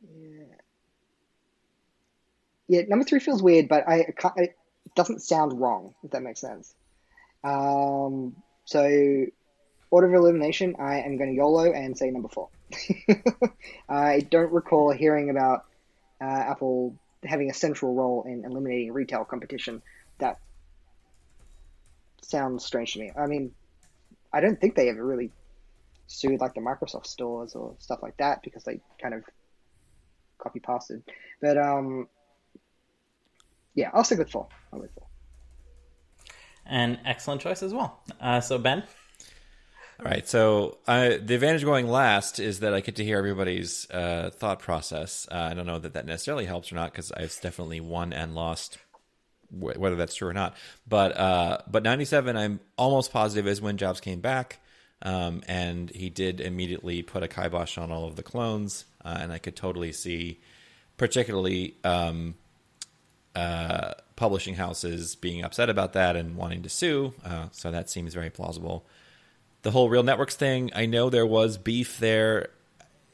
[0.02, 0.44] yeah.
[2.68, 4.56] Yeah, number three feels weird, but I, I it
[4.94, 6.74] doesn't sound wrong, if that makes sense.
[7.44, 9.26] Um, so,
[9.90, 12.48] order of elimination, I am going to YOLO and say number four.
[13.88, 15.64] I don't recall hearing about
[16.22, 19.82] uh, Apple having a central role in eliminating retail competition.
[20.18, 20.38] That
[22.22, 23.10] sounds strange to me.
[23.16, 23.52] I mean,
[24.32, 25.30] I don't think they ever really
[26.06, 29.24] sued like the Microsoft stores or stuff like that because they kind of
[30.38, 31.02] copy pasted.
[31.40, 32.08] But um,
[33.74, 34.48] yeah, I'll stick with four.
[34.72, 35.06] I'll with four.
[36.66, 38.00] an excellent choice as well.
[38.20, 38.84] Uh, so Ben,
[40.04, 40.28] All right.
[40.28, 44.30] So uh, the advantage of going last is that I get to hear everybody's uh,
[44.34, 45.28] thought process.
[45.30, 48.34] Uh, I don't know that that necessarily helps or not because I've definitely won and
[48.34, 48.78] lost,
[49.50, 50.56] wh- whether that's true or not.
[50.88, 54.58] But uh, but ninety seven, I'm almost positive is when Jobs came back,
[55.02, 59.32] um, and he did immediately put a kibosh on all of the clones, uh, and
[59.32, 60.40] I could totally see,
[60.96, 61.76] particularly.
[61.84, 62.34] Um,
[64.14, 67.14] publishing houses being upset about that and wanting to sue,
[67.50, 68.84] so that seems very plausible.
[69.62, 70.70] The whole real networks thing.
[70.74, 72.50] I know there was beef there.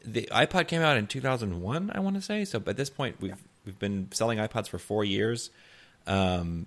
[0.04, 2.44] The iPod came out in 2001, I want to say.
[2.44, 5.50] So at this point, we've we've been selling iPods for four years,
[6.06, 6.66] um,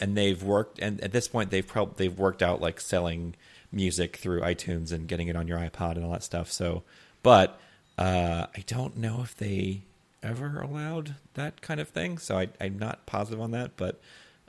[0.00, 0.78] and they've worked.
[0.78, 3.34] And at this point, they've prob- they've worked out like selling
[3.72, 6.52] music through iTunes and getting it on your iPod and all that stuff.
[6.52, 6.84] So,
[7.22, 7.58] but
[7.98, 9.82] uh, I don't know if they
[10.22, 12.18] ever allowed that kind of thing.
[12.18, 13.76] So I, I'm not positive on that.
[13.76, 14.00] But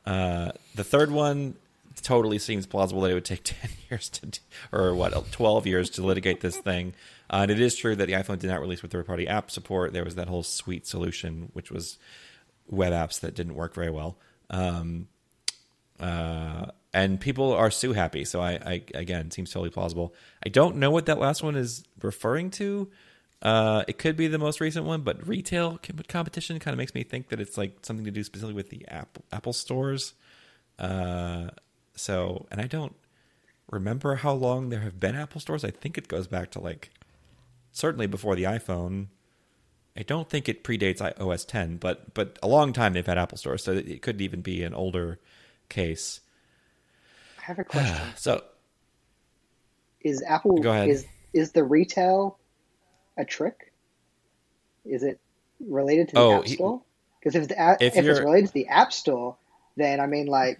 [0.05, 1.55] uh, the third one
[2.05, 4.39] totally seems plausible that it would take 10 years to,
[4.71, 6.93] or what, 12 years to litigate this thing.
[7.29, 9.49] Uh, and it is true that the iPhone did not release with third party app
[9.49, 9.91] support.
[9.91, 11.97] There was that whole sweet solution, which was
[12.67, 14.17] web apps that didn't work very well.
[14.51, 15.07] Um,
[15.99, 18.23] uh, and people are Sue happy.
[18.23, 20.13] So I, I, again, seems totally plausible.
[20.45, 22.89] I don't know what that last one is referring to.
[23.41, 27.03] Uh, it could be the most recent one, but retail competition kind of makes me
[27.03, 30.13] think that it's like something to do specifically with the Apple Apple stores.
[30.79, 31.49] Uh,
[31.95, 32.95] so, and I don't
[33.69, 35.63] remember how long there have been Apple stores.
[35.63, 36.91] I think it goes back to like
[37.71, 39.07] certainly before the iPhone.
[39.97, 43.37] I don't think it predates OS 10, but but a long time they've had Apple
[43.37, 45.19] stores, so it could even be an older
[45.69, 46.19] case.
[47.39, 47.97] I have a question.
[48.15, 48.43] so,
[50.01, 50.89] is Apple Go ahead.
[50.89, 52.37] is is the retail
[53.17, 53.71] a trick?
[54.85, 55.19] Is it
[55.59, 56.81] related to the Oh, App Store?
[57.19, 59.37] Because if it's If if, it's related to the App Store,
[59.77, 60.59] then I mean, like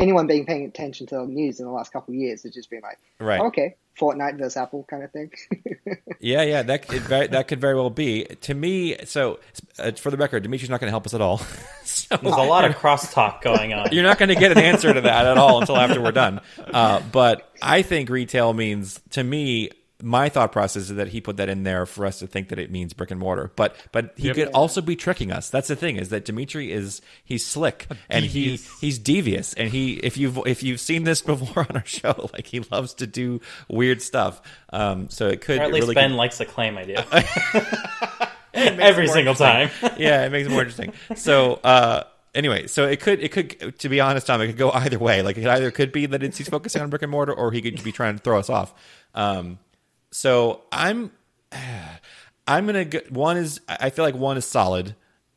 [0.00, 2.70] anyone being paying attention to the news in the last couple of years has just
[2.70, 3.40] been like, right.
[3.40, 5.30] okay, Fortnite versus Apple kind of thing.
[6.22, 8.24] Yeah, yeah, that it very, that could very well be.
[8.24, 9.40] To me, so
[9.78, 11.38] uh, for the record, Dimitri's not going to help us at all.
[11.84, 13.88] so There's a lot of crosstalk going on.
[13.90, 16.42] you're not going to get an answer to that at all until after we're done.
[16.58, 19.70] Uh, but I think retail means to me.
[20.02, 22.58] My thought process is that he put that in there for us to think that
[22.58, 24.36] it means brick and mortar, but but he Yep.
[24.36, 25.50] could also be tricking us.
[25.50, 29.94] That's the thing is that Dimitri is he's slick and he he's devious and he
[29.94, 33.40] if you've if you've seen this before on our show, like he loves to do
[33.68, 34.40] weird stuff.
[34.72, 36.94] Um, so it could or at least really Ben could- likes to claim I do.
[38.54, 39.70] Every single time.
[39.96, 40.92] yeah, it makes it more interesting.
[41.14, 42.02] So uh,
[42.34, 45.22] anyway, so it could it could to be honest, Tom, it could go either way.
[45.22, 47.62] Like it either could be that it's he's focusing on brick and mortar, or he
[47.62, 48.74] could be trying to throw us off.
[49.14, 49.58] Um,
[50.10, 51.12] so I'm
[52.46, 54.94] I'm gonna go, one is I feel like one is solid.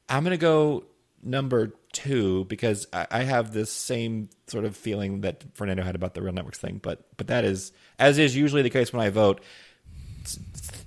[0.10, 0.86] I'm gonna go
[1.22, 6.14] number two because I, I have this same sort of feeling that Fernando had about
[6.14, 9.10] the real networks thing, but but that is as is usually the case when I
[9.10, 9.41] vote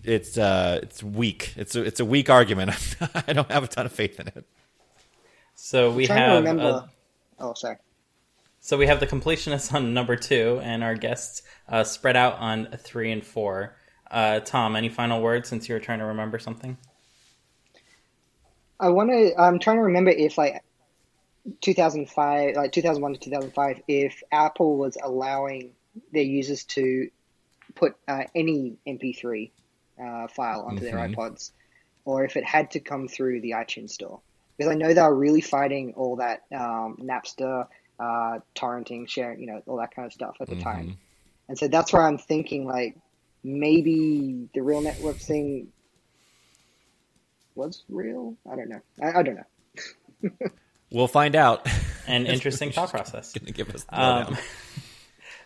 [0.04, 1.52] it's uh it's weak.
[1.56, 2.70] It's a it's a weak argument.
[3.26, 4.46] I don't have a ton of faith in it.
[5.54, 6.62] So we trying to have remember.
[6.62, 6.86] uh,
[7.40, 7.76] oh, sorry.
[8.60, 12.68] so we have the completionists on number two, and our guests uh, spread out on
[12.78, 13.75] three and four.
[14.10, 16.76] Uh, Tom, any final words since you were trying to remember something?
[18.78, 19.34] I want to.
[19.38, 20.62] I'm trying to remember if like
[21.62, 25.72] 2005, like 2001 to 2005, if Apple was allowing
[26.12, 27.08] their users to
[27.74, 29.52] put uh, any MP3
[30.00, 31.14] uh, file onto their Mhm.
[31.14, 31.52] iPods,
[32.04, 34.20] or if it had to come through the iTunes Store.
[34.56, 37.66] Because I know they were really fighting all that um, Napster,
[37.98, 40.98] uh, torrenting, sharing, you know, all that kind of stuff at the time.
[41.48, 42.96] And so that's where I'm thinking, like,
[43.47, 45.68] maybe the real network thing
[47.55, 48.36] was real.
[48.51, 48.81] I don't know.
[49.01, 50.31] I, I don't know.
[50.90, 51.66] We'll find out.
[52.06, 53.32] An interesting thought process.
[53.32, 54.39] Gonna give us the Um.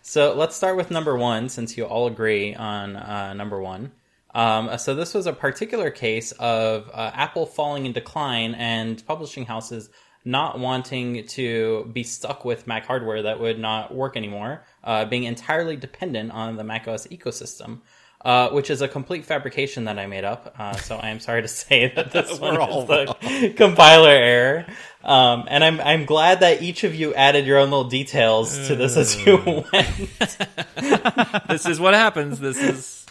[0.02, 3.92] So let's start with number one, since you all agree on uh, number one.
[4.34, 9.44] Um, so this was a particular case of uh, Apple falling in decline and publishing
[9.44, 9.90] houses
[10.24, 15.24] not wanting to be stuck with Mac hardware that would not work anymore, uh, being
[15.24, 17.80] entirely dependent on the macOS ecosystem.
[18.22, 20.54] Uh, which is a complete fabrication that I made up.
[20.58, 24.66] Uh, so I am sorry to say that this one all is the compiler error.
[25.02, 28.76] Um, and I'm I'm glad that each of you added your own little details to
[28.76, 29.36] this as you
[29.72, 30.10] went.
[31.48, 32.38] this is what happens.
[32.38, 33.06] This is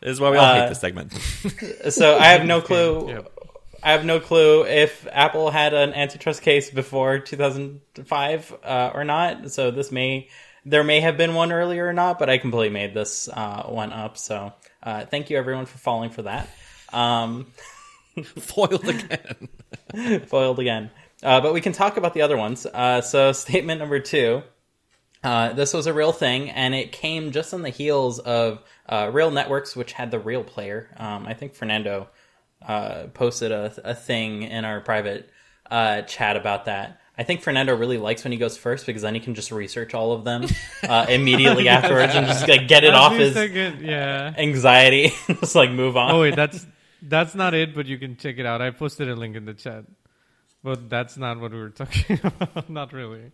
[0.00, 1.12] this is why we all Uh, hate this segment.
[1.90, 3.24] So I have no clue.
[3.82, 9.50] I have no clue if Apple had an antitrust case before 2005 uh, or not.
[9.50, 10.28] So this may
[10.64, 13.92] there may have been one earlier or not, but I completely made this uh, one
[13.92, 14.16] up.
[14.16, 14.52] So
[14.82, 16.48] uh, thank you everyone for falling for that.
[16.92, 17.46] Um,
[18.24, 19.48] Foiled again.
[20.26, 20.90] foiled again.
[21.22, 22.66] Uh, but we can talk about the other ones.
[22.66, 24.42] Uh, so, statement number two.
[25.22, 29.08] Uh, this was a real thing, and it came just on the heels of uh,
[29.12, 30.92] Real Networks, which had the Real Player.
[30.96, 32.08] Um, I think Fernando
[32.66, 35.30] uh, posted a, a thing in our private
[35.70, 37.00] uh, chat about that.
[37.16, 39.92] I think Fernando really likes when he goes first because then he can just research
[39.92, 40.46] all of them
[40.82, 44.32] uh, immediately afterwards and just like, get it off his yeah.
[44.36, 46.10] anxiety, just like move on.
[46.10, 46.66] Oh wait, that's
[47.02, 47.74] that's not it.
[47.74, 48.62] But you can check it out.
[48.62, 49.84] I posted a link in the chat.
[50.62, 52.70] But that's not what we were talking about.
[52.70, 53.32] not really.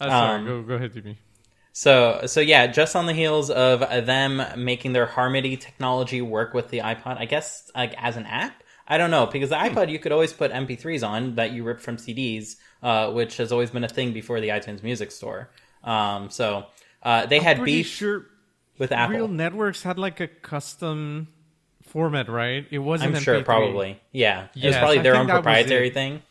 [0.00, 0.40] Uh, sorry.
[0.40, 1.18] Um, go go ahead, Jimmy.
[1.72, 6.68] So so yeah, just on the heels of them making their Harmony technology work with
[6.68, 8.62] the iPod, I guess like as an app.
[8.86, 11.80] I don't know because the iPod you could always put MP3s on that you rip
[11.80, 15.48] from CDs, uh, which has always been a thing before the iTunes Music Store.
[15.82, 16.66] Um, so
[17.02, 18.26] uh, they had Pretty beef sure
[18.78, 19.16] with Apple.
[19.16, 21.28] Real Networks had like a custom
[21.84, 22.66] format, right?
[22.70, 23.16] It wasn't.
[23.16, 23.44] I'm sure, MP3.
[23.46, 24.00] probably.
[24.12, 26.22] Yeah, it was probably their own proprietary thing.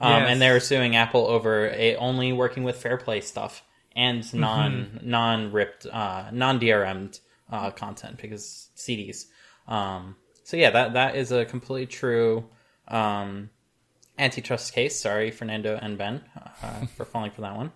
[0.00, 0.30] Um, Yes.
[0.30, 3.63] And they were suing Apple over only working with FairPlay stuff
[3.96, 4.40] and Mm-hmm.
[4.40, 9.26] non non ripped uh, non DRM'd uh, content because CDs.
[9.68, 12.44] Um, so yeah, that that is a completely true
[12.88, 13.50] um,
[14.18, 15.00] antitrust case.
[15.00, 16.22] Sorry, Fernando and Ben,
[16.62, 17.72] uh, for falling for that one.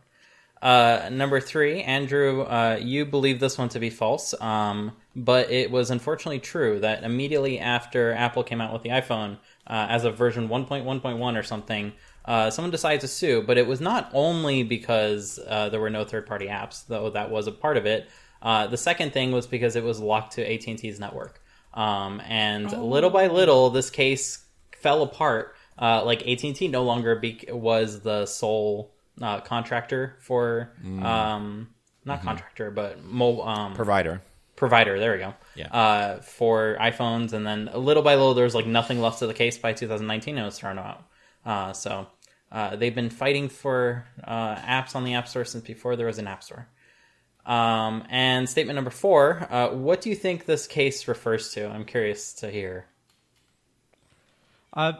[0.60, 5.70] Uh, number three, Andrew, uh, you believe this one to be false, um, but it
[5.70, 9.36] was unfortunately true that immediately after Apple came out with the iPhone,
[9.68, 11.92] uh, as of version 1.1.1 or something,
[12.28, 13.42] uh, someone decided to sue.
[13.42, 17.46] But it was not only because uh, there were no third-party apps, though that was
[17.48, 18.08] a part of it.
[18.40, 21.42] Uh, the second thing was because it was locked to AT and T's network,
[21.74, 24.44] um, and little by little, this case
[24.76, 25.54] fell apart.
[25.80, 28.92] Uh, like AT and T no longer be- was the sole
[29.22, 30.72] uh, contractor for
[31.02, 31.68] um,
[32.04, 34.20] not contractor, but mo- um, Provider.
[34.56, 34.98] provider.
[34.98, 35.34] There we go.
[35.54, 35.68] Yeah.
[35.68, 39.34] Uh, for iPhones, and then little by little, there was like nothing left of the
[39.34, 40.34] case by 2019.
[40.36, 41.04] and It was thrown out.
[41.44, 42.06] Uh, so
[42.50, 46.18] uh, they've been fighting for uh, apps on the App Store since before there was
[46.18, 46.68] an App Store.
[47.44, 51.66] Um, and statement number four: uh, What do you think this case refers to?
[51.66, 52.86] I'm curious to hear.
[54.72, 54.92] Uh,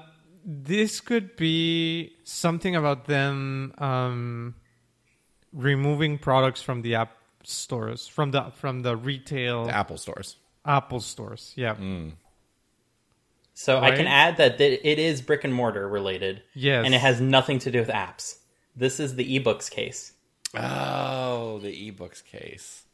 [0.44, 4.54] this could be something about them um,
[5.52, 7.12] removing products from the app
[7.44, 10.36] stores, from the from the retail The Apple stores.
[10.64, 11.52] Apple stores.
[11.56, 11.76] Yeah.
[13.58, 16.44] So I can add that th- it is brick and mortar related.
[16.54, 16.84] Yes.
[16.86, 18.36] And it has nothing to do with apps.
[18.76, 20.12] This is the ebooks case.
[20.54, 22.84] Oh, the ebooks case.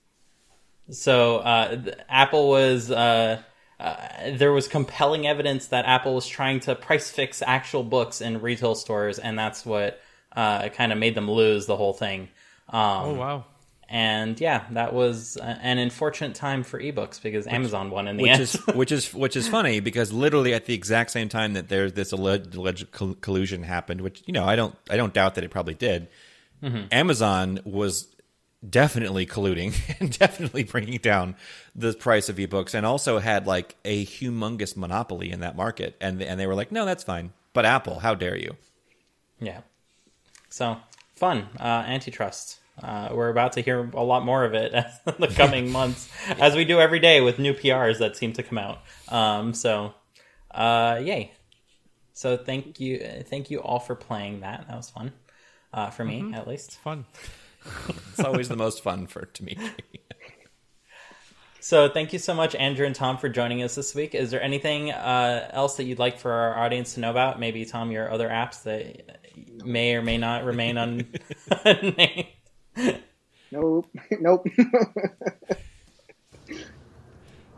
[0.89, 3.43] So uh, th- Apple was uh,
[3.79, 3.97] uh,
[4.37, 8.75] there was compelling evidence that Apple was trying to price fix actual books in retail
[8.75, 10.01] stores, and that's what
[10.35, 12.31] uh, kind of made them lose the whole thing.
[12.71, 13.45] Um, Oh wow.
[13.89, 18.33] And yeah, that was an unfortunate time for ebooks because Amazon won in the which
[18.33, 18.41] end.
[18.41, 21.93] is which is which is funny because literally at the exact same time that there's
[21.93, 22.91] this alleged, alleged
[23.21, 26.09] collusion happened, which you know I don't I don't doubt that it probably did.
[26.91, 28.09] Amazon was
[28.69, 31.37] definitely colluding and definitely bringing down
[31.75, 36.23] the price of ebooks, and also had like a humongous monopoly in that market, and
[36.23, 38.57] and they were like, no, that's fine, but Apple, how dare you?
[39.41, 39.61] Yeah.
[40.49, 40.79] So
[41.15, 42.61] fun uh, antitrust.
[42.83, 44.73] Uh, we're about to hear a lot more of it
[45.07, 46.09] in the coming months,
[46.41, 48.81] as we do every day with new PRs that seem to come out.
[49.09, 49.95] Um, so,
[50.51, 51.33] uh, yay!
[52.13, 54.67] So thank you, thank you all for playing that.
[54.69, 55.13] That was fun
[55.73, 56.79] uh, for me, at least.
[56.79, 57.07] Fun.
[58.11, 59.71] It's always the most fun for Dimitri.
[61.61, 64.15] So thank you so much, Andrew and Tom, for joining us this week.
[64.15, 67.41] Is there anything uh, else that you'd like for our audience to know about?
[67.41, 69.19] Maybe Tom, your other apps that
[69.65, 72.27] may or may not remain unnamed.
[73.53, 73.89] Nope.
[74.21, 74.47] Nope.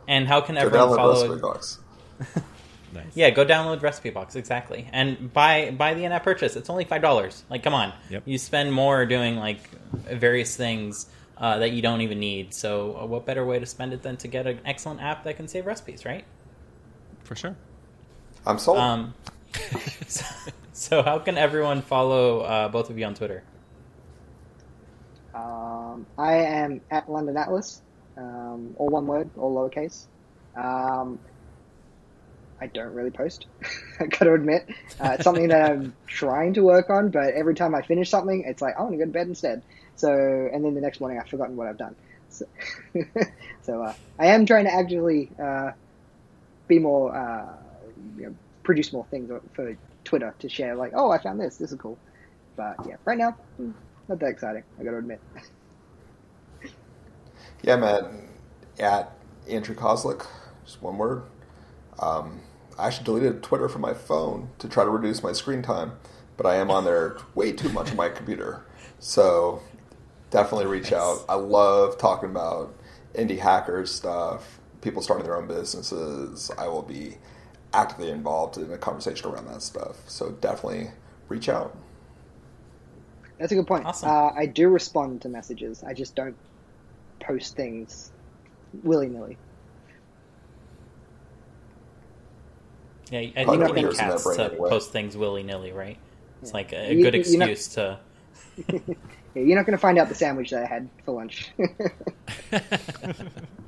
[0.08, 1.28] And how can Go everyone download follow?
[1.28, 1.78] Recipe Box.
[2.94, 3.04] nice.
[3.14, 6.54] Yeah, go download Recipe Box exactly, and buy buy the in-app purchase.
[6.54, 7.42] It's only five dollars.
[7.50, 8.22] Like, come on, Yep.
[8.24, 11.06] you spend more doing like various things
[11.38, 12.54] uh, that you don't even need.
[12.54, 15.36] So, uh, what better way to spend it than to get an excellent app that
[15.36, 16.24] can save recipes, right?
[17.24, 17.56] for sure.
[18.46, 18.78] I'm sold.
[18.78, 19.12] Um,
[20.06, 20.24] so,
[20.72, 23.42] so how can everyone follow uh, both of you on Twitter?
[25.36, 27.82] Um, I am at London Atlas,
[28.16, 30.06] um, all one word, all lowercase.
[30.58, 31.20] Um,
[32.60, 33.46] I don't really post.
[34.00, 34.66] I gotta admit,
[34.98, 37.10] uh, it's something that I'm trying to work on.
[37.10, 39.62] But every time I finish something, it's like I want to go to bed instead.
[39.96, 41.96] So, and then the next morning I've forgotten what I've done.
[42.30, 42.46] So,
[43.62, 45.72] so uh, I am trying to actively uh,
[46.66, 47.56] be more, uh,
[48.16, 50.76] you know, produce more things for Twitter to share.
[50.76, 51.56] Like, oh, I found this.
[51.58, 52.00] This is cool.
[52.56, 53.72] But yeah, right now, hmm,
[54.08, 54.62] not that exciting.
[54.78, 55.20] I got to admit.
[57.62, 58.28] Yeah, man.
[58.78, 59.12] At
[59.48, 60.26] Andrew Kozlik,
[60.64, 61.22] just one word.
[61.98, 62.40] Um,
[62.78, 65.92] I actually deleted Twitter from my phone to try to reduce my screen time,
[66.36, 68.64] but I am on there way too much on my computer.
[68.98, 69.62] So
[70.30, 71.24] definitely reach out.
[71.28, 72.74] I love talking about
[73.14, 76.50] indie hackers stuff, people starting their own businesses.
[76.58, 77.16] I will be
[77.72, 79.96] actively involved in a conversation around that stuff.
[80.08, 80.90] So definitely
[81.28, 81.76] reach out.
[83.38, 83.84] That's a good point.
[83.86, 84.08] Awesome.
[84.08, 85.82] Uh, I do respond to messages.
[85.84, 86.36] I just don't
[87.20, 88.10] post things
[88.82, 89.36] willy nilly.
[93.10, 94.68] Yeah, I think not you need yours in that cats to anyway.
[94.70, 95.96] post things willy nilly, right?
[96.42, 97.98] It's like a You- good you know- excuse to
[99.34, 101.50] Yeah, you're not going to find out the sandwich that I had for lunch.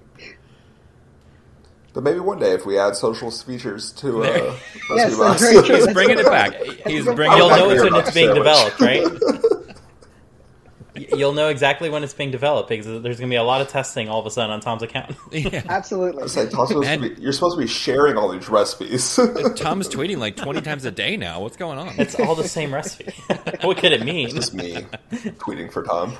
[1.98, 4.56] But maybe one day if we add social features to uh,
[4.94, 5.40] Yes, Box.
[5.40, 5.66] that's.
[5.66, 6.54] He's bringing it back.
[6.86, 9.04] He's bringing You'll know it's when Box it's being developed, right?
[11.16, 13.68] You'll know exactly when it's being developed because there's going to be a lot of
[13.68, 15.16] testing all of a sudden on Tom's account.
[15.32, 15.64] Yeah.
[15.68, 16.22] Absolutely.
[16.22, 19.16] It's like, Tom's supposed to be, you're supposed to be sharing all these recipes.
[19.56, 21.40] Tom's tweeting like 20 times a day now.
[21.40, 21.94] What's going on?
[21.98, 23.12] It's all the same recipe.
[23.62, 24.30] what could it mean?
[24.30, 26.16] just me tweeting for Tom.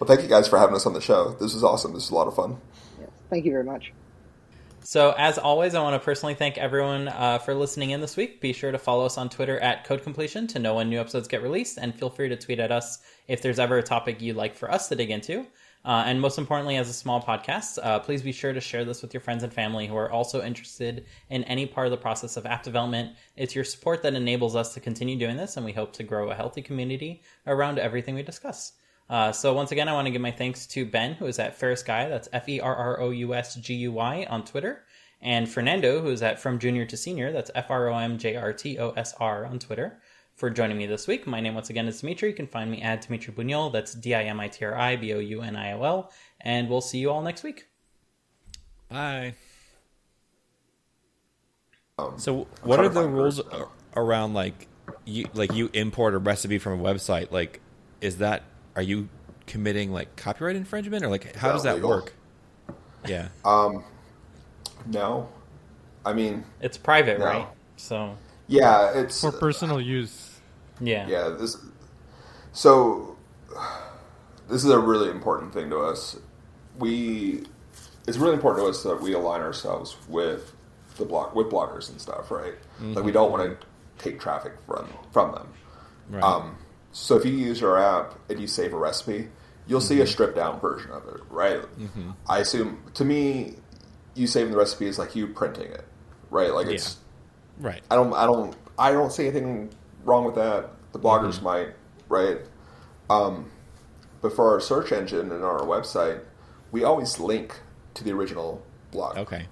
[0.00, 1.36] Well, thank you guys for having us on the show.
[1.38, 1.92] This is awesome.
[1.92, 2.58] This is a lot of fun.
[2.98, 3.92] Yes, Thank you very much.
[4.82, 8.40] So, as always, I want to personally thank everyone uh, for listening in this week.
[8.40, 11.28] Be sure to follow us on Twitter at Code Completion to know when new episodes
[11.28, 12.98] get released, and feel free to tweet at us
[13.28, 15.46] if there's ever a topic you'd like for us to dig into.
[15.84, 19.02] Uh, and most importantly, as a small podcast, uh, please be sure to share this
[19.02, 22.36] with your friends and family who are also interested in any part of the process
[22.36, 23.14] of app development.
[23.36, 26.30] It's your support that enables us to continue doing this, and we hope to grow
[26.30, 28.72] a healthy community around everything we discuss.
[29.10, 31.56] Uh, so once again, I want to give my thanks to Ben, who is at
[31.56, 32.08] Ferrous Guy.
[32.08, 34.84] That's F E R R O U S G U Y on Twitter,
[35.20, 37.32] and Fernando, who is at From Junior to Senior.
[37.32, 40.00] That's F R O M J R T O S R on Twitter.
[40.36, 42.28] For joining me this week, my name once again is Dimitri.
[42.28, 43.72] You can find me at Dimitri Bouniol.
[43.72, 46.12] That's D I M I T R I B O U N I O L.
[46.40, 47.66] And we'll see you all next week.
[48.88, 49.34] Bye.
[51.98, 53.58] Um, So, what are the rules words
[53.96, 54.68] around like
[55.04, 57.32] you like you import a recipe from a website?
[57.32, 57.60] Like,
[58.00, 58.44] is that
[58.76, 59.08] are you
[59.46, 61.90] committing like copyright infringement or like how that does that legal?
[61.90, 62.12] work?
[63.06, 63.28] Yeah.
[63.44, 63.84] Um,
[64.86, 65.28] no,
[66.04, 67.24] I mean, It's private, No.
[67.24, 67.48] right?
[67.76, 68.16] So,
[68.46, 70.38] yeah, it's For personal use.
[70.80, 71.06] yeah.
[71.08, 71.28] yeah.
[71.30, 71.56] This
[72.52, 73.16] so
[74.48, 76.16] this is a really important thing to us.
[76.78, 77.44] We
[78.06, 80.52] it's really important to us that we align ourselves with
[80.96, 82.54] the block with bloggers and stuff, right?
[82.80, 83.66] Like we don't want to
[84.02, 85.48] take traffic from from them.
[86.10, 86.22] Right.
[86.22, 86.56] Um,
[86.92, 89.28] so if you use our app and you save a recipe,
[89.66, 90.10] you'll see a mm-hmm.
[90.10, 91.60] stripped down version of it, right?
[91.60, 92.10] Mm-hmm.
[92.28, 93.54] I assume to me,
[94.14, 95.86] you saving the recipe is like you printing it,
[96.30, 96.52] right?
[96.52, 96.98] Like it's
[97.58, 97.82] right.
[97.90, 99.70] I don't I don't I don't see anything
[100.04, 100.70] wrong with that.
[100.92, 101.44] The bloggers mm-hmm.
[101.44, 101.68] might,
[102.08, 102.38] right?
[103.08, 103.50] Um,
[104.20, 106.20] but for our search engine and our website,
[106.72, 107.60] we always link
[107.94, 109.46] to the original blog Okay.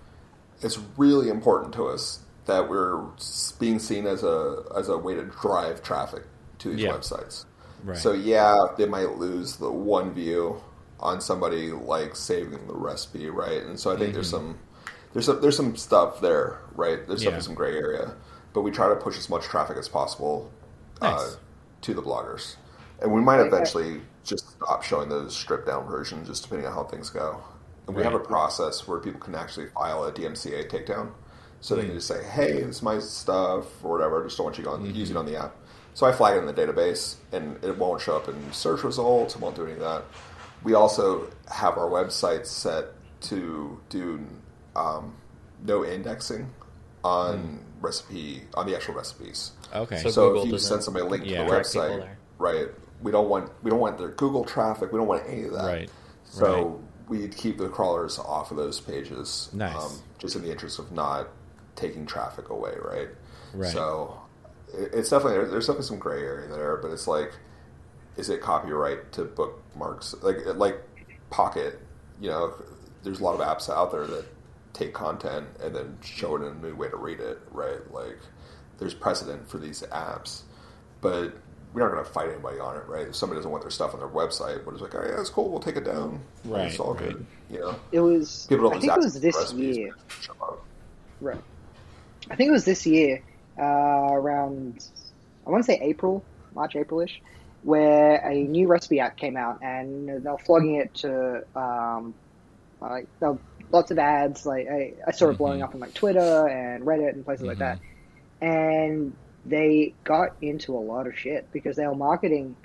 [0.63, 3.01] it's really important to us that we're
[3.59, 6.25] being seen as a as a way to drive traffic
[6.59, 6.93] to these Yeah.
[6.93, 7.45] websites.
[7.85, 7.99] Right.
[7.99, 10.61] So yeah, they might lose the one view
[11.01, 13.63] on somebody like saving the recipe, right?
[13.63, 14.49] And so I think there's mm-hmm.
[14.49, 14.59] some
[15.13, 17.07] there's some there's some stuff there, right?
[17.07, 17.31] There's Yeah.
[17.31, 18.15] stuff in some gray area,
[18.53, 20.51] but we try to push as much traffic as possible
[21.01, 21.31] uh,
[21.83, 22.57] to the bloggers,
[23.01, 26.85] and we might eventually just stop showing those stripped down versions, just depending on how
[26.85, 27.41] things go.
[27.87, 31.13] And we have a process where people can actually file a DMCA takedown,
[31.61, 31.95] so they can mm.
[31.95, 34.21] just say, "Hey, this is my stuff" or whatever.
[34.21, 34.95] I just don't want you on mm-hmm.
[34.95, 35.55] using it on the app.
[35.95, 39.35] So I flag it in the database, and it won't show up in search results.
[39.35, 40.05] It won't do any of that.
[40.63, 42.87] We also have our website set
[43.23, 44.21] to do
[44.77, 45.15] um,
[45.65, 46.51] no indexing
[47.05, 49.53] on recipe on the actual recipes.
[49.75, 49.99] Okay.
[49.99, 51.39] So- So if you send somebody a link Yeah.
[51.45, 52.09] to the website,
[52.39, 52.69] right?
[53.03, 54.93] We don't want we don't want their Google traffic.
[54.93, 55.65] We don't want any of that.
[55.67, 55.91] Right.
[56.25, 56.81] So Right.
[57.09, 59.49] we keep the crawlers off of those pages.
[59.77, 61.29] um, just in the interest of not
[61.77, 63.09] taking traffic away, right?
[63.55, 63.71] Right.
[63.73, 64.28] So it-
[64.75, 67.33] it's definitely there's definitely some gray area there, but it's like,
[68.17, 70.15] is it copyright to bookmarks?
[70.23, 70.83] Like like
[71.31, 71.79] Pocket,
[72.21, 72.55] you know,
[73.03, 74.25] there's a lot of apps out there that
[74.73, 77.91] take content and then show it in a new way to read it, right?
[77.93, 78.19] Like
[78.79, 80.43] there's precedent for these apps,
[81.01, 81.35] but
[81.73, 83.09] we're not going to fight anybody on it, right?
[83.09, 85.31] If somebody doesn't want their stuff on their website, but it's like, oh yeah, it's
[85.31, 86.21] cool, we'll take it down.
[86.45, 87.09] Right, it's all right.
[87.09, 87.77] good, you know.
[87.93, 88.47] It was.
[88.49, 89.95] People don't I think it was this year.
[89.95, 90.65] but show up.
[91.21, 91.43] Right.
[92.31, 93.23] I think it was this year,
[93.59, 94.79] uh, around
[95.47, 97.13] I want to say April, March, Aprilish,
[97.63, 102.15] where a new recipe app came out, and they were flogging it to um,
[102.81, 103.09] like
[103.71, 104.47] lots of ads.
[104.47, 105.65] Like I, I saw it blowing Mhm.
[105.65, 107.79] up on like Twitter and Reddit and places like that,
[108.41, 112.57] and they got into a lot of shit because they were marketing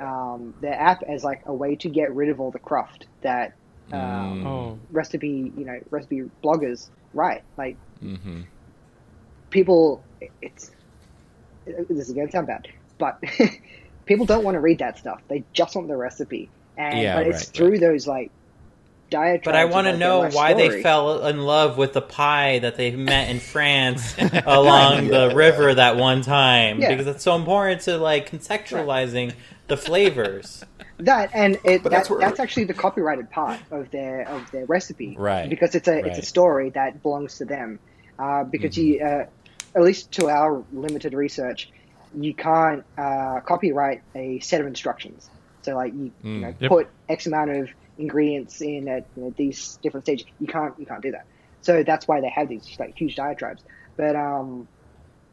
[0.00, 3.52] um, their app as like a way to get rid of all the cruft that
[3.92, 4.46] um, Mm.
[4.46, 7.42] Oh, recipe, you know, recipe bloggers write.
[7.56, 8.42] Like Mm-hmm.
[9.50, 10.06] people,
[10.42, 10.70] it's
[11.66, 12.66] this is going to sound bad,
[12.98, 13.18] but
[14.06, 15.20] people don't want to read that stuff.
[15.28, 18.32] They just want the recipe, and Yeah, but it's right, through those like
[19.10, 19.44] diatribes.
[19.44, 22.58] But I want to like, know life why they fell in love with the pie
[22.60, 24.14] that they met in France
[24.46, 26.90] along the river that one time Yeah.
[26.90, 29.34] because it's so important to like contextualizing
[29.68, 30.64] the flavors.
[30.98, 35.16] that, and it, that, that's that's, actually the copyrighted part of their of their recipe,
[35.18, 37.80] Right, Because it's a it's a story that belongs to them.
[38.18, 38.80] Uh, because Mm-hmm.
[38.82, 39.24] you, uh,
[39.76, 41.68] at least to our limited research,
[42.12, 45.30] you can't uh, copyright a set of instructions.
[45.62, 46.68] So like you, you know, Yep.
[46.68, 47.68] put X amount of
[47.98, 50.26] ingredients in at you know, these different stages.
[50.38, 51.22] You can't you can't do that.
[51.60, 53.62] So that's why they have these like huge diatribes.
[53.96, 54.68] But um,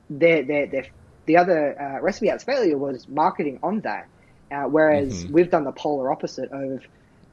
[0.10, 0.88] they're, they're, they're,
[1.26, 4.06] the other uh, recipe apps failure was marketing on that,
[4.54, 5.32] uh, whereas Mhm.
[5.32, 6.84] we've done the polar opposite of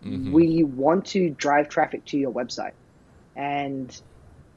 [0.05, 0.33] Mhm.
[0.33, 2.73] we want to drive traffic to your website,
[3.37, 3.91] and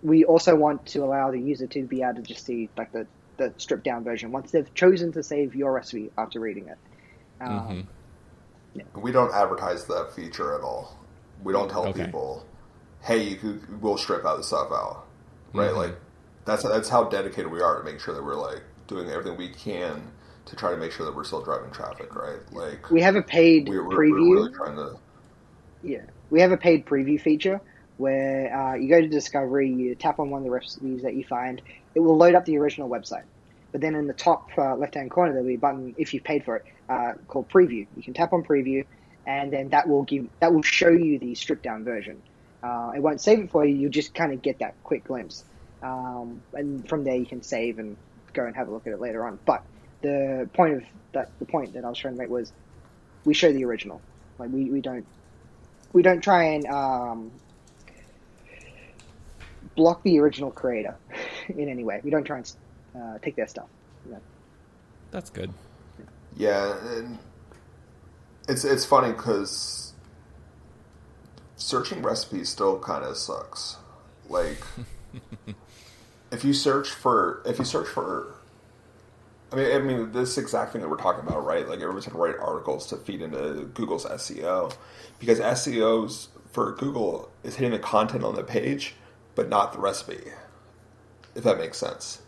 [0.01, 3.07] we also want to allow the user to be able to just see like the,
[3.37, 6.77] the stripped down version once they've chosen to save your recipe after reading it.
[7.41, 7.87] Um,
[8.75, 8.85] Mhm.
[8.93, 10.95] We don't advertise that feature at all.
[11.43, 12.05] We don't tell Okay.
[12.05, 12.45] people,
[13.01, 15.05] "Hey, you could, we'll strip out the stuff out."
[15.53, 15.71] Right?
[15.71, 15.77] Mhm.
[15.77, 15.95] Like
[16.45, 19.49] that's that's how dedicated we are to make sure that we're like doing everything we
[19.49, 20.11] can
[20.45, 22.13] to try to make sure that we're still driving traffic.
[22.15, 22.39] Right?
[22.51, 24.29] Like We have a paid we're, we're, preview.
[24.29, 24.99] we're really trying to.
[25.81, 27.61] Yeah, we have a paid preview feature
[27.97, 31.23] where uh, you go to Discovery, you tap on one of the recipes that you
[31.23, 31.61] find,
[31.95, 33.23] it will load up the original website.
[33.71, 36.45] But then in the top uh, left-hand corner, there'll be a button if you've paid
[36.45, 37.85] for it uh, called Preview.
[37.95, 38.85] You can tap on Preview,
[39.25, 42.21] and then that will give that will show you the stripped-down version.
[42.63, 43.75] Uh, it won't save it for you.
[43.75, 45.43] You'll just kind of get that quick glimpse,
[45.83, 47.97] um, and from there you can save and
[48.33, 49.37] go and have a look at it later on.
[49.45, 49.63] But
[50.01, 50.83] the point of
[51.13, 52.51] that, the point that I was trying to make was,
[53.25, 54.01] we show the original.
[54.39, 55.05] Like we, we don't
[55.93, 57.31] we don't try and um,
[59.77, 60.97] block the original creator
[61.47, 62.01] in any way.
[62.03, 62.53] We don't try and
[62.93, 63.69] uh, take their stuff.
[64.05, 64.21] You know.
[65.11, 65.53] That's good.
[66.35, 67.17] Yeah, and
[68.49, 69.93] it's it's funny because
[71.55, 73.77] searching recipes still kind of sucks.
[74.29, 74.61] Like,
[76.31, 78.35] if you search for if you search for,
[79.51, 81.67] I mean, I mean this exact thing that we're talking about, right?
[81.67, 84.75] Like everyone's going to write articles to feed into Google's SEO
[85.19, 88.95] because SEOs for Google is hitting the content on the page,
[89.37, 90.19] but not the recipe.
[91.35, 92.21] If that makes sense.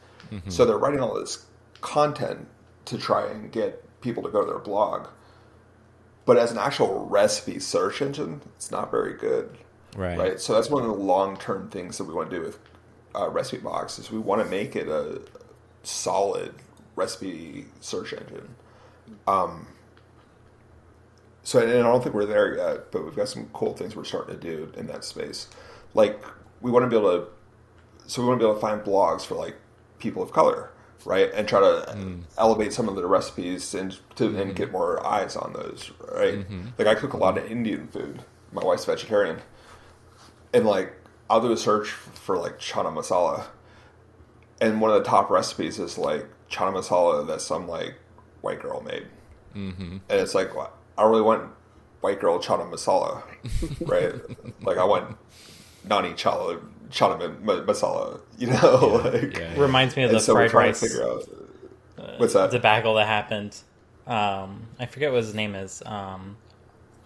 [0.47, 1.43] So they're writing all this
[1.81, 2.47] content
[2.85, 5.07] to try and get people to go to their blog.
[6.25, 9.57] But as an actual recipe search engine, it's not very good.
[9.97, 10.17] Right.
[10.17, 10.39] Right.
[10.39, 12.59] So that's one of the long term things that we want to do with
[13.15, 15.21] uh, Recipe Box is we want to make it a
[15.81, 16.53] solid
[16.95, 18.53] recipe search engine.
[19.27, 19.65] Um,
[21.41, 24.03] so and I don't think we're there yet, but we've got some cool things we're
[24.03, 25.47] starting to do in that space.
[25.95, 26.23] Like
[26.61, 27.27] we want to be able to,
[28.07, 29.55] so we want to be able to find blogs for like
[29.99, 30.71] people of color,
[31.05, 32.21] right, and try to mm.
[32.37, 34.51] elevate some of the recipes and to and mm-hmm.
[34.53, 36.35] get more eyes on those, right?
[36.35, 36.67] Mm-hmm.
[36.77, 38.23] Like I cook a lot of Indian food.
[38.51, 39.39] My wife's vegetarian,
[40.53, 40.93] and like
[41.29, 43.45] I'll do a search for like chana masala,
[44.59, 47.95] and one of the top recipes is like chana masala that some like
[48.41, 49.05] white girl made,
[49.55, 49.97] mm-hmm.
[50.09, 50.67] and it's like I
[50.97, 51.51] don't really want
[52.01, 53.21] white girl chana masala,
[53.87, 54.15] right?
[54.63, 55.15] like I want
[55.87, 56.61] nani chala
[56.91, 59.01] chana masala, you know?
[59.13, 59.59] like, Yeah.
[59.59, 61.23] Reminds me of the so fried rice to figure out
[62.17, 62.51] what's that.
[62.51, 63.55] debacle that happened.
[64.07, 65.83] Um, I forget what his name is.
[65.85, 66.37] Um,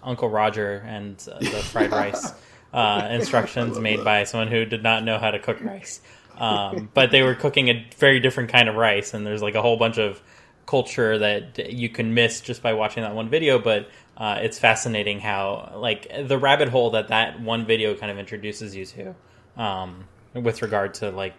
[0.04, 2.34] Uncle Roger and uh, the fried rice
[2.74, 6.02] uh, instructions made by someone who did not know how to cook rice.
[6.38, 9.62] Um, but they were cooking a very different kind of rice, and there's like a
[9.62, 10.22] whole bunch of
[10.66, 13.60] culture that you can miss just by watching that one video.
[13.60, 18.18] But uh, it's fascinating how like the rabbit hole that that one video kind of
[18.18, 19.16] introduces you to,
[19.58, 21.34] um, with regard to like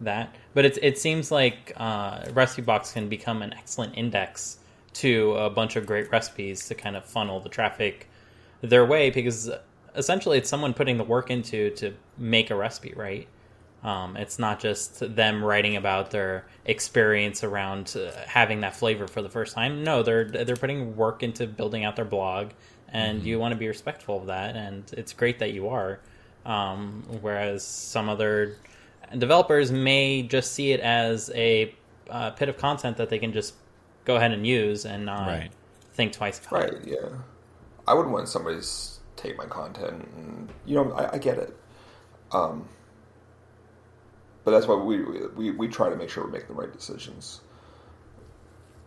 [0.00, 0.34] that.
[0.54, 4.58] But it it seems like uh, Recipe Box can become an excellent index
[4.94, 8.08] to a bunch of great recipes to kind of funnel the traffic
[8.60, 9.50] their way because
[9.94, 13.26] essentially it's someone putting the work into to make a recipe, right?
[13.82, 19.22] Um, it's not just them writing about their experience around uh, having that flavor for
[19.22, 19.82] the first time.
[19.82, 22.50] No, they're they're putting work into building out their blog,
[22.92, 24.54] and you want to be respectful of that.
[24.54, 25.98] And it's great that you are.
[26.46, 28.56] Um, whereas some other
[29.16, 31.74] developers may just see it as a
[32.08, 33.54] uh, pit of content that they can just
[34.04, 35.50] go ahead and use and not Right.
[35.94, 36.52] think twice about.
[36.62, 37.08] Right, yeah.
[37.86, 38.66] I wouldn't want somebody to
[39.16, 41.56] take my content, and you know, I, I get it.
[42.32, 42.68] Um,
[44.44, 45.02] but that's why we,
[45.36, 47.40] we we try to make sure we're making the right decisions.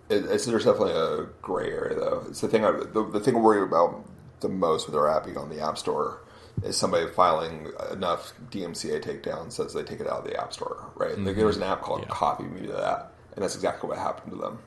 [0.10, 2.26] It, it's there's definitely a gray area though.
[2.28, 4.06] It's the thing I, the, the thing I worry about
[4.42, 6.22] the most with our app being on the App Store
[6.64, 10.92] is somebody filing enough DMCA takedowns as they take it out of the App Store,
[10.96, 11.10] right?
[11.12, 11.38] Like mm-hmm.
[11.38, 12.08] there was an app called Yeah.
[12.10, 14.60] Copy Me to that, and that's exactly what happened to them.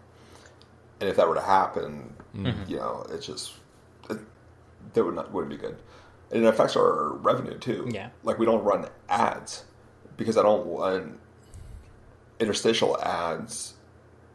[1.00, 2.70] And if that were to happen, mm-hmm.
[2.70, 3.52] you know, it's just
[4.10, 4.18] it,
[4.94, 5.76] that would not wouldn't be good.
[6.30, 7.88] And it affects our revenue too.
[7.90, 8.10] Yeah.
[8.22, 9.64] like we don't run ads
[10.18, 11.18] because I don't want
[12.38, 13.74] interstitial ads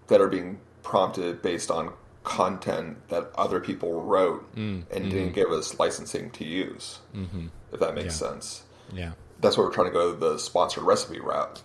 [0.07, 1.93] that are being prompted based on
[2.23, 6.99] content that other people wrote and didn't give us licensing to use.
[7.15, 7.47] Mm-hmm.
[7.71, 8.29] If that makes Yeah.
[8.29, 9.11] sense Yeah.
[9.39, 11.61] that's why we're trying to go the sponsored recipe route,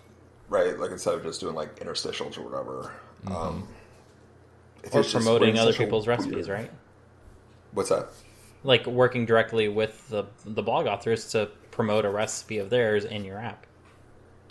[0.49, 0.77] right?
[0.77, 2.91] Like instead of just doing like interstitials or whatever.
[3.27, 3.67] Um,
[4.83, 6.71] if or promoting other people's weird- recipes, right?
[7.73, 8.07] What's that?
[8.63, 13.23] Like working directly with the the blog authors to promote a recipe of theirs in
[13.23, 13.65] your app.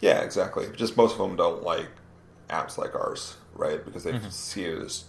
[0.00, 0.68] Yeah, exactly.
[0.76, 1.88] Just most of them don't like
[2.48, 3.84] apps like ours, right?
[3.84, 5.04] Because they see it as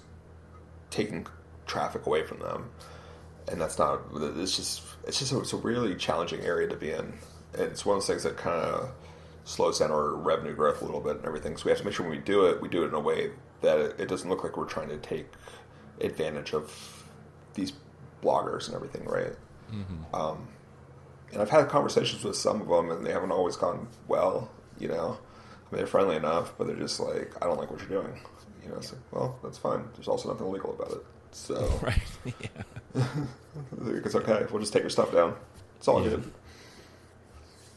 [0.89, 1.27] taking
[1.67, 2.69] traffic away from them,
[3.47, 4.01] and that's not.
[4.15, 7.13] It's just it's just a, it's a really challenging area to be in.
[7.53, 8.91] It's one of those things that kind of
[9.43, 11.57] slows down our revenue growth a little bit and everything.
[11.57, 12.99] So we have to make sure when we do it, we do it in a
[12.99, 15.27] way that it, it doesn't look like we're trying to take
[16.01, 16.71] advantage of
[17.55, 17.73] these
[18.23, 19.33] bloggers and everything, right?
[20.13, 20.47] Um,
[21.31, 24.49] and I've had conversations with some of them, and they haven't always gone well.
[24.79, 27.79] You know, I mean, they're friendly enough, but they're just like, I don't like what
[27.81, 28.19] you're doing.
[28.63, 29.83] You know, it's like, well, that's fine.
[29.95, 32.01] There's also nothing illegal about it, so Right.
[32.25, 32.63] yeah.
[33.81, 34.45] it's okay.
[34.51, 35.35] We'll just take your stuff down.
[35.77, 36.09] It's all Yeah.
[36.09, 36.31] good.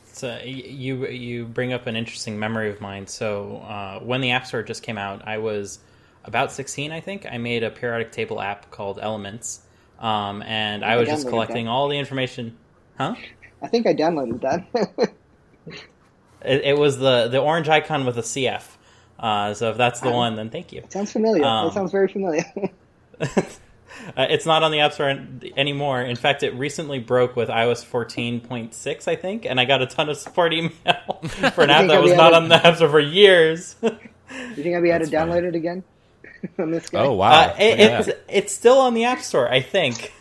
[0.05, 3.07] So you you bring up an interesting memory of mine.
[3.07, 5.79] So uh, when the App Store just came out, I was
[6.25, 7.27] about 16, I think.
[7.27, 9.61] I made a periodic table app called Elements,
[9.99, 11.71] um, and I I was just collecting that.
[11.71, 12.59] all the information.
[12.99, 13.17] Huh?
[13.63, 15.15] I think I downloaded that.
[16.45, 18.63] It, it was the the orange icon with a CF.
[19.19, 20.83] Uh, so if that's the Um, one, then thank you.
[20.89, 21.45] sounds familiar.
[21.45, 22.45] Um, that sounds very familiar.
[24.17, 25.17] Uh, it's not on the App Store
[25.57, 26.01] anymore.
[26.03, 30.09] In fact, it recently broke with iOS 14.6, I think, and I got a ton
[30.09, 30.73] of support email
[31.55, 33.75] for an app that I'll was not able- on the App Store for years.
[33.75, 33.91] Do
[34.33, 35.47] you think I'd be able to download funny.
[35.49, 35.85] it again
[36.59, 37.01] on this guy?
[37.05, 37.31] Oh wow.
[37.51, 37.99] Uh, it, Yeah.
[38.01, 40.13] it's it's still on the App Store, I think.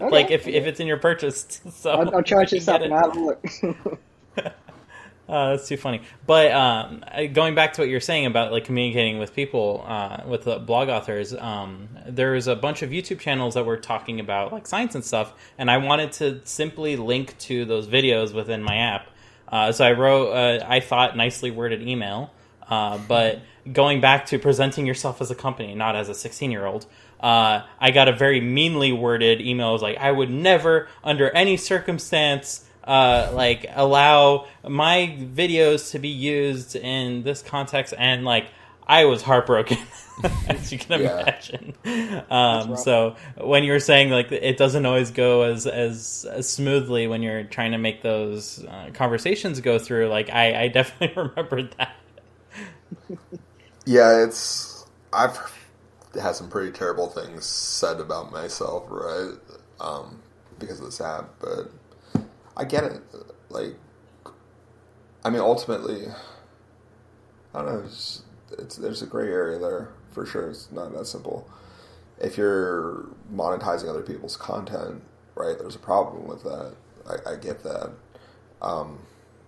[0.00, 0.10] Okay.
[0.10, 2.92] Like if, if it's in your purchase, so I'll, I'll charge you this up and.
[2.92, 4.00] I'll have a look.
[5.30, 6.02] Uh, that's too funny.
[6.26, 10.42] But um, going back to what you're saying about like communicating with people, uh, with
[10.42, 14.66] the blog authors, um, there's a bunch of YouTube channels that were talking about like
[14.66, 19.06] science and stuff, and I wanted to simply link to those videos within my app.
[19.46, 22.32] Uh, so I wrote, uh, I thought nicely worded email,
[22.68, 23.40] uh, but
[23.72, 26.86] going back to presenting yourself as a company, not as a 16 year old.
[27.20, 29.70] Uh, I got a very meanly worded email.
[29.70, 35.98] It was like, I would never, under any circumstance, uh, like allow my videos to
[35.98, 38.46] be used in this context and like
[38.86, 39.78] I was heartbroken
[40.48, 41.30] as you can Yeah.
[41.86, 42.26] imagine.
[42.30, 47.06] Um, so when you were saying like it doesn't always go as, as, as smoothly
[47.06, 51.74] when you're trying to make those uh, conversations go through, like I, I definitely remembered
[51.78, 51.96] that.
[53.86, 55.36] Yeah, it's I've
[56.20, 59.34] had some pretty terrible things said about myself, right?
[59.80, 60.22] Um,
[60.58, 61.70] because of this app, but
[62.60, 63.00] I get it.
[63.48, 63.74] Like,
[65.24, 66.08] I mean, ultimately,
[67.54, 67.82] I don't know.
[67.86, 68.22] It's,
[68.58, 70.50] it's there's a gray area there for sure.
[70.50, 71.48] It's not that simple.
[72.20, 75.02] If you're monetizing other people's content,
[75.34, 75.58] right?
[75.58, 76.74] There's a problem with that.
[77.08, 77.92] I, I get that.
[78.60, 78.98] Um,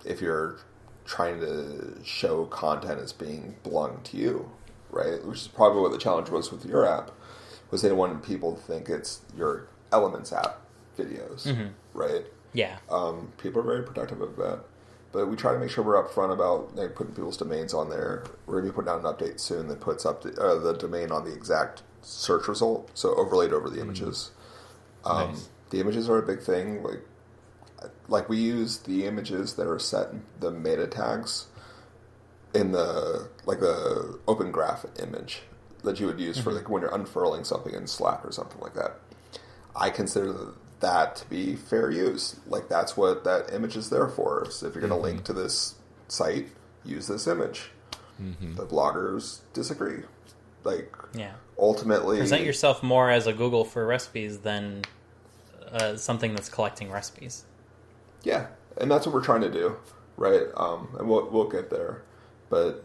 [0.06, 0.56] if you're
[1.05, 4.51] trying to show content as being belonging to you,
[4.90, 5.22] right?
[5.26, 7.10] Which is probably what the challenge was with your app,
[7.70, 10.60] was they wanted people to think it's your Elements app
[10.97, 11.44] videos,
[11.93, 12.24] right?
[12.53, 12.79] Yeah.
[12.91, 14.61] Um, people are very protective of that.
[15.12, 18.24] But we try to make sure we're upfront about like, putting people's domains on there.
[18.47, 20.73] We're going to be putting out an update soon that puts up the, uh, the
[20.73, 24.31] domain on the exact search result, so overlaid over the images.
[25.05, 25.49] Um, Nice.
[25.70, 26.83] The images are a big thing.
[26.83, 27.01] Like,
[28.09, 31.47] like we use the images that are set in the meta tags
[32.55, 35.43] in the like the open graph image
[35.83, 38.74] that you would use for like when you're unfurling something in Slack or something like
[38.74, 38.99] that.
[39.74, 42.38] I consider that to be fair use.
[42.46, 44.46] Like that's what that image is there for.
[44.50, 45.76] So if you're going to link to this
[46.09, 46.48] site,
[46.84, 47.70] use this image.
[48.18, 50.02] The bloggers disagree.
[50.62, 51.32] Like Yeah.
[51.59, 54.82] ultimately, Present yourself more as a Google for recipes than
[55.72, 57.44] uh, something that's collecting recipes.
[58.22, 58.46] Yeah,
[58.76, 59.76] and that's what we're trying to do,
[60.16, 60.42] right?
[60.56, 62.02] Um, and we'll we'll get there,
[62.48, 62.84] but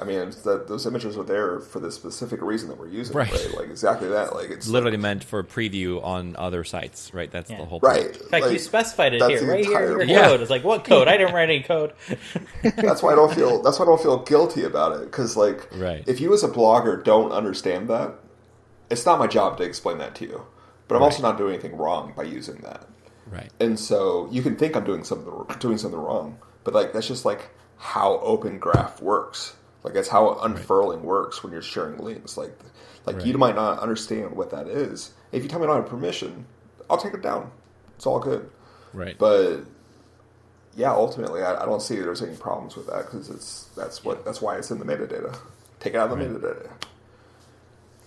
[0.00, 3.16] I mean, it's that those images are there for the specific reason that we're using,
[3.16, 3.30] Right.
[3.32, 3.54] right?
[3.56, 4.32] Like exactly that.
[4.34, 7.30] Like it's literally meant for preview on other sites, right?
[7.30, 7.58] That's Yeah.
[7.58, 7.92] the whole point.
[7.94, 8.04] right.
[8.12, 8.16] point.
[8.22, 10.26] In fact, like, you specified it here, right here, your Yeah.
[10.28, 10.40] code.
[10.40, 11.08] It's like, what code?
[11.08, 11.92] I didn't write any code.
[12.76, 13.60] that's why I don't feel.
[13.62, 15.00] That's why I don't feel guilty about it.
[15.06, 16.04] Because like, Right.
[16.06, 18.14] if you as a blogger don't understand that,
[18.90, 20.42] it's not my job to explain that to you.
[20.86, 21.06] But I'm Right.
[21.08, 22.86] also not doing anything wrong by using that.
[23.30, 23.50] Right.
[23.60, 27.24] And so you can think I'm doing something doing something wrong, but like that's just
[27.26, 29.54] like how Open Graph works.
[29.88, 32.36] Like that's how unfurling works when you're sharing links.
[32.36, 32.52] Like
[33.06, 35.14] like you might not understand what that is.
[35.32, 36.44] If you tell me I don't have permission,
[36.90, 37.50] I'll take it down.
[37.96, 38.50] It's all good.
[38.92, 39.16] Right.
[39.16, 39.60] But
[40.76, 44.26] yeah, ultimately, I, I don't see there's any problems with that because it's that's what
[44.26, 45.38] that's why it's in the metadata.
[45.80, 46.34] Take it out of the Right.
[46.42, 46.70] metadata.